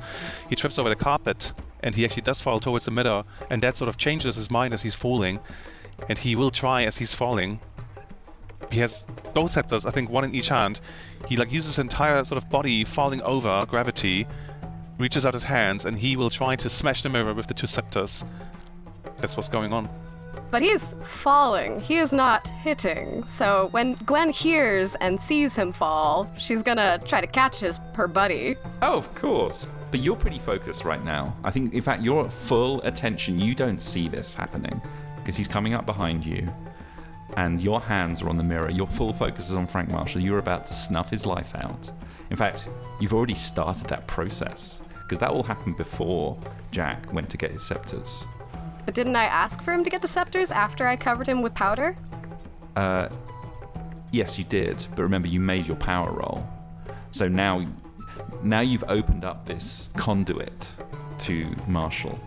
He 0.49 0.55
trips 0.55 0.79
over 0.79 0.89
the 0.89 0.95
carpet 0.95 1.51
and 1.81 1.93
he 1.93 2.05
actually 2.05 2.23
does 2.23 2.41
fall 2.41 2.59
towards 2.59 2.85
the 2.85 2.91
mirror, 2.91 3.23
and 3.49 3.61
that 3.61 3.77
sort 3.77 3.89
of 3.89 3.97
changes 3.97 4.35
his 4.35 4.49
mind 4.49 4.73
as 4.73 4.81
he's 4.81 4.95
falling. 4.95 5.39
And 6.09 6.17
he 6.17 6.35
will 6.35 6.51
try 6.51 6.83
as 6.83 6.97
he's 6.97 7.13
falling. 7.13 7.59
He 8.71 8.79
has 8.79 9.05
both 9.33 9.51
scepters, 9.51 9.85
I 9.85 9.91
think 9.91 10.09
one 10.09 10.23
in 10.23 10.33
each 10.33 10.49
hand. 10.49 10.79
He 11.27 11.37
like 11.37 11.51
uses 11.51 11.75
his 11.75 11.79
entire 11.79 12.23
sort 12.23 12.41
of 12.41 12.49
body 12.49 12.83
falling 12.83 13.21
over 13.21 13.65
gravity, 13.65 14.27
reaches 14.97 15.25
out 15.25 15.33
his 15.33 15.43
hands, 15.43 15.85
and 15.85 15.97
he 15.97 16.15
will 16.15 16.29
try 16.29 16.55
to 16.55 16.69
smash 16.69 17.01
the 17.01 17.09
mirror 17.09 17.33
with 17.33 17.47
the 17.47 17.53
two 17.53 17.67
scepters. 17.67 18.25
That's 19.17 19.35
what's 19.35 19.49
going 19.49 19.73
on. 19.73 19.89
But 20.49 20.61
he's 20.61 20.95
falling. 21.03 21.81
He 21.81 21.97
is 21.97 22.13
not 22.13 22.47
hitting. 22.47 23.25
So 23.25 23.67
when 23.71 23.93
Gwen 24.05 24.29
hears 24.29 24.95
and 24.95 25.19
sees 25.19 25.55
him 25.55 25.71
fall, 25.71 26.31
she's 26.37 26.63
gonna 26.63 26.99
try 27.05 27.21
to 27.21 27.27
catch 27.27 27.59
his 27.59 27.79
her 27.93 28.07
buddy. 28.07 28.55
Oh, 28.81 28.97
of 28.97 29.13
course. 29.15 29.67
But 29.91 30.01
you're 30.01 30.15
pretty 30.15 30.39
focused 30.39 30.85
right 30.85 31.03
now. 31.03 31.35
I 31.43 31.51
think, 31.51 31.73
in 31.73 31.81
fact, 31.81 32.01
you're 32.01 32.25
at 32.25 32.33
full 32.33 32.81
attention. 32.81 33.39
You 33.39 33.55
don't 33.55 33.81
see 33.81 34.07
this 34.07 34.33
happening 34.33 34.81
because 35.17 35.37
he's 35.37 35.47
coming 35.47 35.73
up 35.73 35.85
behind 35.85 36.25
you 36.25 36.47
and 37.35 37.61
your 37.61 37.79
hands 37.79 38.21
are 38.21 38.29
on 38.29 38.37
the 38.37 38.43
mirror. 38.43 38.69
Your 38.69 38.87
full 38.87 39.13
focus 39.13 39.49
is 39.49 39.55
on 39.55 39.67
Frank 39.67 39.89
Marshall. 39.89 40.21
You're 40.21 40.39
about 40.39 40.65
to 40.65 40.73
snuff 40.73 41.09
his 41.09 41.25
life 41.25 41.53
out. 41.55 41.91
In 42.29 42.37
fact, 42.37 42.67
you've 42.99 43.13
already 43.13 43.35
started 43.35 43.85
that 43.87 44.07
process 44.07 44.81
because 45.03 45.19
that 45.19 45.29
all 45.29 45.43
happened 45.43 45.77
before 45.77 46.37
Jack 46.71 47.13
went 47.13 47.29
to 47.29 47.37
get 47.37 47.51
his 47.51 47.63
scepters. 47.63 48.25
But 48.87 48.95
didn't 48.95 49.17
I 49.17 49.25
ask 49.25 49.61
for 49.61 49.73
him 49.73 49.83
to 49.83 49.89
get 49.89 50.01
the 50.01 50.07
scepters 50.07 50.49
after 50.49 50.87
I 50.87 50.95
covered 50.95 51.27
him 51.27 51.41
with 51.41 51.53
powder? 51.53 51.97
Uh, 52.77 53.09
yes, 54.13 54.39
you 54.39 54.45
did. 54.45 54.87
But 54.95 55.01
remember, 55.01 55.27
you 55.27 55.41
made 55.41 55.67
your 55.67 55.75
power 55.75 56.09
roll. 56.09 56.47
So 57.11 57.27
now, 57.27 57.65
now 58.43 58.61
you've 58.61 58.85
opened 58.87 59.25
up 59.25 59.45
this 59.45 59.89
conduit 59.97 60.69
to 61.19 61.53
Marshall. 61.67 62.17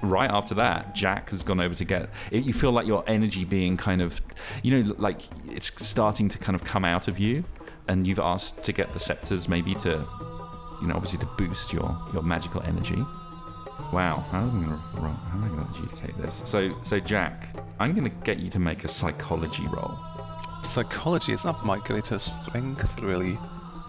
Right 0.00 0.30
after 0.30 0.54
that, 0.54 0.94
Jack 0.94 1.28
has 1.28 1.42
gone 1.42 1.60
over 1.60 1.74
to 1.74 1.84
get. 1.84 2.08
It, 2.30 2.44
you 2.44 2.54
feel 2.54 2.72
like 2.72 2.86
your 2.86 3.04
energy 3.06 3.44
being 3.44 3.76
kind 3.76 4.00
of, 4.00 4.18
you 4.62 4.82
know, 4.82 4.94
like 4.96 5.20
it's 5.44 5.86
starting 5.86 6.30
to 6.30 6.38
kind 6.38 6.54
of 6.54 6.64
come 6.64 6.86
out 6.86 7.08
of 7.08 7.18
you, 7.18 7.44
and 7.86 8.06
you've 8.06 8.18
asked 8.18 8.64
to 8.64 8.72
get 8.72 8.94
the 8.94 8.98
scepters, 8.98 9.46
maybe 9.46 9.74
to, 9.74 10.06
you 10.80 10.86
know, 10.88 10.94
obviously 10.94 11.18
to 11.18 11.26
boost 11.36 11.70
your 11.70 12.00
your 12.14 12.22
magical 12.22 12.62
energy. 12.62 13.04
Wow, 13.92 14.24
how 14.30 14.40
am 14.40 14.62
I 14.62 14.66
going 14.66 14.76
to 14.76 15.00
how 15.00 15.38
am 15.38 15.44
I 15.44 15.48
going 15.48 15.64
to 15.64 15.70
adjudicate 15.70 16.18
this? 16.18 16.42
So, 16.44 16.78
so 16.82 17.00
Jack, 17.00 17.48
I'm 17.80 17.94
going 17.94 18.10
to 18.10 18.16
get 18.24 18.38
you 18.38 18.50
to 18.50 18.58
make 18.58 18.84
a 18.84 18.88
psychology 18.88 19.66
roll. 19.66 19.98
Psychology 20.62 21.32
is 21.32 21.44
not 21.44 21.64
my 21.64 21.78
greatest 21.78 22.44
strength, 22.44 23.00
really. 23.00 23.38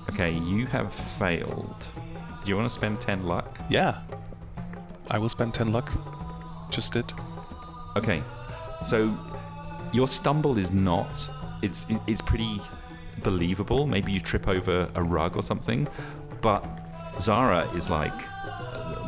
Okay, 0.10 0.32
you 0.32 0.66
have 0.68 0.94
failed. 0.94 1.88
Do 2.44 2.50
you 2.50 2.56
want 2.56 2.70
to 2.70 2.74
spend 2.74 3.02
ten 3.02 3.24
luck? 3.24 3.60
Yeah. 3.70 4.02
I 5.12 5.18
will 5.18 5.30
spend 5.30 5.54
10 5.54 5.72
luck. 5.72 5.92
Just 6.70 6.94
did. 6.94 7.12
Okay, 7.96 8.24
so 8.86 9.18
your 9.92 10.08
stumble 10.08 10.58
is 10.58 10.72
not. 10.72 11.30
It's 11.62 11.86
it's 12.08 12.22
pretty 12.22 12.62
believable. 13.24 13.88
Maybe 13.88 14.12
you 14.12 14.20
trip 14.20 14.48
over 14.48 14.90
a 14.94 15.04
rug 15.04 15.36
or 15.36 15.44
something, 15.44 15.88
but 16.42 16.64
Zahra 17.20 17.70
is 17.74 17.90
like, 17.90 18.14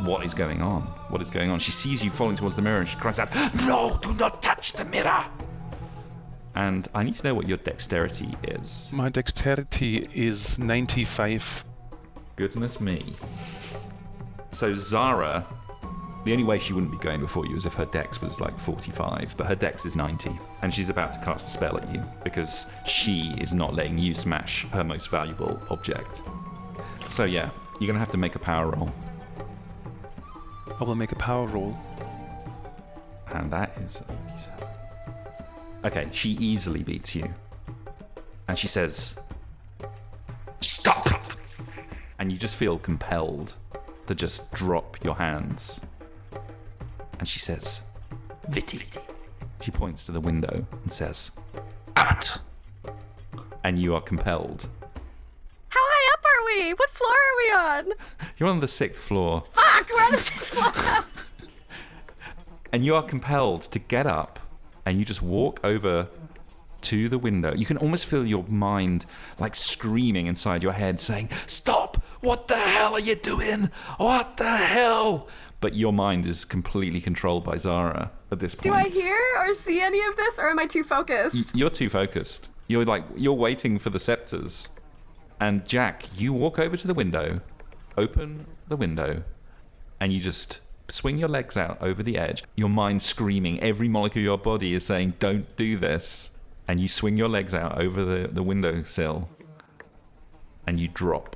what 0.04 0.24
is 0.24 0.34
going 0.34 0.62
on? 0.62 0.82
What 1.08 1.20
is 1.22 1.30
going 1.30 1.50
on? 1.50 1.58
She 1.58 1.70
sees 1.70 2.04
you 2.04 2.10
falling 2.10 2.36
towards 2.36 2.56
the 2.56 2.62
mirror 2.62 2.78
and 2.78 2.88
she 2.88 2.96
cries 2.96 3.18
out, 3.18 3.34
"No! 3.66 3.98
Do 4.02 4.14
not 4.14 4.42
touch 4.42 4.72
the 4.72 4.84
mirror!" 4.84 5.24
And 6.54 6.86
I 6.94 7.02
need 7.02 7.14
to 7.14 7.24
know 7.24 7.34
what 7.34 7.48
your 7.48 7.58
dexterity 7.58 8.34
is. 8.42 8.90
My 8.92 9.08
dexterity 9.08 10.08
is 10.14 10.58
95. 10.58 11.64
Goodness 12.36 12.80
me. 12.80 13.14
So 14.50 14.74
Zahra, 14.74 15.46
the 16.24 16.32
only 16.32 16.44
way 16.44 16.58
she 16.58 16.74
wouldn't 16.74 16.92
be 16.92 16.98
going 16.98 17.20
before 17.20 17.46
you 17.46 17.56
is 17.56 17.64
if 17.64 17.74
her 17.74 17.86
dex 17.86 18.20
was 18.20 18.40
like 18.40 18.58
45, 18.58 19.34
but 19.36 19.46
her 19.46 19.54
dex 19.54 19.86
is 19.86 19.96
90, 19.96 20.30
and 20.60 20.72
she's 20.72 20.90
about 20.90 21.14
to 21.14 21.18
cast 21.20 21.48
a 21.48 21.50
spell 21.50 21.78
at 21.78 21.92
you 21.92 22.02
because 22.22 22.66
she 22.86 23.34
is 23.38 23.52
not 23.54 23.74
letting 23.74 23.96
you 23.96 24.14
smash 24.14 24.66
her 24.68 24.84
most 24.84 25.10
valuable 25.10 25.58
object. 25.70 26.20
So 27.08 27.24
yeah, 27.24 27.48
you're 27.80 27.86
gonna 27.86 27.98
have 27.98 28.10
to 28.10 28.18
make 28.18 28.34
a 28.34 28.38
power 28.38 28.70
roll, 28.70 28.92
I 30.82 30.84
will 30.84 30.96
make 30.96 31.12
a 31.12 31.16
power 31.16 31.46
roll. 31.46 31.78
and 33.28 33.52
that 33.52 33.78
is 33.78 34.02
87. 34.32 34.66
Okay, 35.84 36.08
she 36.10 36.30
easily 36.30 36.82
beats 36.82 37.14
you, 37.14 37.32
and 38.48 38.58
she 38.58 38.66
says, 38.66 39.16
"Stop!" 40.58 41.06
And 42.18 42.32
you 42.32 42.36
just 42.36 42.56
feel 42.56 42.78
compelled 42.80 43.54
to 44.08 44.14
just 44.16 44.50
drop 44.50 44.98
your 45.04 45.14
hands. 45.14 45.82
And 47.20 47.28
she 47.28 47.38
says, 47.38 47.82
Viti. 48.48 48.82
She 49.60 49.70
points 49.70 50.04
to 50.06 50.12
the 50.12 50.20
window 50.20 50.66
and 50.82 50.90
says, 50.90 51.30
Out! 51.94 52.42
And 53.62 53.78
you 53.78 53.94
are 53.94 54.00
compelled. 54.00 54.66
How 56.78 57.04
high 57.04 57.10
up 57.10 57.42
are 57.42 57.46
we? 57.46 57.48
What 57.48 57.58
floor 57.58 57.78
are 57.78 57.84
we 57.84 57.90
on? 57.90 57.92
You're 58.38 58.48
on 58.48 58.60
the 58.60 58.68
sixth 58.68 59.02
floor, 59.02 59.42
Fuck, 59.52 59.90
we're 59.90 60.04
on 60.04 60.12
the 60.12 60.18
sixth 60.18 60.54
floor. 60.54 61.04
and 62.72 62.84
you 62.84 62.94
are 62.94 63.02
compelled 63.02 63.62
to 63.62 63.78
get 63.78 64.06
up 64.06 64.38
and 64.84 64.98
you 64.98 65.04
just 65.04 65.22
walk 65.22 65.60
over 65.64 66.08
to 66.82 67.08
the 67.08 67.18
window. 67.18 67.54
You 67.54 67.64
can 67.64 67.76
almost 67.76 68.06
feel 68.06 68.26
your 68.26 68.44
mind 68.48 69.06
like 69.38 69.54
screaming 69.54 70.26
inside 70.26 70.62
your 70.64 70.72
head, 70.72 70.98
saying, 70.98 71.28
Stop! 71.46 72.02
What 72.20 72.48
the 72.48 72.56
hell 72.56 72.94
are 72.94 73.00
you 73.00 73.14
doing? 73.14 73.70
What 73.98 74.36
the 74.36 74.56
hell? 74.56 75.28
But 75.60 75.74
your 75.74 75.92
mind 75.92 76.26
is 76.26 76.44
completely 76.44 77.00
controlled 77.00 77.44
by 77.44 77.56
Zahra 77.56 78.10
at 78.32 78.40
this 78.40 78.56
point. 78.56 78.62
Do 78.64 78.74
I 78.74 78.88
hear 78.88 79.16
or 79.38 79.54
see 79.54 79.80
any 79.80 80.00
of 80.02 80.16
this, 80.16 80.38
or 80.40 80.50
am 80.50 80.58
I 80.58 80.66
too 80.66 80.82
focused? 80.82 81.54
You're 81.54 81.70
too 81.70 81.88
focused. 81.88 82.50
You're 82.66 82.84
like 82.84 83.04
you're 83.14 83.32
waiting 83.32 83.78
for 83.78 83.90
the 83.90 84.00
scepters. 84.00 84.70
And 85.42 85.66
Jack, 85.66 86.04
you 86.16 86.32
walk 86.32 86.60
over 86.60 86.76
to 86.76 86.86
the 86.86 86.94
window, 86.94 87.40
open 87.98 88.46
the 88.68 88.76
window, 88.76 89.24
and 89.98 90.12
you 90.12 90.20
just 90.20 90.60
swing 90.86 91.18
your 91.18 91.28
legs 91.28 91.56
out 91.56 91.78
over 91.82 92.00
the 92.00 92.16
edge. 92.16 92.44
Your 92.54 92.68
mind 92.68 93.02
screaming, 93.02 93.58
every 93.58 93.88
molecule 93.88 94.22
of 94.22 94.24
your 94.24 94.38
body 94.38 94.72
is 94.72 94.86
saying, 94.86 95.14
"Don't 95.18 95.56
do 95.56 95.76
this." 95.76 96.36
And 96.68 96.78
you 96.78 96.86
swing 96.86 97.16
your 97.16 97.28
legs 97.28 97.54
out 97.54 97.76
over 97.76 98.04
the, 98.04 98.28
the 98.28 98.44
windowsill, 98.44 99.28
and 100.64 100.78
you 100.78 100.86
drop. 100.86 101.34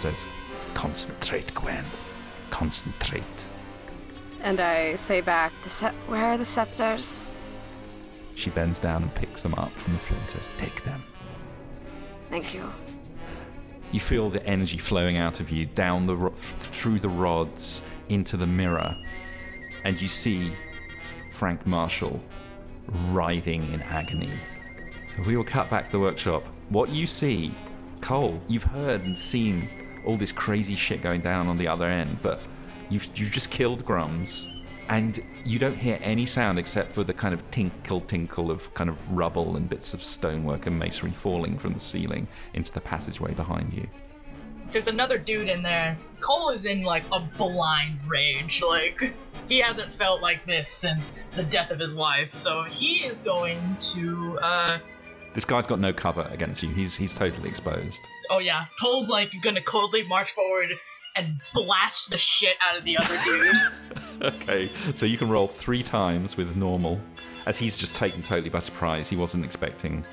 Says, 0.00 0.26
Concentrate, 0.74 1.52
Gwen. 1.54 1.84
Concentrate. 2.50 3.22
And 4.42 4.58
I 4.60 4.96
say 4.96 5.20
back, 5.20 5.52
where 6.06 6.24
are 6.24 6.38
the 6.38 6.44
scepters? 6.44 7.30
She 8.34 8.50
bends 8.50 8.78
down 8.78 9.02
and 9.02 9.14
picks 9.14 9.42
them 9.42 9.54
up 9.54 9.70
from 9.72 9.92
the 9.92 9.98
floor 9.98 10.18
and 10.18 10.28
says, 10.28 10.48
Take 10.56 10.82
them. 10.82 11.02
Thank 12.30 12.54
you. 12.54 12.70
You 13.92 14.00
feel 14.00 14.30
the 14.30 14.44
energy 14.46 14.78
flowing 14.78 15.16
out 15.16 15.40
of 15.40 15.50
you 15.50 15.66
down 15.66 16.06
the 16.06 16.16
ro- 16.16 16.32
through 16.34 17.00
the 17.00 17.08
rods 17.08 17.82
into 18.08 18.36
the 18.36 18.46
mirror, 18.46 18.96
and 19.84 20.00
you 20.00 20.08
see 20.08 20.52
Frank 21.32 21.66
Marshall 21.66 22.20
writhing 23.10 23.70
in 23.72 23.82
agony. 23.82 24.30
We 25.26 25.36
will 25.36 25.44
cut 25.44 25.68
back 25.68 25.84
to 25.86 25.92
the 25.92 25.98
workshop. 25.98 26.44
What 26.68 26.90
you 26.90 27.06
see, 27.06 27.52
Cole, 28.00 28.40
you've 28.48 28.62
heard 28.62 29.02
and 29.02 29.18
seen 29.18 29.68
all 30.04 30.16
this 30.16 30.32
crazy 30.32 30.74
shit 30.74 31.02
going 31.02 31.20
down 31.20 31.48
on 31.48 31.56
the 31.58 31.68
other 31.68 31.86
end, 31.86 32.18
but 32.22 32.40
you've 32.88 33.08
you've 33.14 33.30
just 33.30 33.50
killed 33.50 33.84
Grums, 33.84 34.48
and 34.88 35.20
you 35.44 35.58
don't 35.58 35.76
hear 35.76 35.98
any 36.02 36.26
sound 36.26 36.58
except 36.58 36.92
for 36.92 37.04
the 37.04 37.14
kind 37.14 37.32
of 37.32 37.50
tinkle 37.50 38.00
tinkle 38.00 38.50
of 38.50 38.72
kind 38.74 38.90
of 38.90 39.12
rubble 39.12 39.56
and 39.56 39.68
bits 39.68 39.94
of 39.94 40.02
stonework 40.02 40.66
and 40.66 40.78
masonry 40.78 41.12
falling 41.12 41.58
from 41.58 41.72
the 41.72 41.80
ceiling 41.80 42.26
into 42.54 42.72
the 42.72 42.80
passageway 42.80 43.32
behind 43.34 43.72
you. 43.72 43.86
There's 44.70 44.86
another 44.86 45.18
dude 45.18 45.48
in 45.48 45.62
there. 45.62 45.98
Cole 46.20 46.50
is 46.50 46.64
in 46.64 46.84
like 46.84 47.04
a 47.12 47.20
blind 47.20 47.98
rage. 48.06 48.62
Like 48.66 49.12
he 49.48 49.58
hasn't 49.58 49.92
felt 49.92 50.22
like 50.22 50.44
this 50.44 50.68
since 50.68 51.24
the 51.24 51.42
death 51.42 51.70
of 51.70 51.80
his 51.80 51.94
wife. 51.94 52.32
So 52.32 52.64
he 52.64 53.04
is 53.04 53.20
going 53.20 53.76
to 53.80 54.38
uh 54.40 54.78
This 55.32 55.44
guy's 55.44 55.66
got 55.66 55.78
no 55.78 55.92
cover 55.92 56.28
against 56.30 56.62
you. 56.62 56.70
He's 56.70 56.96
he's 56.96 57.14
totally 57.14 57.48
exposed. 57.48 58.00
oh 58.30 58.38
yeah, 58.38 58.64
Cole's 58.80 59.08
like 59.08 59.30
gonna 59.42 59.60
coldly 59.60 60.02
march 60.04 60.32
forward 60.32 60.70
and 61.16 61.40
blast 61.54 62.10
the 62.10 62.18
shit 62.18 62.56
out 62.68 62.78
of 62.78 62.84
the 62.84 62.96
other 62.98 63.18
dude. 63.24 63.56
okay, 64.22 64.70
so 64.94 65.06
you 65.06 65.16
can 65.16 65.28
roll 65.28 65.48
three 65.48 65.82
times 65.82 66.36
with 66.36 66.56
normal, 66.56 67.00
as 67.46 67.58
he's 67.58 67.78
just 67.78 67.94
taken 67.94 68.22
totally 68.22 68.50
by 68.50 68.58
surprise. 68.58 69.08
He 69.08 69.16
wasn't 69.16 69.44
expecting 69.44 70.04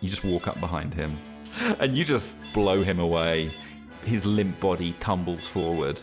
You 0.00 0.08
just 0.08 0.24
walk 0.24 0.48
up 0.48 0.58
behind 0.60 0.94
him, 0.94 1.16
and 1.78 1.96
you 1.96 2.04
just 2.04 2.52
blow 2.52 2.82
him 2.82 2.98
away. 2.98 3.50
His 4.04 4.26
limp 4.26 4.58
body 4.58 4.94
tumbles 4.98 5.46
forward, 5.46 6.00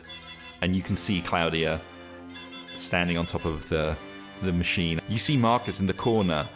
and 0.61 0.75
you 0.75 0.81
can 0.81 0.95
see 0.95 1.21
Claudia 1.21 1.81
standing 2.75 3.17
on 3.17 3.25
top 3.25 3.45
of 3.45 3.67
the 3.67 3.95
the 4.41 4.53
machine. 4.53 5.01
You 5.09 5.17
see 5.17 5.35
Marcus 5.35 5.79
in 5.79 5.87
the 5.87 5.93
corner. 5.93 6.47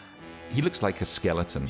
He 0.52 0.62
looks 0.62 0.82
like 0.84 1.02
a 1.02 1.06
skeleton. 1.06 1.68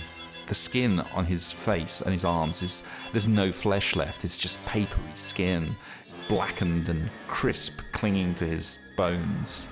The 0.53 0.59
skin 0.59 0.99
on 1.15 1.25
his 1.25 1.51
face 1.51 2.01
and 2.01 2.13
his 2.13 2.23
arms 2.23 2.61
is 2.61 2.83
there's 3.11 3.25
no 3.25 3.51
flesh 3.51 3.95
left. 3.95 4.23
It's 4.23 4.37
just 4.37 4.63
papery 4.67 5.01
skin, 5.15 5.75
blackened 6.27 6.89
and 6.89 7.09
crisp, 7.27 7.81
clinging 7.91 8.35
to 8.35 8.45
his 8.45 8.77
bones. 8.95 9.67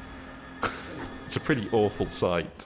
it's 1.28 1.36
a 1.36 1.40
pretty 1.40 1.70
awful 1.72 2.08
sight. 2.08 2.66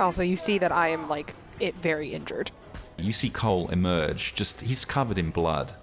Also, 0.00 0.20
you 0.22 0.36
see 0.36 0.58
that 0.58 0.72
I 0.72 0.88
am 0.88 1.08
like 1.08 1.32
it 1.60 1.76
very 1.76 2.12
injured. 2.12 2.50
You 2.96 3.12
see 3.12 3.30
Cole 3.30 3.68
emerge. 3.68 4.34
Just 4.34 4.62
he's 4.62 4.84
covered 4.84 5.16
in 5.16 5.30
blood, 5.30 5.74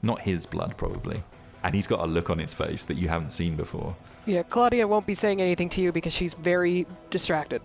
not 0.00 0.20
his 0.20 0.46
blood 0.46 0.76
probably, 0.76 1.24
and 1.64 1.74
he's 1.74 1.88
got 1.88 2.04
a 2.04 2.06
look 2.06 2.30
on 2.30 2.38
his 2.38 2.54
face 2.54 2.84
that 2.84 2.98
you 2.98 3.08
haven't 3.08 3.30
seen 3.30 3.56
before. 3.56 3.96
Yeah, 4.26 4.44
Claudia 4.44 4.86
won't 4.86 5.06
be 5.06 5.16
saying 5.16 5.40
anything 5.42 5.68
to 5.70 5.80
you 5.82 5.90
because 5.90 6.12
she's 6.12 6.34
very 6.34 6.86
distracted. 7.10 7.62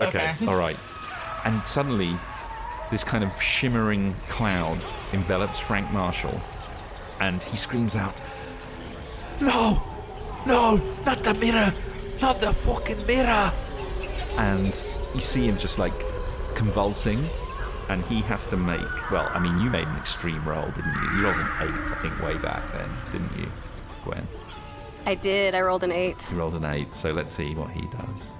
Okay, 0.00 0.32
Okay. 0.32 0.46
all 0.48 0.56
right. 0.58 0.76
And 1.44 1.64
suddenly, 1.64 2.16
this 2.90 3.04
kind 3.04 3.24
of 3.24 3.40
shimmering 3.40 4.14
cloud 4.28 4.78
envelops 5.12 5.58
Frank 5.58 5.90
Marshall, 5.92 6.40
and 7.20 7.42
he 7.42 7.56
screams 7.56 7.96
out, 7.96 8.20
No! 9.40 9.82
No! 10.46 10.80
Not 11.04 11.22
the 11.22 11.34
mirror! 11.34 11.72
Not 12.20 12.40
the 12.40 12.52
fucking 12.52 13.06
mirror! 13.06 13.52
and 14.38 14.84
you 15.14 15.20
see 15.20 15.46
him 15.46 15.58
just 15.58 15.78
like 15.78 15.92
convulsing, 16.54 17.22
and 17.88 18.04
he 18.04 18.20
has 18.22 18.46
to 18.46 18.56
make. 18.56 19.10
Well, 19.10 19.28
I 19.32 19.38
mean, 19.38 19.58
you 19.58 19.70
made 19.70 19.86
an 19.86 19.96
extreme 19.96 20.46
roll, 20.46 20.66
didn't 20.66 20.94
you? 20.94 21.18
You 21.18 21.24
rolled 21.24 21.36
an 21.36 21.50
eight, 21.60 21.92
I 21.92 21.94
think, 22.00 22.22
way 22.22 22.36
back 22.38 22.72
then, 22.72 22.90
didn't 23.10 23.36
you, 23.38 23.50
Gwen? 24.04 24.26
I 25.06 25.14
did. 25.14 25.54
I 25.54 25.60
rolled 25.60 25.84
an 25.84 25.92
eight. 25.92 26.22
He 26.22 26.36
rolled 26.36 26.54
an 26.54 26.64
eight, 26.64 26.94
so 26.94 27.12
let's 27.12 27.32
see 27.32 27.54
what 27.54 27.70
he 27.70 27.86
does. 27.88 28.34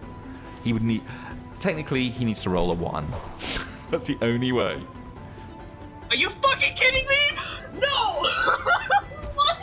He 0.63 0.73
would 0.73 0.83
need. 0.83 1.03
Technically, 1.59 2.09
he 2.09 2.25
needs 2.25 2.43
to 2.43 2.51
roll 2.51 2.71
a 2.71 2.75
one. 2.75 3.07
That's 3.91 4.07
the 4.07 4.19
only 4.23 4.53
way. 4.53 4.81
Are 6.11 6.17
you 6.17 6.29
fucking 6.29 6.75
kidding 6.75 7.07
me? 7.09 7.81
No! 7.81 8.23
what? 9.35 9.57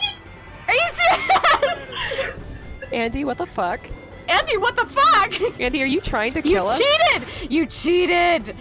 Are 0.68 0.74
you 0.74 0.88
serious? 0.90 2.56
Andy, 2.92 3.24
what 3.24 3.38
the 3.38 3.46
fuck? 3.46 3.80
Andy, 4.28 4.56
what 4.58 4.76
the 4.76 4.84
fuck? 4.84 5.60
Andy, 5.60 5.82
are 5.82 5.86
you 5.86 6.00
trying 6.00 6.32
to 6.34 6.40
You 6.40 6.54
kill 6.54 6.68
us? 6.68 6.78
You 6.78 6.86
cheated! 6.86 7.50
You 7.50 7.66
cheated! 7.66 8.56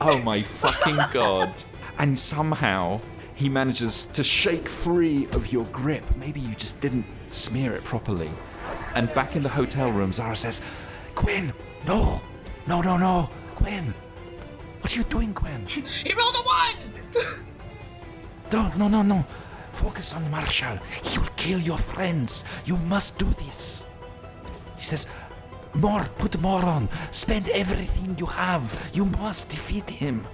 Oh 0.00 0.18
my 0.22 0.40
fucking 0.42 0.98
god. 1.12 1.52
And 1.98 2.18
somehow 2.18 3.00
he 3.34 3.48
manages 3.48 4.04
to 4.06 4.22
shake 4.22 4.68
free 4.68 5.26
of 5.32 5.52
your 5.52 5.64
grip. 5.66 6.04
Maybe 6.16 6.40
you 6.40 6.54
just 6.54 6.80
didn't 6.80 7.06
smear 7.26 7.72
it 7.72 7.84
properly. 7.84 8.30
And 8.94 9.12
back 9.14 9.36
in 9.36 9.42
the 9.42 9.48
hotel 9.48 9.90
room, 9.90 10.12
Zahra 10.12 10.36
says, 10.36 10.62
Gwen, 11.14 11.52
No! 11.86 12.20
No, 12.66 12.82
no, 12.82 12.96
no! 12.96 13.30
Gwen! 13.56 13.94
What 14.80 14.92
are 14.94 14.98
you 14.98 15.04
doing, 15.04 15.32
Gwen? 15.32 15.64
He 16.04 16.12
rolled 16.14 16.34
a 16.36 16.42
one! 16.42 16.76
Don't, 18.50 18.76
no, 18.76 18.88
no, 18.88 19.02
no. 19.02 19.24
Focus 19.72 20.14
on 20.14 20.30
Marshall. 20.30 20.78
He 21.04 21.18
will 21.18 21.28
kill 21.36 21.58
your 21.58 21.76
friends. 21.78 22.44
You 22.64 22.76
must 22.76 23.18
do 23.18 23.26
this. 23.44 23.86
He 24.76 24.82
says, 24.82 25.06
more, 25.74 26.04
put 26.18 26.40
more 26.40 26.64
on. 26.64 26.88
Spend 27.10 27.48
everything 27.50 28.16
you 28.18 28.26
have. 28.26 28.90
You 28.94 29.06
must 29.06 29.48
defeat 29.50 29.90
him. 29.90 30.26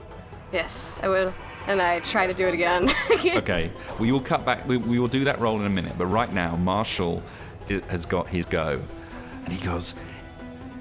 yes, 0.53 0.97
I 1.03 1.09
will. 1.09 1.33
And 1.69 1.81
I 1.81 2.01
try 2.01 2.27
to 2.27 2.35
do 2.35 2.47
it 2.49 2.55
again. 2.55 2.91
Okay, 3.37 3.71
we 3.99 4.11
will 4.13 4.21
cut 4.21 4.45
back. 4.45 4.67
We, 4.69 4.77
we 4.77 4.99
will 4.99 5.09
do 5.09 5.25
that 5.25 5.39
roll 5.41 5.59
in 5.61 5.67
a 5.67 5.71
minute. 5.71 5.95
But 5.97 6.07
right 6.07 6.33
now, 6.33 6.57
Marshall 6.57 7.23
i- 7.71 7.83
has 7.89 8.05
got 8.05 8.27
his 8.29 8.47
go. 8.47 8.81
And 9.45 9.53
he 9.53 9.65
goes, 9.65 9.95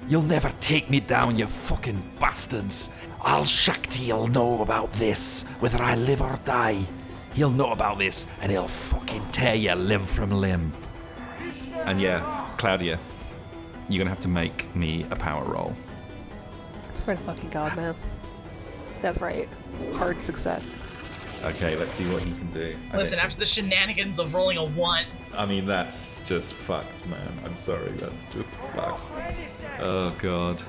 You'll 0.08 0.22
never 0.22 0.50
take 0.60 0.90
me 0.90 1.00
down, 1.00 1.38
you 1.38 1.46
fucking 1.46 2.02
bastards. 2.20 2.90
Al 3.24 3.44
Shakti'll 3.44 4.26
know 4.26 4.62
about 4.62 4.90
this, 4.92 5.44
whether 5.60 5.82
I 5.82 5.94
live 5.94 6.20
or 6.20 6.38
die. 6.44 6.82
He'll 7.34 7.50
know 7.50 7.70
about 7.70 7.98
this, 7.98 8.26
and 8.40 8.50
he'll 8.50 8.68
fucking 8.68 9.22
tear 9.30 9.54
you 9.54 9.74
limb 9.74 10.04
from 10.04 10.30
limb. 10.30 10.72
And 11.84 12.00
yeah, 12.00 12.48
Claudia, 12.58 12.98
you're 13.88 13.98
gonna 13.98 14.10
have 14.10 14.20
to 14.20 14.28
make 14.28 14.74
me 14.74 15.06
a 15.10 15.16
power 15.16 15.44
roll. 15.44 15.74
Swear 16.94 17.16
to 17.16 17.22
fucking 17.22 17.50
God, 17.50 17.76
man. 17.76 17.94
That's 19.00 19.20
right. 19.20 19.48
Hard 19.94 20.22
success. 20.22 20.76
Okay, 21.44 21.76
let's 21.76 21.92
see 21.92 22.04
what 22.12 22.22
he 22.22 22.30
can 22.30 22.52
do. 22.52 22.76
Okay. 22.88 22.96
Listen, 22.98 23.18
after 23.18 23.38
the 23.38 23.46
shenanigans 23.46 24.18
of 24.18 24.32
rolling 24.32 24.58
a 24.58 24.64
one, 24.64 25.06
I 25.34 25.44
mean, 25.44 25.66
that's 25.66 26.28
just 26.28 26.52
fucked, 26.54 27.06
man. 27.06 27.40
I'm 27.44 27.56
sorry, 27.56 27.90
that's 27.92 28.26
just 28.26 28.54
fucked. 28.54 29.00
Oh 29.80 30.14
god. 30.18 30.62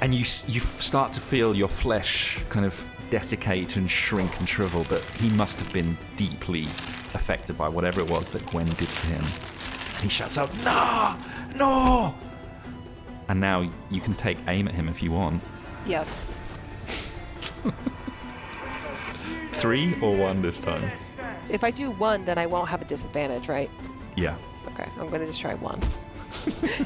And 0.00 0.14
you 0.14 0.20
you 0.46 0.60
start 0.60 1.12
to 1.14 1.20
feel 1.20 1.56
your 1.56 1.68
flesh 1.68 2.42
kind 2.48 2.64
of 2.64 2.86
desiccate 3.10 3.76
and 3.76 3.90
shrink 3.90 4.38
and 4.38 4.48
shrivel, 4.48 4.86
but 4.88 5.04
he 5.04 5.28
must 5.30 5.58
have 5.58 5.72
been 5.72 5.98
deeply 6.14 6.62
affected 7.14 7.58
by 7.58 7.68
whatever 7.68 8.00
it 8.00 8.08
was 8.08 8.30
that 8.30 8.46
Gwen 8.46 8.66
did 8.66 8.88
to 8.88 9.06
him. 9.08 9.22
And 9.22 10.02
he 10.02 10.08
shouts 10.08 10.38
out, 10.38 10.54
"No, 10.64 11.16
no!" 11.56 12.14
And 13.28 13.40
now 13.40 13.68
you 13.90 14.00
can 14.00 14.14
take 14.14 14.38
aim 14.46 14.68
at 14.68 14.74
him 14.74 14.88
if 14.88 15.02
you 15.02 15.10
want. 15.10 15.42
Yes. 15.84 16.18
Three 19.60 19.94
or 20.00 20.16
one 20.16 20.40
this 20.40 20.58
time? 20.58 20.82
If 21.50 21.64
I 21.64 21.70
do 21.70 21.90
one, 21.90 22.24
then 22.24 22.38
I 22.38 22.46
won't 22.46 22.68
have 22.68 22.80
a 22.80 22.86
disadvantage, 22.86 23.46
right? 23.46 23.70
Yeah. 24.16 24.36
Okay, 24.68 24.88
I'm 24.98 25.10
gonna 25.10 25.26
just 25.26 25.40
try 25.40 25.54
one. 25.54 25.78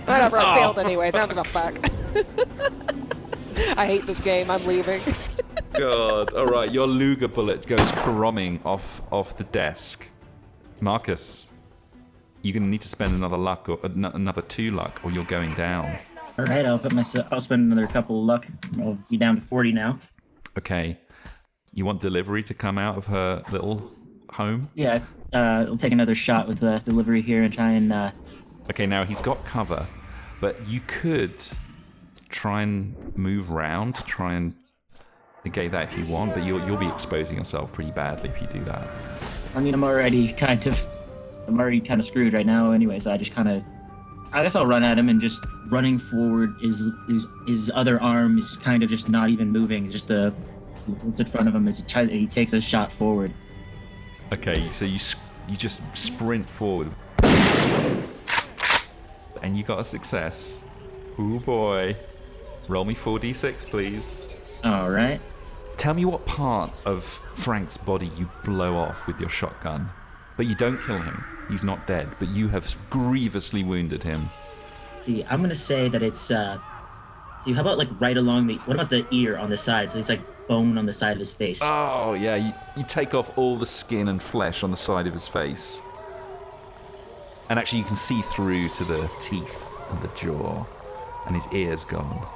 Whatever, 0.07 0.39
I 0.41 0.57
oh. 0.57 0.61
failed 0.61 0.79
anyways. 0.81 1.15
I 1.15 1.25
don't 1.25 1.29
give 1.29 1.39
a 1.39 1.45
fuck. 1.45 1.75
I 3.79 3.87
hate 3.87 4.07
this 4.07 4.21
game. 4.23 4.51
I'm 4.51 4.67
leaving. 4.67 5.01
God. 5.79 6.35
All 6.35 6.47
right, 6.47 6.71
your 6.71 6.89
Luger 6.89 7.29
bullet 7.29 7.65
goes 7.67 7.93
caroming 7.93 8.61
off 8.65 9.03
off 9.13 9.37
the 9.37 9.45
desk. 9.45 10.09
Marcus, 10.81 11.51
you're 12.43 12.55
gonna 12.55 12.67
need 12.67 12.81
to 12.81 12.89
spend 12.89 13.15
another 13.15 13.37
luck 13.37 13.69
or 13.69 13.79
uh, 13.85 13.89
an- 13.89 14.05
another 14.07 14.43
two 14.43 14.73
luck, 14.73 15.01
or 15.05 15.13
you're 15.13 15.25
going 15.25 15.55
down. 15.55 15.97
All 16.39 16.45
right, 16.47 16.67
I'll 16.67 16.79
put 16.79 16.93
myself. 16.93 17.29
I'll 17.31 17.41
spend 17.41 17.71
another 17.71 17.87
couple 17.87 18.19
of 18.19 18.27
luck. 18.27 18.47
I'll 18.81 18.99
be 19.09 19.17
down 19.17 19.37
to 19.37 19.43
forty 19.43 19.71
now. 19.71 20.01
Okay. 20.59 20.99
You 21.75 21.85
want 21.85 22.01
delivery 22.01 22.43
to 22.45 22.55
come 22.55 22.79
out 22.79 22.97
of 22.97 23.07
her 23.07 23.43
little 23.51 23.91
home? 24.31 24.71
Yeah, 24.75 25.01
uh, 25.33 25.67
I'll 25.69 25.77
take 25.77 25.93
another 25.93 26.15
shot 26.15 26.47
with 26.47 26.61
the 26.61 26.81
delivery 26.85 27.21
here 27.21 27.43
and 27.43 27.53
try 27.53 27.73
and. 27.73 27.93
Uh, 27.93 28.11
Okay, 28.71 28.87
now 28.87 29.05
he's 29.05 29.21
got 29.21 29.45
cover, 29.45 29.87
but 30.41 30.57
you 30.67 30.81
could 30.87 31.43
try 32.31 32.63
and 32.63 32.95
move 33.17 33.51
round 33.51 33.95
to 33.97 34.05
try 34.05 34.35
and 34.35 34.55
negate 35.45 35.71
that 35.73 35.93
if 35.93 35.99
you 35.99 36.11
want, 36.11 36.33
but 36.33 36.45
you'll 36.45 36.65
you'll 36.67 36.79
be 36.79 36.89
exposing 36.89 37.37
yourself 37.37 37.73
pretty 37.73 37.91
badly 37.91 38.31
if 38.31 38.41
you 38.41 38.47
do 38.47 38.61
that. 38.65 38.89
I 39.55 39.61
mean, 39.61 39.75
I'm 39.75 39.85
already 39.85 40.33
kind 40.33 40.67
of. 40.67 40.87
I'm 41.47 41.61
already 41.61 41.81
kind 41.81 42.01
of 42.01 42.07
screwed 42.07 42.33
right 42.33 42.47
now. 42.47 42.71
Anyway, 42.71 43.01
so 43.01 43.13
I 43.13 43.19
just 43.19 43.33
kind 43.33 43.49
of. 43.49 43.63
I 44.33 44.43
guess 44.43 44.57
I'll 44.57 44.67
run 44.67 44.83
at 44.83 44.99
him 44.99 45.09
and 45.11 45.21
just 45.21 45.45
running 45.69 45.99
forward. 45.99 46.55
His 46.63 46.91
his 47.07 47.27
his 47.47 47.71
other 47.75 48.01
arm 48.01 48.39
is 48.39 48.57
kind 48.57 48.83
of 48.83 48.89
just 48.89 49.09
not 49.11 49.29
even 49.29 49.51
moving. 49.51 49.91
Just 49.91 50.09
the 50.09 50.33
what's 50.87 51.21
in 51.21 51.27
front 51.27 51.49
of 51.49 51.55
him 51.55 51.69
is 51.69 51.79
he, 51.79 51.85
tries, 51.85 52.09
he 52.09 52.27
takes 52.27 52.53
a 52.53 52.61
shot 52.61 52.93
forward. 52.93 53.33
Okay, 54.33 54.69
so 54.71 54.85
you 54.85 54.99
you 55.49 55.57
just 55.57 55.83
sprint 55.97 56.49
forward, 56.49 56.91
and 59.43 59.57
you 59.57 59.63
got 59.63 59.81
a 59.81 59.85
success. 59.85 60.65
Oh 61.19 61.39
boy! 61.41 61.97
Roll 62.69 62.85
me 62.85 62.95
four 62.95 63.19
d6, 63.19 63.67
please. 63.67 64.35
All 64.65 64.91
right. 64.91 65.21
Tell 65.77 65.95
me 65.95 66.05
what 66.05 66.25
part 66.25 66.73
of 66.87 67.05
Frank's 67.05 67.77
body 67.77 68.11
you 68.17 68.31
blow 68.45 68.77
off 68.77 69.07
with 69.07 69.21
your 69.21 69.29
shotgun, 69.29 69.91
but 70.37 70.47
you 70.47 70.55
don't 70.55 70.81
kill 70.81 71.01
him. 71.01 71.23
He's 71.49 71.63
not 71.65 71.87
dead, 71.87 72.09
but 72.19 72.29
you 72.29 72.49
have 72.49 72.79
grievously 72.89 73.63
wounded 73.63 74.03
him. 74.03 74.31
See, 75.01 75.25
I'm 75.25 75.43
gonna 75.43 75.55
say 75.57 75.89
that 75.89 76.03
it's. 76.03 76.31
uh 76.31 76.59
See, 77.45 77.53
how 77.53 77.61
about 77.61 77.77
like 77.77 77.89
right 78.01 78.17
along 78.17 78.47
the? 78.47 78.55
What 78.65 78.77
about 78.77 78.89
the 78.89 79.07
ear 79.11 79.37
on 79.37 79.51
the 79.51 79.57
side? 79.57 79.91
So 79.91 79.97
he's 79.97 80.09
like 80.09 80.21
bone 80.49 80.79
on 80.79 80.87
the 80.87 80.93
side 80.93 81.13
of 81.13 81.19
his 81.19 81.33
face. 81.33 81.61
Oh 81.63 82.15
yeah, 82.15 82.37
you, 82.37 82.53
you 82.77 82.85
take 82.87 83.15
off 83.15 83.37
all 83.37 83.57
the 83.57 83.67
skin 83.67 84.09
and 84.09 84.23
flesh 84.23 84.63
on 84.63 84.71
the 84.71 84.77
side 84.77 85.07
of 85.07 85.13
his 85.13 85.29
face, 85.29 85.83
and 87.49 87.59
actually 87.59 87.81
you 87.81 87.85
can 87.85 87.97
see 87.97 88.23
through 88.23 88.69
to 88.71 88.85
the 88.85 89.11
teeth 89.21 89.69
and 89.91 90.01
the 90.03 90.09
jaw, 90.09 90.65
and 91.27 91.35
his 91.35 91.49
ears 91.53 91.85
gone. 91.85 92.27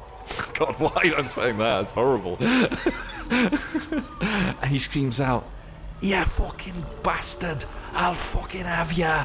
God, 0.58 0.74
why 0.78 1.02
am 1.04 1.24
I 1.24 1.26
saying 1.26 1.58
that? 1.58 1.82
It's 1.82 1.92
horrible. 1.92 2.38
And 4.62 4.70
he 4.70 4.78
screams 4.78 5.20
out, 5.20 5.44
You 6.00 6.24
fucking 6.24 6.86
bastard! 7.02 7.64
I'll 7.92 8.14
fucking 8.14 8.64
have 8.64 8.92
ya! 8.92 9.24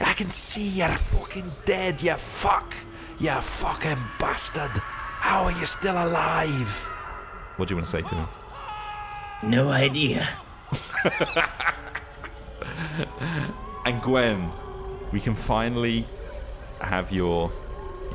I 0.00 0.12
can 0.14 0.30
see 0.30 0.68
you're 0.68 0.88
fucking 0.88 1.52
dead, 1.64 2.02
you 2.02 2.14
fuck! 2.14 2.74
You 3.18 3.32
fucking 3.32 3.98
bastard! 4.18 4.70
How 4.72 5.44
are 5.44 5.52
you 5.52 5.66
still 5.66 5.94
alive? 5.94 6.88
What 7.62 7.68
do 7.68 7.74
you 7.74 7.76
want 7.76 7.86
to 7.86 7.90
say 7.92 8.02
to 8.02 8.14
him? 8.16 8.28
No 9.44 9.70
idea. 9.70 10.28
And 13.84 14.02
Gwen, 14.02 14.48
we 15.12 15.20
can 15.20 15.36
finally 15.36 16.04
have 16.80 17.12
your 17.12 17.52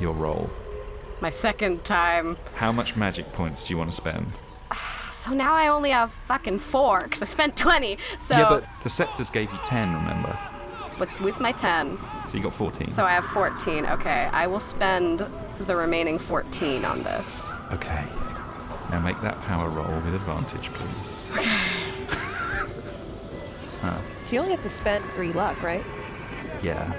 your 0.02 0.14
role. 0.14 0.50
My 1.22 1.30
second 1.30 1.86
time. 1.86 2.36
How 2.56 2.74
much 2.74 2.98
magic 2.98 3.32
points 3.32 3.64
do 3.66 3.74
you 3.74 3.78
want 3.78 3.90
to 3.90 3.96
spend? 3.96 4.28
So 5.12 5.34
now 5.34 5.56
I 5.56 5.70
only 5.70 5.92
have 5.92 6.12
fucking 6.28 6.60
four 6.60 7.04
because 7.04 7.22
I 7.22 7.26
spent 7.26 7.56
20. 7.56 7.98
So 8.20 8.36
Yeah, 8.36 8.50
but 8.50 8.66
the 8.84 8.90
scepters 8.90 9.30
gave 9.30 9.50
you 9.52 9.60
10, 9.64 9.94
remember? 9.94 10.38
with, 11.00 11.20
with 11.22 11.40
my 11.40 11.54
10, 11.54 11.98
So 12.28 12.38
you 12.38 12.44
got 12.44 12.54
14. 12.54 12.90
so 12.90 13.06
I 13.06 13.12
have 13.12 13.26
14. 13.26 13.86
Okay, 13.86 14.30
I 14.34 14.46
will 14.48 14.60
spend 14.60 15.26
the 15.60 15.76
remaining 15.76 16.20
14 16.20 16.84
on 16.86 17.04
this. 17.04 17.54
Okay. 17.72 18.04
Now 18.92 19.00
make 19.02 19.20
that 19.22 19.40
power 19.42 19.70
roll 19.70 20.00
with 20.02 20.14
advantage, 20.14 20.70
please. 20.74 21.30
She 24.30 24.38
only 24.38 24.52
has 24.56 24.64
to 24.64 24.70
spend 24.70 25.06
three 25.16 25.32
luck, 25.32 25.62
right? 25.64 25.86
Yeah. 26.62 26.94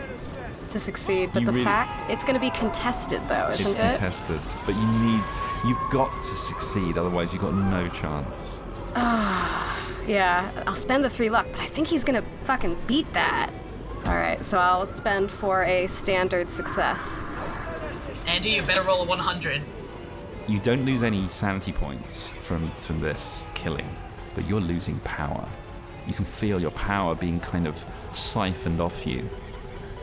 to 0.70 0.78
succeed, 0.78 1.30
but 1.32 1.40
You 1.40 1.46
the 1.46 1.52
really- 1.52 1.64
fact 1.64 2.10
it's 2.10 2.24
going 2.24 2.34
to 2.34 2.40
be 2.40 2.50
contested 2.50 3.22
though, 3.26 3.48
isn't 3.48 3.66
it? 3.66 3.68
It's 3.68 3.74
contested, 3.76 4.40
but 4.66 4.74
you 4.74 4.86
need 4.86 5.22
you've 5.66 5.90
got 5.90 6.10
to 6.22 6.28
succeed, 6.28 6.98
otherwise 6.98 7.32
you've 7.32 7.40
got 7.42 7.54
no 7.54 7.88
chance. 7.88 8.60
Yeah, 10.06 10.50
I'll 10.66 10.74
spend 10.74 11.04
the 11.04 11.10
three 11.10 11.28
luck, 11.28 11.46
but 11.52 11.60
I 11.60 11.66
think 11.66 11.86
he's 11.88 12.02
going 12.02 12.18
to 12.22 12.26
fucking 12.44 12.78
beat 12.86 13.12
that. 13.12 13.50
All 14.06 14.14
right, 14.14 14.42
so 14.42 14.56
I'll 14.56 14.86
spend 14.86 15.30
for 15.30 15.64
a 15.64 15.86
standard 15.86 16.48
success. 16.48 17.22
Andy, 18.26 18.52
you 18.52 18.62
better 18.62 18.80
roll 18.80 19.02
a 19.02 19.04
100. 19.04 19.60
You 20.48 20.58
don't 20.58 20.86
lose 20.86 21.02
any 21.02 21.28
sanity 21.28 21.72
points 21.72 22.30
from 22.40 22.70
from 22.70 22.98
this 23.00 23.44
killing, 23.52 23.84
but 24.34 24.48
you're 24.48 24.62
losing 24.62 24.98
power. 25.00 25.46
You 26.06 26.14
can 26.14 26.24
feel 26.24 26.58
your 26.58 26.70
power 26.70 27.14
being 27.14 27.38
kind 27.38 27.66
of 27.66 27.84
siphoned 28.14 28.80
off 28.80 29.06
you. 29.06 29.28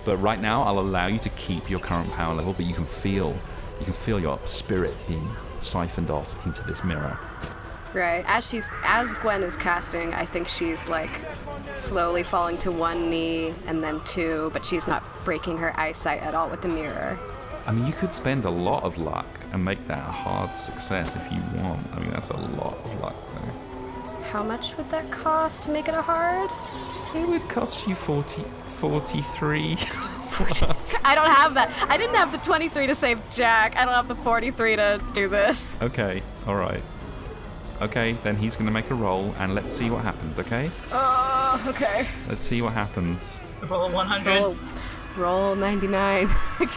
But 0.06 0.18
right 0.18 0.40
now, 0.40 0.62
I'll 0.62 0.78
allow 0.78 1.08
you 1.08 1.18
to 1.18 1.30
keep 1.30 1.68
your 1.68 1.80
current 1.80 2.12
power 2.12 2.36
level, 2.36 2.54
but 2.54 2.68
you 2.68 2.76
can 2.76 2.86
feel 2.86 3.36
you 3.80 3.86
can 3.86 3.96
feel 3.96 4.20
your 4.20 4.40
spirit 4.46 4.94
being 5.08 5.28
siphoned 5.62 6.12
off 6.12 6.46
into 6.46 6.62
this 6.62 6.84
mirror. 6.84 7.18
Right. 7.96 8.24
As 8.28 8.48
she's 8.48 8.70
as 8.84 9.16
Gwen 9.16 9.42
is 9.42 9.58
casting, 9.58 10.14
I 10.14 10.28
think 10.28 10.48
she's 10.48 10.88
like 10.88 11.22
slowly 11.74 12.22
falling 12.22 12.60
to 12.60 12.72
one 12.72 13.10
knee 13.10 13.56
and 13.66 13.84
then 13.84 14.00
two, 14.04 14.52
but 14.54 14.64
she's 14.64 14.88
not 14.88 15.04
breaking 15.26 15.58
her 15.58 15.78
eyesight 15.80 16.22
at 16.22 16.36
all 16.36 16.50
with 16.50 16.62
the 16.62 16.68
mirror. 16.68 17.18
I 17.68 17.72
mean, 17.72 17.88
you 17.88 17.94
could 17.94 18.14
spend 18.14 18.46
a 18.46 18.50
lot 18.50 18.84
of 18.84 18.98
luck 18.98 19.26
and 19.52 19.66
make 19.66 19.88
that 19.88 20.08
a 20.08 20.12
hard 20.12 20.56
success 20.56 21.16
if 21.16 21.32
you 21.32 21.42
want. 21.62 21.86
I 21.94 22.00
mean, 22.00 22.12
that's 22.12 22.30
a 22.30 22.38
lot 22.38 22.78
of 22.78 23.00
luck, 23.02 23.16
though. 23.34 24.22
How 24.32 24.44
much 24.44 24.78
would 24.78 24.90
that 24.92 25.10
cost 25.10 25.64
to 25.64 25.72
make 25.72 25.88
it 25.88 25.96
a 25.96 26.02
hard? 26.02 26.50
It 27.16 27.28
would 27.28 27.48
cost 27.50 27.88
you 27.88 27.96
40, 27.96 28.44
43. 28.68 29.78
I 31.06 31.16
don't 31.16 31.32
have 31.32 31.54
that. 31.54 31.72
I 31.88 31.96
didn't 31.96 32.16
have 32.16 32.32
the 32.34 32.38
23 32.40 32.88
to 32.88 32.96
save 32.96 33.22
Jack. 33.30 33.78
I 33.78 33.86
don't 33.86 33.94
have 33.94 34.10
the 34.10 34.16
43 34.16 34.76
to 34.76 35.02
do 35.14 35.30
this. 35.30 35.78
okay, 35.82 36.22
all 36.46 36.56
right. 36.56 36.84
Okay, 37.82 38.14
then 38.24 38.36
he's 38.36 38.56
going 38.56 38.68
to 38.68 38.72
make 38.72 38.90
a 38.92 38.96
roll, 38.96 39.34
and 39.38 39.56
let's 39.56 39.72
see 39.72 39.90
what 39.90 40.04
happens, 40.04 40.38
okay? 40.40 40.70
Oh, 40.92 41.66
okay. 41.68 42.08
Let's 42.28 42.42
see 42.42 42.62
what 42.62 42.74
happens. 42.74 43.44
Roll 43.64 43.90
100. 43.90 44.36
Roll, 44.36 44.58
roll 45.18 45.56
99. 45.56 46.30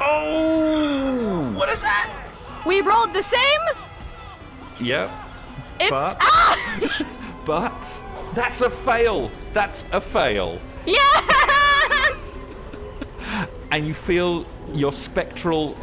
Oh! 0.00 1.52
What 1.54 1.68
is 1.68 1.80
that? 1.80 2.12
we 2.66 2.80
rolled 2.80 3.12
the 3.14 3.22
same? 3.22 3.60
Yep. 4.80 5.10
It's 5.80 5.90
But- 5.90 6.16
ah! 6.20 7.06
But 7.44 8.00
that's 8.34 8.60
a 8.60 8.68
fail. 8.70 9.30
That's 9.52 9.84
a 9.92 10.00
fail. 10.00 10.58
Yes! 10.84 12.16
And 13.70 13.86
you 13.86 13.94
feel 13.94 14.46
your 14.72 14.92
spectral 14.92 15.76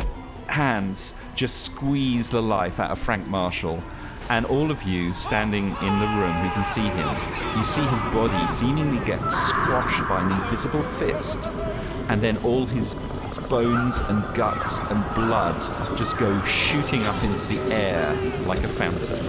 hands 0.48 1.14
just 1.36 1.64
squeeze 1.64 2.30
the 2.30 2.42
life 2.42 2.80
out 2.80 2.92
of 2.92 3.00
Frank 3.00 3.28
Marshall. 3.28 3.82
And 4.30 4.46
all 4.46 4.72
of 4.72 4.84
you 4.84 5.14
standing 5.14 5.66
in 5.68 6.00
the 6.00 6.08
room 6.18 6.34
who 6.34 6.50
can 6.52 6.66
see 6.66 6.82
him, 6.82 7.58
you 7.58 7.64
see 7.64 7.84
his 7.84 8.02
body 8.04 8.48
seemingly 8.48 9.04
get 9.06 9.20
squashed 9.30 10.08
by 10.10 10.22
an 10.22 10.32
invisible 10.44 10.82
fist. 10.84 11.50
And 12.10 12.22
then 12.22 12.38
all 12.38 12.66
his 12.66 12.96
bones 13.44 14.02
and 14.02 14.24
guts 14.36 14.80
and 14.80 15.16
blood 15.16 15.60
just 15.98 16.18
go 16.18 16.42
shooting 16.44 17.04
up 17.04 17.24
into 17.24 17.46
the 17.48 17.60
air 17.74 18.14
like 18.46 18.64
a 18.64 18.68
fountain. 18.68 19.20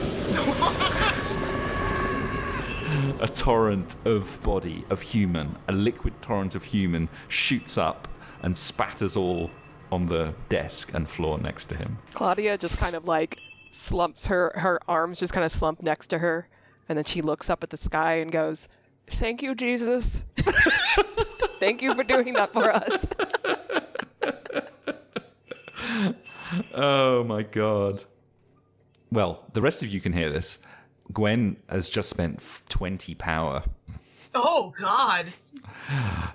a 3.21 3.29
torrent 3.29 3.97
of 4.05 4.43
body, 4.43 4.85
of 4.91 5.03
human, 5.03 5.57
a 5.69 5.73
liquid 5.73 6.15
torrent 6.21 6.55
of 6.55 6.65
human 6.65 7.09
shoots 7.29 7.79
up 7.79 8.09
and 8.43 8.57
spatters 8.57 9.17
all 9.17 9.51
on 9.91 10.07
the 10.07 10.35
desk 10.49 10.93
and 10.95 11.09
floor 11.09 11.39
next 11.39 11.67
to 11.67 11.77
him. 11.77 11.99
Claudia 12.13 12.59
just 12.59 12.77
kind 12.77 12.95
of 12.95 13.07
like 13.07 13.39
slumps 13.71 14.27
her 14.27 14.53
her 14.57 14.81
arms 14.87 15.19
just 15.19 15.33
kind 15.33 15.45
of 15.45 15.51
slump 15.51 15.83
next 15.83 16.09
to 16.09 16.19
her, 16.19 16.49
and 16.89 16.97
then 16.99 17.05
she 17.05 17.21
looks 17.21 17.49
up 17.51 17.63
at 17.63 17.71
the 17.71 17.77
sky 17.77 18.15
and 18.17 18.31
goes, 18.31 18.69
"Thank 19.07 19.43
you, 19.43 19.55
Jesus. 19.55 20.25
Thank 21.61 21.83
you 21.83 21.95
for 21.95 22.05
doing 22.05 22.35
that 22.35 22.53
for 22.53 22.71
us." 22.73 23.07
Oh 26.75 27.25
my 27.25 27.43
god. 27.43 28.05
Well, 29.11 29.45
the 29.53 29.63
rest 29.63 29.83
of 29.83 29.89
you 29.89 30.01
can 30.01 30.13
hear 30.13 30.31
this. 30.31 30.59
Gwen 31.13 31.57
has 31.69 31.89
just 31.89 32.11
spent 32.11 32.43
20 32.69 33.15
power. 33.15 33.63
Oh, 34.35 34.73
God. 34.79 35.27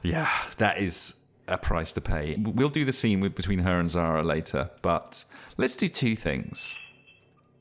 Yeah, 0.03 0.29
that 0.57 0.77
is 0.77 1.15
a 1.47 1.57
price 1.57 1.91
to 1.93 2.01
pay. 2.01 2.37
We'll 2.39 2.69
do 2.69 2.85
the 2.85 2.93
scene 2.93 3.19
with, 3.19 3.35
between 3.35 3.59
her 3.59 3.79
and 3.79 3.89
Zahra 3.89 4.23
later, 4.23 4.69
but 4.81 5.25
let's 5.57 5.75
do 5.75 5.89
two 5.89 6.15
things. 6.15 6.77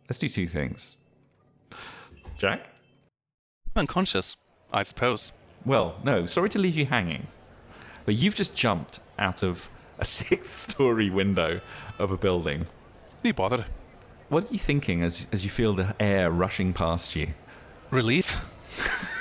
Let's 0.09 0.19
do 0.19 0.29
two 0.29 0.47
things. 0.47 0.97
Jack? 2.37 2.69
Unconscious, 3.75 4.37
I 4.73 4.83
suppose. 4.83 5.33
Well, 5.65 5.97
no, 6.05 6.27
sorry 6.27 6.51
to 6.51 6.59
leave 6.59 6.77
you 6.77 6.87
hanging, 6.87 7.27
but 8.05 8.15
you've 8.15 8.35
just 8.35 8.55
jumped 8.55 9.01
out 9.19 9.43
of 9.43 9.69
a 9.99 10.05
sixth 10.05 10.55
story 10.55 11.11
window 11.11 11.61
of 11.99 12.11
a 12.11 12.17
building. 12.17 12.67
Be 13.23 13.33
bothered. 13.33 13.65
What 14.29 14.45
are 14.45 14.53
you 14.53 14.59
thinking 14.59 15.03
as, 15.03 15.27
as 15.33 15.43
you 15.45 15.51
feel 15.51 15.75
the 15.75 15.95
air 15.99 16.31
rushing 16.31 16.73
past 16.73 17.17
you? 17.17 17.29
Relief. 17.91 18.37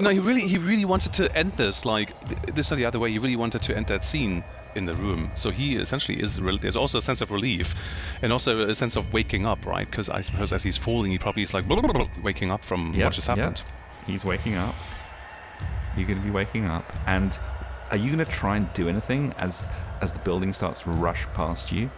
No, 0.00 0.10
he 0.10 0.18
really, 0.18 0.42
he 0.42 0.58
really 0.58 0.84
wanted 0.84 1.14
to 1.14 1.34
end 1.34 1.52
this 1.56 1.86
like 1.86 2.08
th- 2.28 2.54
this 2.54 2.70
or 2.70 2.76
the 2.76 2.84
other 2.84 2.98
way. 2.98 3.10
He 3.10 3.18
really 3.18 3.36
wanted 3.36 3.62
to 3.62 3.74
end 3.74 3.86
that 3.86 4.04
scene 4.04 4.44
in 4.74 4.84
the 4.84 4.92
room. 4.92 5.30
So 5.34 5.50
he 5.50 5.76
essentially 5.76 6.20
is. 6.20 6.36
There's 6.60 6.76
also 6.76 6.98
a 6.98 7.02
sense 7.02 7.22
of 7.22 7.30
relief, 7.30 7.74
and 8.20 8.30
also 8.30 8.68
a 8.68 8.74
sense 8.74 8.96
of 8.96 9.10
waking 9.14 9.46
up, 9.46 9.64
right? 9.64 9.90
Because 9.90 10.10
I 10.10 10.20
suppose 10.20 10.52
as 10.52 10.62
he's 10.62 10.76
falling, 10.76 11.10
he 11.10 11.18
probably 11.18 11.42
is 11.42 11.54
like 11.54 11.64
waking 12.22 12.50
up 12.50 12.64
from 12.66 12.92
Yep, 12.92 13.04
what 13.04 13.12
just 13.14 13.28
yep. 13.28 13.38
happened. 13.38 13.62
He's 14.06 14.26
waking 14.26 14.56
up. 14.56 14.74
You're 15.96 16.06
going 16.06 16.18
to 16.20 16.24
be 16.24 16.30
waking 16.30 16.66
up, 16.66 16.84
and 17.06 17.38
are 17.90 17.96
you 17.96 18.06
going 18.06 18.24
to 18.24 18.30
try 18.30 18.56
and 18.56 18.72
do 18.72 18.88
anything 18.88 19.32
as 19.38 19.68
as 20.00 20.12
the 20.12 20.18
building 20.20 20.52
starts 20.52 20.82
to 20.82 20.90
rush 20.90 21.26
past 21.34 21.72
you? 21.72 21.90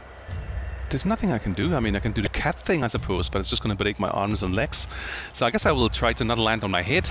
There's 0.88 1.04
nothing 1.04 1.30
I 1.30 1.38
can 1.38 1.52
do. 1.52 1.74
I 1.74 1.80
mean, 1.80 1.94
I 1.94 2.00
can 2.00 2.12
do 2.12 2.22
the 2.22 2.28
cat 2.28 2.58
thing, 2.58 2.82
I 2.82 2.88
suppose, 2.88 3.28
but 3.28 3.38
it's 3.38 3.50
just 3.50 3.62
going 3.62 3.76
to 3.76 3.80
break 3.80 4.00
my 4.00 4.08
arms 4.10 4.42
and 4.42 4.54
legs. 4.54 4.88
So 5.32 5.46
I 5.46 5.50
guess 5.50 5.66
I 5.66 5.72
will 5.72 5.88
try 5.88 6.12
to 6.14 6.24
not 6.24 6.38
land 6.38 6.64
on 6.64 6.70
my 6.70 6.82
head, 6.82 7.08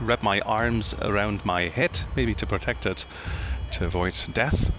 wrap 0.00 0.22
my 0.22 0.40
arms 0.40 0.94
around 1.02 1.44
my 1.44 1.68
head, 1.68 2.00
maybe 2.16 2.34
to 2.36 2.46
protect 2.46 2.86
it, 2.86 3.04
to 3.72 3.84
avoid 3.84 4.14
death. 4.32 4.70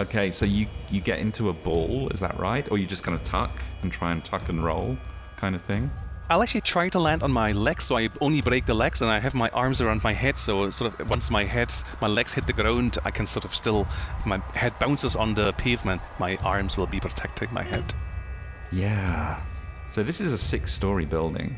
Okay, 0.00 0.30
so 0.30 0.46
you 0.46 0.66
you 0.90 1.00
get 1.00 1.18
into 1.18 1.48
a 1.48 1.52
ball, 1.52 2.08
is 2.10 2.20
that 2.20 2.38
right? 2.38 2.70
Or 2.70 2.78
you 2.78 2.86
just 2.86 3.02
going 3.02 3.18
to 3.18 3.24
tuck 3.24 3.62
and 3.82 3.92
try 3.92 4.12
and 4.12 4.24
tuck 4.24 4.48
and 4.48 4.62
roll, 4.62 4.96
kind 5.36 5.54
of 5.54 5.62
thing? 5.62 5.90
I'll 6.30 6.42
actually 6.42 6.60
try 6.60 6.90
to 6.90 6.98
land 6.98 7.22
on 7.22 7.32
my 7.32 7.52
legs, 7.52 7.84
so 7.84 7.96
I 7.96 8.10
only 8.20 8.42
break 8.42 8.66
the 8.66 8.74
legs, 8.74 9.00
and 9.00 9.10
I 9.10 9.18
have 9.18 9.34
my 9.34 9.48
arms 9.50 9.80
around 9.80 10.04
my 10.04 10.12
head. 10.12 10.38
So 10.38 10.68
sort 10.70 11.00
of 11.00 11.08
once 11.08 11.30
my 11.30 11.44
head, 11.44 11.72
my 12.02 12.06
legs 12.06 12.34
hit 12.34 12.46
the 12.46 12.52
ground, 12.52 12.98
I 13.04 13.10
can 13.10 13.26
sort 13.26 13.46
of 13.46 13.54
still, 13.54 13.86
if 14.18 14.26
my 14.26 14.42
head 14.54 14.78
bounces 14.78 15.16
on 15.16 15.34
the 15.34 15.54
pavement, 15.54 16.02
my 16.18 16.36
arms 16.36 16.76
will 16.76 16.86
be 16.86 17.00
protecting 17.00 17.52
my 17.52 17.62
head. 17.62 17.94
Yeah. 18.70 19.40
So 19.88 20.02
this 20.02 20.20
is 20.20 20.34
a 20.34 20.38
six-story 20.38 21.06
building. 21.06 21.56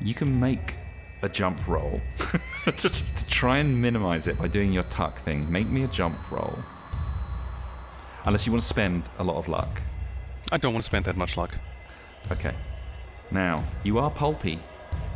You 0.00 0.14
can 0.14 0.40
make 0.40 0.78
a 1.22 1.28
jump 1.28 1.68
roll 1.68 2.00
to, 2.64 2.88
to 2.88 3.26
try 3.28 3.58
and 3.58 3.80
minimize 3.80 4.26
it 4.26 4.38
by 4.38 4.48
doing 4.48 4.72
your 4.72 4.82
tuck 4.84 5.18
thing. 5.20 5.50
Make 5.50 5.68
me 5.68 5.84
a 5.84 5.88
jump 5.88 6.18
roll. 6.32 6.58
Unless 8.24 8.44
you 8.44 8.52
want 8.52 8.62
to 8.62 8.68
spend 8.68 9.08
a 9.18 9.24
lot 9.24 9.36
of 9.36 9.46
luck. 9.46 9.80
I 10.50 10.56
don't 10.56 10.72
want 10.72 10.82
to 10.82 10.86
spend 10.86 11.04
that 11.04 11.16
much 11.16 11.36
luck. 11.36 11.56
Okay. 12.32 12.54
Now, 13.30 13.64
you 13.82 13.98
are 13.98 14.10
pulpy, 14.10 14.58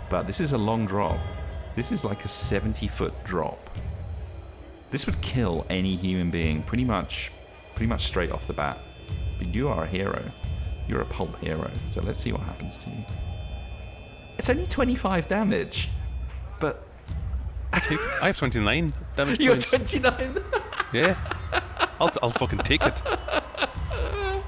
but 0.09 0.27
this 0.27 0.41
is 0.41 0.53
a 0.53 0.59
long 0.59 0.87
drop. 0.87 1.19
This 1.77 1.93
is 1.93 2.05
like 2.05 2.25
a 2.25 2.29
70 2.29 2.89
foot 2.89 3.15
drop. 3.25 3.71
This 4.91 5.07
would 5.07 5.21
kill 5.21 5.65
any 5.71 5.95
human 5.95 6.31
being 6.31 6.63
pretty 6.63 6.85
much 6.85 7.31
pretty 7.75 7.89
much 7.89 8.03
straight 8.03 8.31
off 8.33 8.47
the 8.47 8.53
bat. 8.53 8.79
but 9.39 9.55
you 9.55 9.69
are 9.69 9.85
a 9.85 9.87
hero. 9.87 10.31
You're 10.87 11.01
a 11.01 11.07
pulp 11.07 11.37
hero. 11.41 11.71
So 11.91 12.03
let's 12.03 12.19
see 12.19 12.33
what 12.33 12.43
happens 12.43 12.79
to 12.81 12.91
you. 12.91 13.05
It's 14.37 14.51
only 14.51 14.67
25 14.67 15.29
damage, 15.29 15.89
but 16.59 16.87
I 17.73 18.27
have 18.27 18.37
29 18.37 18.93
damage 19.17 19.41
you're 19.41 19.57
29. 19.57 20.39
Yeah. 20.93 21.17
I'll, 22.01 22.11
I'll 22.23 22.31
fucking 22.31 22.59
take 22.59 22.83
it. 22.85 23.01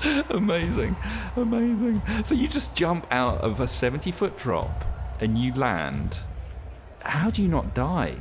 amazing, 0.30 0.96
amazing. 1.36 2.02
So 2.24 2.34
you 2.34 2.48
just 2.48 2.76
jump 2.76 3.06
out 3.10 3.40
of 3.40 3.60
a 3.60 3.68
70 3.68 4.10
foot 4.12 4.36
drop 4.36 4.84
and 5.20 5.38
you 5.38 5.54
land. 5.54 6.18
How 7.02 7.30
do 7.30 7.42
you 7.42 7.48
not 7.48 7.74
die? 7.74 8.16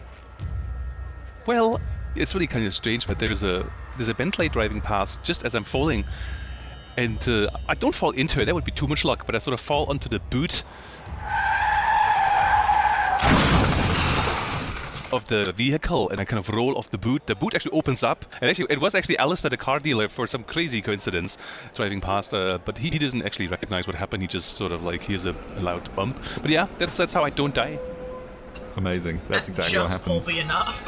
Well, 1.46 1.80
it's 2.16 2.34
really 2.34 2.48
kind 2.48 2.66
of 2.66 2.74
strange, 2.74 3.08
but 3.08 3.20
there's 3.20 3.44
a 3.44 3.70
there's 3.98 4.08
a 4.08 4.14
Bentley 4.14 4.50
driving 4.50 4.82
past 4.82 5.24
just 5.24 5.44
as 5.44 5.54
I'm 5.54 5.64
falling, 5.64 6.06
and 6.98 7.28
uh, 7.28 7.50
I 7.68 7.74
don't 7.74 7.96
fall 7.96 8.12
into 8.12 8.42
it. 8.42 8.46
That 8.46 8.56
would 8.56 8.64
be 8.64 8.72
too 8.72 8.88
much 8.88 9.04
luck. 9.04 9.26
But 9.26 9.36
I 9.36 9.40
sort 9.40 9.54
of 9.54 9.60
fall 9.60 9.86
onto 9.86 10.10
the 10.10 10.20
boot 10.20 10.64
of 15.14 15.28
the 15.28 15.52
vehicle, 15.54 16.10
and 16.10 16.20
I 16.20 16.26
kind 16.26 16.40
of 16.40 16.50
roll 16.50 16.78
off 16.78 16.90
the 16.90 16.98
boot. 16.98 17.28
The 17.28 17.36
boot 17.36 17.54
actually 17.54 17.78
opens 17.78 18.04
up, 18.04 18.26
and 18.42 18.50
actually 18.50 18.68
it 18.70 18.80
was 18.80 18.96
actually 18.96 19.18
Alistair, 19.18 19.50
the 19.50 19.58
car 19.58 19.80
dealer, 19.80 20.08
for 20.08 20.28
some 20.28 20.44
crazy 20.44 20.82
coincidence, 20.82 21.38
driving 21.76 22.02
past. 22.02 22.34
Uh, 22.34 22.60
but 22.64 22.78
he, 22.78 22.90
he 22.90 23.00
doesn't 23.00 23.24
actually 23.24 23.48
recognize 23.48 23.88
what 23.88 23.96
happened. 23.96 24.24
He 24.24 24.28
just 24.28 24.54
sort 24.54 24.72
of 24.72 24.84
like 24.84 25.02
hears 25.02 25.26
a, 25.26 25.36
a 25.58 25.62
loud 25.62 25.94
bump. 25.96 26.20
But 26.42 26.52
yeah, 26.52 26.68
that's 26.78 26.98
that's 26.98 27.14
how 27.14 27.24
I 27.24 27.30
don't 27.30 27.54
die. 27.54 27.80
Amazing. 28.78 29.22
That's, 29.28 29.50
exactly 29.50 29.78
what 29.78 29.84
just 29.84 29.94
happens. 29.94 30.26
pulpy 30.26 30.40
enough. 30.40 30.86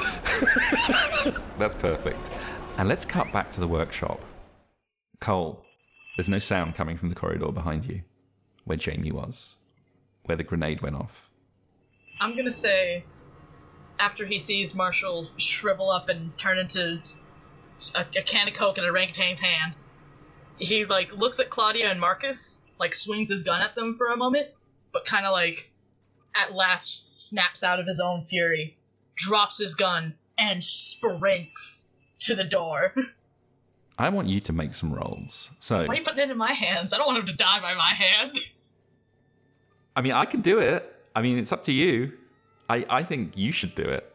That's 1.60 1.76
perfect. 1.76 2.30
And 2.78 2.88
let's 2.88 3.06
cut 3.06 3.32
back 3.34 3.52
to 3.52 3.60
the 3.60 3.68
workshop. 3.68 4.24
Cole, 5.20 5.64
there's 6.16 6.30
no 6.30 6.40
sound 6.40 6.76
coming 6.76 6.98
from 6.98 7.10
the 7.10 7.16
corridor 7.16 7.52
behind 7.52 7.86
you, 7.86 8.04
where 8.64 8.78
Jamie 8.78 9.12
was, 9.12 9.56
where 10.24 10.38
the 10.38 10.44
grenade 10.44 10.82
went 10.82 10.96
off. 10.96 11.30
I'm 12.20 12.36
gonna 12.38 12.52
say, 12.52 13.04
after 14.00 14.26
he 14.26 14.40
sees 14.40 14.76
Marshall 14.76 15.28
shrivel 15.38 15.90
up 15.90 16.10
and 16.10 16.38
turn 16.38 16.58
into 16.58 17.02
a, 17.96 18.02
a 18.02 18.22
can 18.22 18.48
of 18.48 18.54
Coke 18.54 18.78
in 18.78 18.84
orangutang's 18.84 19.40
hand, 19.40 19.76
he 20.58 20.86
like 20.86 21.16
looks 21.16 21.40
at 21.40 21.50
Claudia 21.50 21.90
and 21.90 22.00
Marcus, 22.00 22.66
like 22.80 22.96
swings 22.96 23.30
his 23.30 23.44
gun 23.44 23.62
at 23.62 23.76
them 23.76 23.98
for 23.98 24.08
a 24.08 24.18
moment, 24.18 24.48
but 24.92 25.06
kind 25.06 25.26
of 25.26 25.32
like 25.32 25.72
at 26.36 26.54
last 26.54 27.28
snaps 27.28 27.64
out 27.64 27.80
of 27.80 27.88
his 27.88 28.00
own 28.00 28.26
fury, 28.26 28.78
drops 29.16 29.60
his 29.60 29.76
gun, 29.76 30.16
and 30.38 30.64
sprints 30.64 31.94
to 32.20 32.36
the 32.36 32.44
door. 32.44 32.94
I 33.98 34.10
want 34.10 34.28
you 34.28 34.40
to 34.42 34.54
make 34.54 34.74
some 34.74 34.92
rolls. 34.92 35.52
So, 35.60 35.86
Why 35.86 35.94
are 35.94 35.96
you 35.96 36.04
putting 36.04 36.24
it 36.24 36.32
in 36.32 36.38
my 36.38 36.54
hands? 36.54 36.94
I 36.94 36.98
don't 36.98 37.06
want 37.06 37.20
him 37.20 37.26
to 37.28 37.36
die 37.36 37.60
by 37.60 37.76
my 37.76 37.94
hand. 37.94 38.40
I 39.96 40.02
mean, 40.02 40.14
I 40.14 40.26
can 40.26 40.42
do 40.42 40.60
it. 40.60 40.90
I 41.16 41.22
mean, 41.22 41.38
it's 41.38 41.52
up 41.52 41.64
to 41.64 41.72
you. 41.72 42.14
I, 42.70 42.86
I 42.90 43.04
think 43.04 43.38
you 43.38 43.52
should 43.52 43.76
do 43.76 43.84
it. 43.84 44.14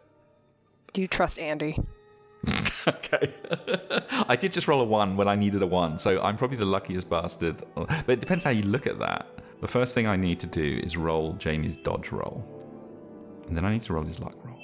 Do 0.93 1.01
you 1.01 1.07
trust 1.09 1.39
Andy? 1.39 1.79
Okay. 2.87 3.35
I 4.29 4.37
did 4.37 4.53
just 4.53 4.67
roll 4.67 4.81
a 4.81 4.85
one 4.85 5.17
when 5.17 5.29
I 5.29 5.35
needed 5.37 5.61
a 5.61 5.67
one, 5.67 5.99
so 5.99 6.23
I'm 6.23 6.39
probably 6.39 6.57
the 6.57 6.65
luckiest 6.65 7.11
bastard. 7.11 7.63
But 7.75 8.09
it 8.09 8.21
depends 8.21 8.45
how 8.45 8.51
you 8.51 8.63
look 8.63 8.87
at 8.87 8.99
that. 9.01 9.27
The 9.61 9.69
first 9.69 9.95
thing 9.95 10.07
I 10.07 10.17
need 10.17 10.41
to 10.41 10.47
do 10.47 10.81
is 10.83 10.97
roll 10.97 11.35
Jamie's 11.35 11.77
dodge 11.77 12.13
roll. 12.13 12.43
And 13.47 13.57
then 13.57 13.67
I 13.67 13.73
need 13.73 13.83
to 13.83 13.93
roll 13.93 14.05
his 14.05 14.21
luck 14.21 14.35
roll. 14.43 14.59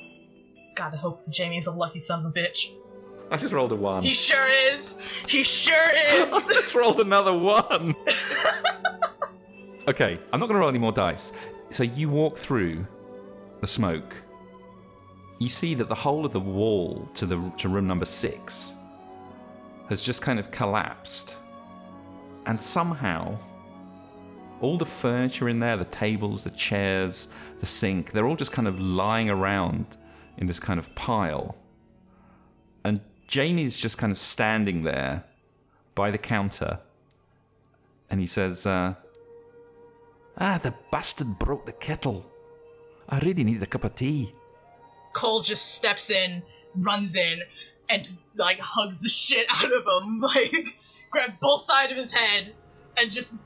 God, 0.74 0.94
I 0.94 0.96
hope 0.96 1.28
Jamie's 1.28 1.66
a 1.66 1.72
lucky 1.72 2.00
son 2.00 2.24
of 2.24 2.26
a 2.26 2.32
bitch. 2.32 2.70
I 3.30 3.36
just 3.36 3.52
rolled 3.52 3.72
a 3.72 3.76
one. 3.76 4.02
He 4.02 4.14
sure 4.14 4.46
is. 4.46 4.98
He 5.28 5.42
sure 5.42 5.90
is. 6.12 6.32
I 6.32 6.40
just 6.40 6.74
rolled 6.74 7.00
another 7.00 7.36
one. 7.36 7.94
okay, 9.88 10.18
I'm 10.32 10.40
not 10.40 10.46
going 10.46 10.54
to 10.54 10.60
roll 10.60 10.68
any 10.68 10.78
more 10.78 10.92
dice. 10.92 11.32
So 11.70 11.82
you 11.82 12.08
walk 12.08 12.36
through 12.36 12.86
the 13.64 13.68
smoke. 13.68 14.20
You 15.38 15.48
see 15.48 15.72
that 15.72 15.88
the 15.88 15.94
whole 15.94 16.26
of 16.26 16.34
the 16.34 16.46
wall 16.60 17.08
to 17.14 17.24
the 17.24 17.38
to 17.56 17.70
room 17.70 17.86
number 17.86 18.04
six 18.04 18.74
has 19.88 20.02
just 20.02 20.20
kind 20.20 20.38
of 20.38 20.50
collapsed, 20.50 21.38
and 22.44 22.60
somehow 22.60 23.38
all 24.60 24.76
the 24.76 24.84
furniture 24.84 25.48
in 25.48 25.60
there, 25.60 25.78
the 25.78 25.86
tables, 25.86 26.44
the 26.44 26.50
chairs, 26.50 27.28
the 27.60 27.66
sink, 27.66 28.12
they're 28.12 28.26
all 28.26 28.36
just 28.36 28.52
kind 28.52 28.68
of 28.68 28.78
lying 28.82 29.30
around 29.30 29.86
in 30.36 30.46
this 30.46 30.60
kind 30.60 30.78
of 30.78 30.94
pile. 30.94 31.56
And 32.84 33.00
Jamie's 33.28 33.78
just 33.78 33.96
kind 33.96 34.12
of 34.12 34.18
standing 34.18 34.82
there 34.82 35.24
by 35.94 36.10
the 36.10 36.18
counter 36.18 36.80
and 38.10 38.20
he 38.20 38.26
says, 38.26 38.66
uh, 38.66 38.94
Ah, 40.36 40.58
the 40.62 40.74
bastard 40.90 41.38
broke 41.38 41.64
the 41.64 41.72
kettle. 41.72 42.30
I 43.08 43.18
really 43.20 43.44
need 43.44 43.62
a 43.62 43.66
cup 43.66 43.84
of 43.84 43.94
tea. 43.94 44.32
Cole 45.12 45.42
just 45.42 45.74
steps 45.74 46.10
in, 46.10 46.42
runs 46.74 47.16
in, 47.16 47.40
and 47.88 48.08
like 48.36 48.58
hugs 48.60 49.02
the 49.02 49.08
shit 49.08 49.46
out 49.48 49.72
of 49.72 49.86
him. 49.86 50.20
Like 50.34 50.76
grabs 51.10 51.36
both 51.40 51.60
sides 51.60 51.92
of 51.92 51.98
his 51.98 52.12
head 52.12 52.52
and 52.96 53.10
just 53.10 53.40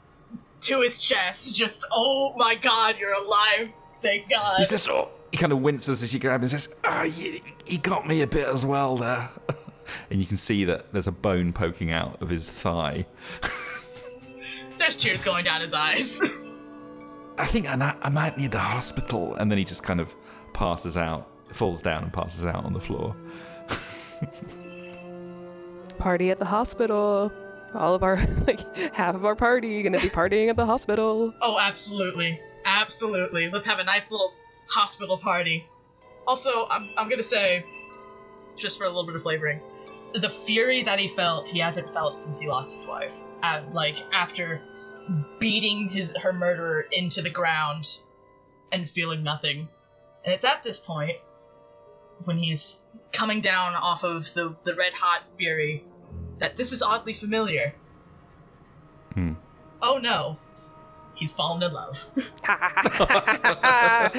to 0.62 0.80
his 0.80 1.00
chest. 1.00 1.54
Just 1.54 1.84
oh 1.92 2.32
my 2.36 2.54
god, 2.54 2.96
you're 2.98 3.12
alive! 3.12 3.70
Thank 4.02 4.30
God. 4.30 4.59
He 4.59 4.64
says, 4.64 4.88
Oh, 4.88 5.11
he 5.32 5.38
kind 5.38 5.52
of 5.52 5.61
winces 5.61 6.02
as 6.02 6.14
you 6.14 6.20
grab 6.20 6.36
him 6.36 6.42
and 6.42 6.50
says, 6.50 6.74
Ah, 6.84 7.04
he, 7.04 7.42
he 7.64 7.78
got 7.78 8.06
me 8.06 8.22
a 8.22 8.26
bit 8.26 8.46
as 8.46 8.64
well 8.64 8.96
there. 8.96 9.28
and 10.11 10.20
you 10.20 10.26
can 10.26 10.36
see 10.36 10.64
that 10.64 10.92
there's 10.92 11.09
a 11.09 11.12
bone 11.12 11.52
poking 11.52 11.90
out 11.90 12.22
of 12.22 12.30
his 12.30 12.48
thigh. 12.48 13.06
There's 14.78 14.96
tears 14.96 15.24
going 15.24 15.44
down 15.44 15.61
his 15.61 15.74
eyes. 15.74 16.22
I 17.39 17.47
think 17.47 17.68
I, 17.68 17.95
I 18.03 18.09
might 18.09 18.36
need 18.36 18.51
the 18.51 18.59
hospital. 18.59 19.34
And 19.36 19.51
then 19.51 19.59
he 19.59 19.64
just 19.64 19.82
kind 19.82 20.01
of 20.01 20.14
passes 20.53 20.97
out, 20.97 21.28
falls 21.53 21.82
down 21.82 22.05
and 22.05 22.12
passes 22.12 22.45
out 22.45 22.64
on 22.64 22.72
the 22.72 22.80
floor. 22.80 23.14
Party 25.99 26.30
at 26.30 26.39
the 26.39 26.45
hospital. 26.45 27.32
All 27.74 27.95
of 27.95 28.03
our, 28.03 28.16
like, 28.47 28.61
half 28.95 29.14
of 29.14 29.24
our 29.24 29.36
party 29.36 29.82
gonna 29.82 29.99
be 29.99 30.09
partying 30.09 30.49
at 30.49 30.57
the 30.57 30.66
hospital. 30.66 31.34
oh, 31.43 31.59
absolutely, 31.61 32.41
absolutely. 32.64 33.51
Let's 33.51 33.66
have 33.66 33.78
a 33.78 33.84
nice 33.84 34.11
little 34.11 34.32
hospital 34.68 35.18
party. 35.18 35.66
Also, 36.26 36.66
I'm 36.70 36.89
I'm 36.97 37.09
gonna 37.09 37.22
say, 37.22 37.64
just 38.57 38.78
for 38.78 38.84
a 38.84 38.89
little 38.89 39.05
bit 39.05 39.16
of 39.16 39.22
flavoring, 39.22 39.61
the 40.14 40.30
fury 40.30 40.82
that 40.84 40.99
he 40.99 41.09
felt, 41.09 41.49
he 41.49 41.59
hasn't 41.59 41.93
felt 41.93 42.18
since 42.18 42.39
he 42.39 42.49
lost 42.49 42.72
his 42.72 42.86
wife. 42.86 43.12
Uh, 43.43 43.62
like 43.72 43.97
after 44.12 44.61
beating 45.38 45.88
his 45.88 46.16
her 46.16 46.32
murderer 46.32 46.86
into 46.92 47.22
the 47.22 47.30
ground 47.30 47.98
and 48.72 48.88
feeling 48.88 49.22
nothing. 49.22 49.68
And 50.24 50.34
it's 50.34 50.44
at 50.44 50.62
this 50.62 50.78
point 50.78 51.16
when 52.24 52.36
he's 52.36 52.84
coming 53.12 53.40
down 53.40 53.74
off 53.74 54.04
of 54.04 54.32
the, 54.34 54.54
the 54.64 54.74
red 54.74 54.92
hot 54.92 55.22
fury 55.36 55.84
that 56.38 56.56
this 56.56 56.72
is 56.72 56.82
oddly 56.82 57.14
familiar. 57.14 57.74
Hmm. 59.14 59.34
Oh 59.80 59.98
no. 59.98 60.38
He's 61.14 61.32
fallen 61.32 61.62
in 61.62 61.72
love. 61.72 61.96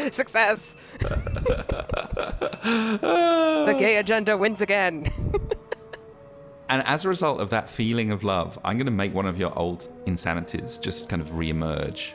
Success! 0.13 0.75
the 2.59 3.75
gay 3.79 3.95
agenda 3.95 4.37
wins 4.37 4.61
again. 4.61 5.11
And 6.70 6.86
as 6.86 7.03
a 7.03 7.09
result 7.09 7.41
of 7.41 7.49
that 7.49 7.67
feeling 7.67 8.11
of 8.11 8.24
love, 8.24 8.59
I'm 8.63 8.78
going 8.78 8.86
to 8.86 8.91
make 8.91 9.13
one 9.13 9.26
of 9.26 9.39
your 9.39 9.57
old 9.57 9.89
insanities 10.05 10.78
just 10.78 11.09
kind 11.09 11.20
of 11.20 11.36
re-emerge. 11.36 12.13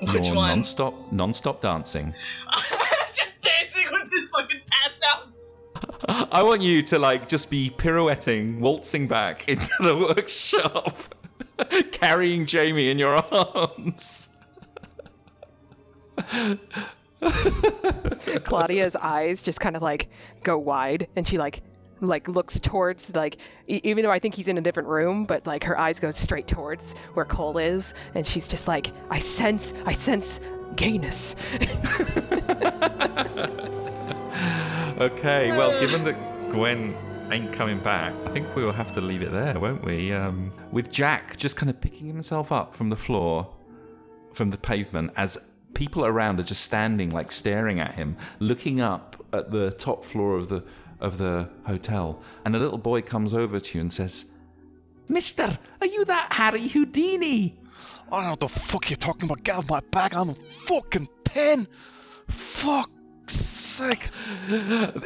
Which 0.00 0.26
your 0.26 0.36
one? 0.36 0.48
non-stop, 0.48 1.12
non-stop 1.12 1.60
dancing. 1.62 2.12
just 3.14 3.40
dancing 3.40 3.86
with 3.92 4.10
this 4.10 4.28
fucking 4.30 4.60
passed 4.68 5.04
out. 5.08 6.28
I 6.32 6.42
want 6.42 6.60
you 6.62 6.82
to 6.82 6.98
like 6.98 7.28
just 7.28 7.50
be 7.50 7.70
pirouetting, 7.70 8.58
waltzing 8.58 9.06
back 9.06 9.48
into 9.48 9.70
the 9.78 9.96
workshop, 9.96 10.98
carrying 11.92 12.46
Jamie 12.46 12.90
in 12.90 12.98
your 12.98 13.16
arms. 13.32 14.28
Claudia's 18.44 18.96
eyes 18.96 19.40
just 19.40 19.60
kind 19.60 19.76
of 19.76 19.82
like 19.82 20.08
go 20.42 20.58
wide 20.58 21.06
and 21.14 21.26
she 21.26 21.38
like 21.38 21.62
like 22.00 22.28
looks 22.28 22.60
towards 22.60 23.14
like 23.14 23.38
even 23.66 24.02
though 24.04 24.10
I 24.10 24.18
think 24.18 24.34
he's 24.34 24.48
in 24.48 24.58
a 24.58 24.62
different 24.62 24.88
room, 24.88 25.24
but 25.24 25.46
like 25.46 25.64
her 25.64 25.78
eyes 25.78 25.98
go 25.98 26.10
straight 26.10 26.46
towards 26.46 26.94
where 27.14 27.24
Cole 27.24 27.58
is 27.58 27.94
and 28.14 28.26
she's 28.26 28.48
just 28.48 28.68
like 28.68 28.92
I 29.10 29.20
sense 29.20 29.74
I 29.86 29.92
sense 29.92 30.40
gayness. 30.76 31.34
Okay, 34.98 35.52
well, 35.52 35.78
given 35.80 36.02
that 36.04 36.16
Gwen 36.50 36.92
ain't 37.30 37.52
coming 37.52 37.78
back, 37.78 38.12
I 38.26 38.30
think 38.30 38.56
we 38.56 38.64
will 38.64 38.72
have 38.72 38.90
to 38.94 39.00
leave 39.00 39.22
it 39.22 39.30
there, 39.30 39.56
won't 39.60 39.84
we? 39.84 40.12
Um, 40.12 40.52
with 40.72 40.90
Jack 40.90 41.36
just 41.36 41.56
kind 41.56 41.70
of 41.70 41.80
picking 41.80 42.08
himself 42.08 42.50
up 42.50 42.74
from 42.74 42.88
the 42.88 42.96
floor, 42.96 43.48
from 44.32 44.48
the 44.48 44.58
pavement, 44.58 45.12
as 45.16 45.38
people 45.72 46.04
around 46.04 46.40
are 46.40 46.42
just 46.42 46.62
standing, 46.64 47.10
like 47.10 47.30
staring 47.30 47.78
at 47.78 47.94
him, 47.94 48.16
looking 48.40 48.80
up 48.80 49.17
at 49.32 49.50
the 49.50 49.70
top 49.72 50.04
floor 50.04 50.36
of 50.36 50.48
the 50.48 50.64
of 51.00 51.18
the 51.18 51.48
hotel, 51.64 52.20
and 52.44 52.56
a 52.56 52.58
little 52.58 52.78
boy 52.78 53.02
comes 53.02 53.32
over 53.32 53.60
to 53.60 53.78
you 53.78 53.80
and 53.80 53.92
says, 53.92 54.26
Mister, 55.08 55.58
are 55.80 55.86
you 55.86 56.04
that 56.06 56.32
Harry 56.32 56.66
Houdini? 56.68 57.54
I 58.10 58.16
don't 58.16 58.24
know 58.24 58.30
what 58.30 58.40
the 58.40 58.48
fuck 58.48 58.90
you're 58.90 58.96
talking 58.96 59.24
about. 59.24 59.44
Get 59.44 59.56
off 59.56 59.68
my 59.68 59.80
back. 59.92 60.14
I'm 60.14 60.30
a 60.30 60.34
fucking 60.34 61.08
pen. 61.24 61.68
Fuck's 62.26 62.90
sake. 63.58 64.08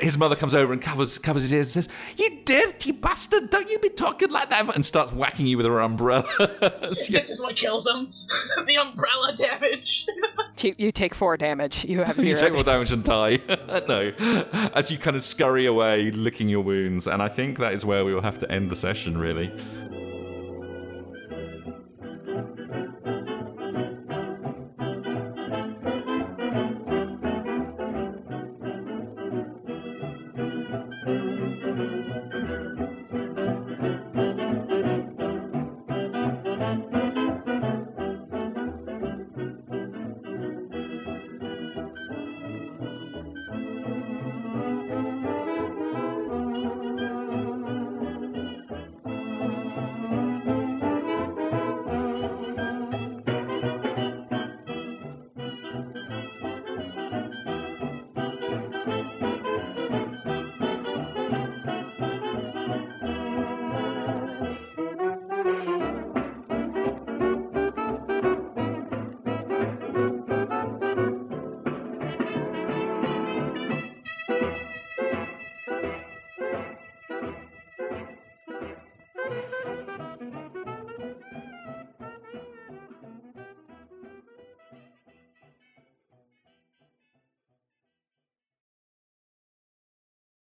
His 0.01 0.17
mother 0.19 0.37
comes 0.37 0.55
over 0.55 0.73
and 0.73 0.81
covers 0.81 1.19
covers 1.19 1.43
his 1.43 1.53
ears 1.53 1.77
and 1.77 1.85
says, 1.85 1.95
"You 2.19 2.41
dirty 2.45 2.93
bastard! 2.93 3.51
Don't 3.51 3.69
you 3.71 3.79
be 3.79 3.89
talking 3.89 4.31
like 4.31 4.51
that!" 4.51 4.75
And 4.75 4.85
starts 4.85 5.13
whacking 5.13 5.47
you 5.47 5.57
with 5.57 5.67
her 5.67 5.81
umbrella. 5.81 6.25
This 7.13 7.31
is 7.31 7.41
what 7.41 7.57
kills 7.57 7.87
him. 7.87 8.13
the 8.67 8.77
umbrella 8.77 9.35
damage. 9.35 10.07
You, 10.59 10.75
you 10.79 10.93
take 10.93 11.13
four 11.13 11.37
damage. 11.37 11.85
You 11.85 12.05
have 12.05 12.21
zero. 12.21 12.29
you 12.29 12.37
take 12.37 12.53
more 12.53 12.63
damage 12.63 12.91
than 12.91 13.03
die. 13.03 13.39
no, 13.89 14.13
as 14.75 14.93
you 14.93 14.99
kind 14.99 15.17
of 15.17 15.25
scurry 15.25 15.67
away, 15.67 16.13
licking 16.13 16.49
your 16.49 16.61
wounds, 16.61 17.09
and 17.09 17.21
I 17.21 17.29
think 17.29 17.59
that 17.59 17.73
is 17.73 17.85
where 17.85 18.05
we 18.05 18.15
will 18.15 18.23
have 18.23 18.39
to 18.41 18.53
end 18.53 18.71
the 18.71 18.77
session. 18.77 19.19
Really. 19.19 19.51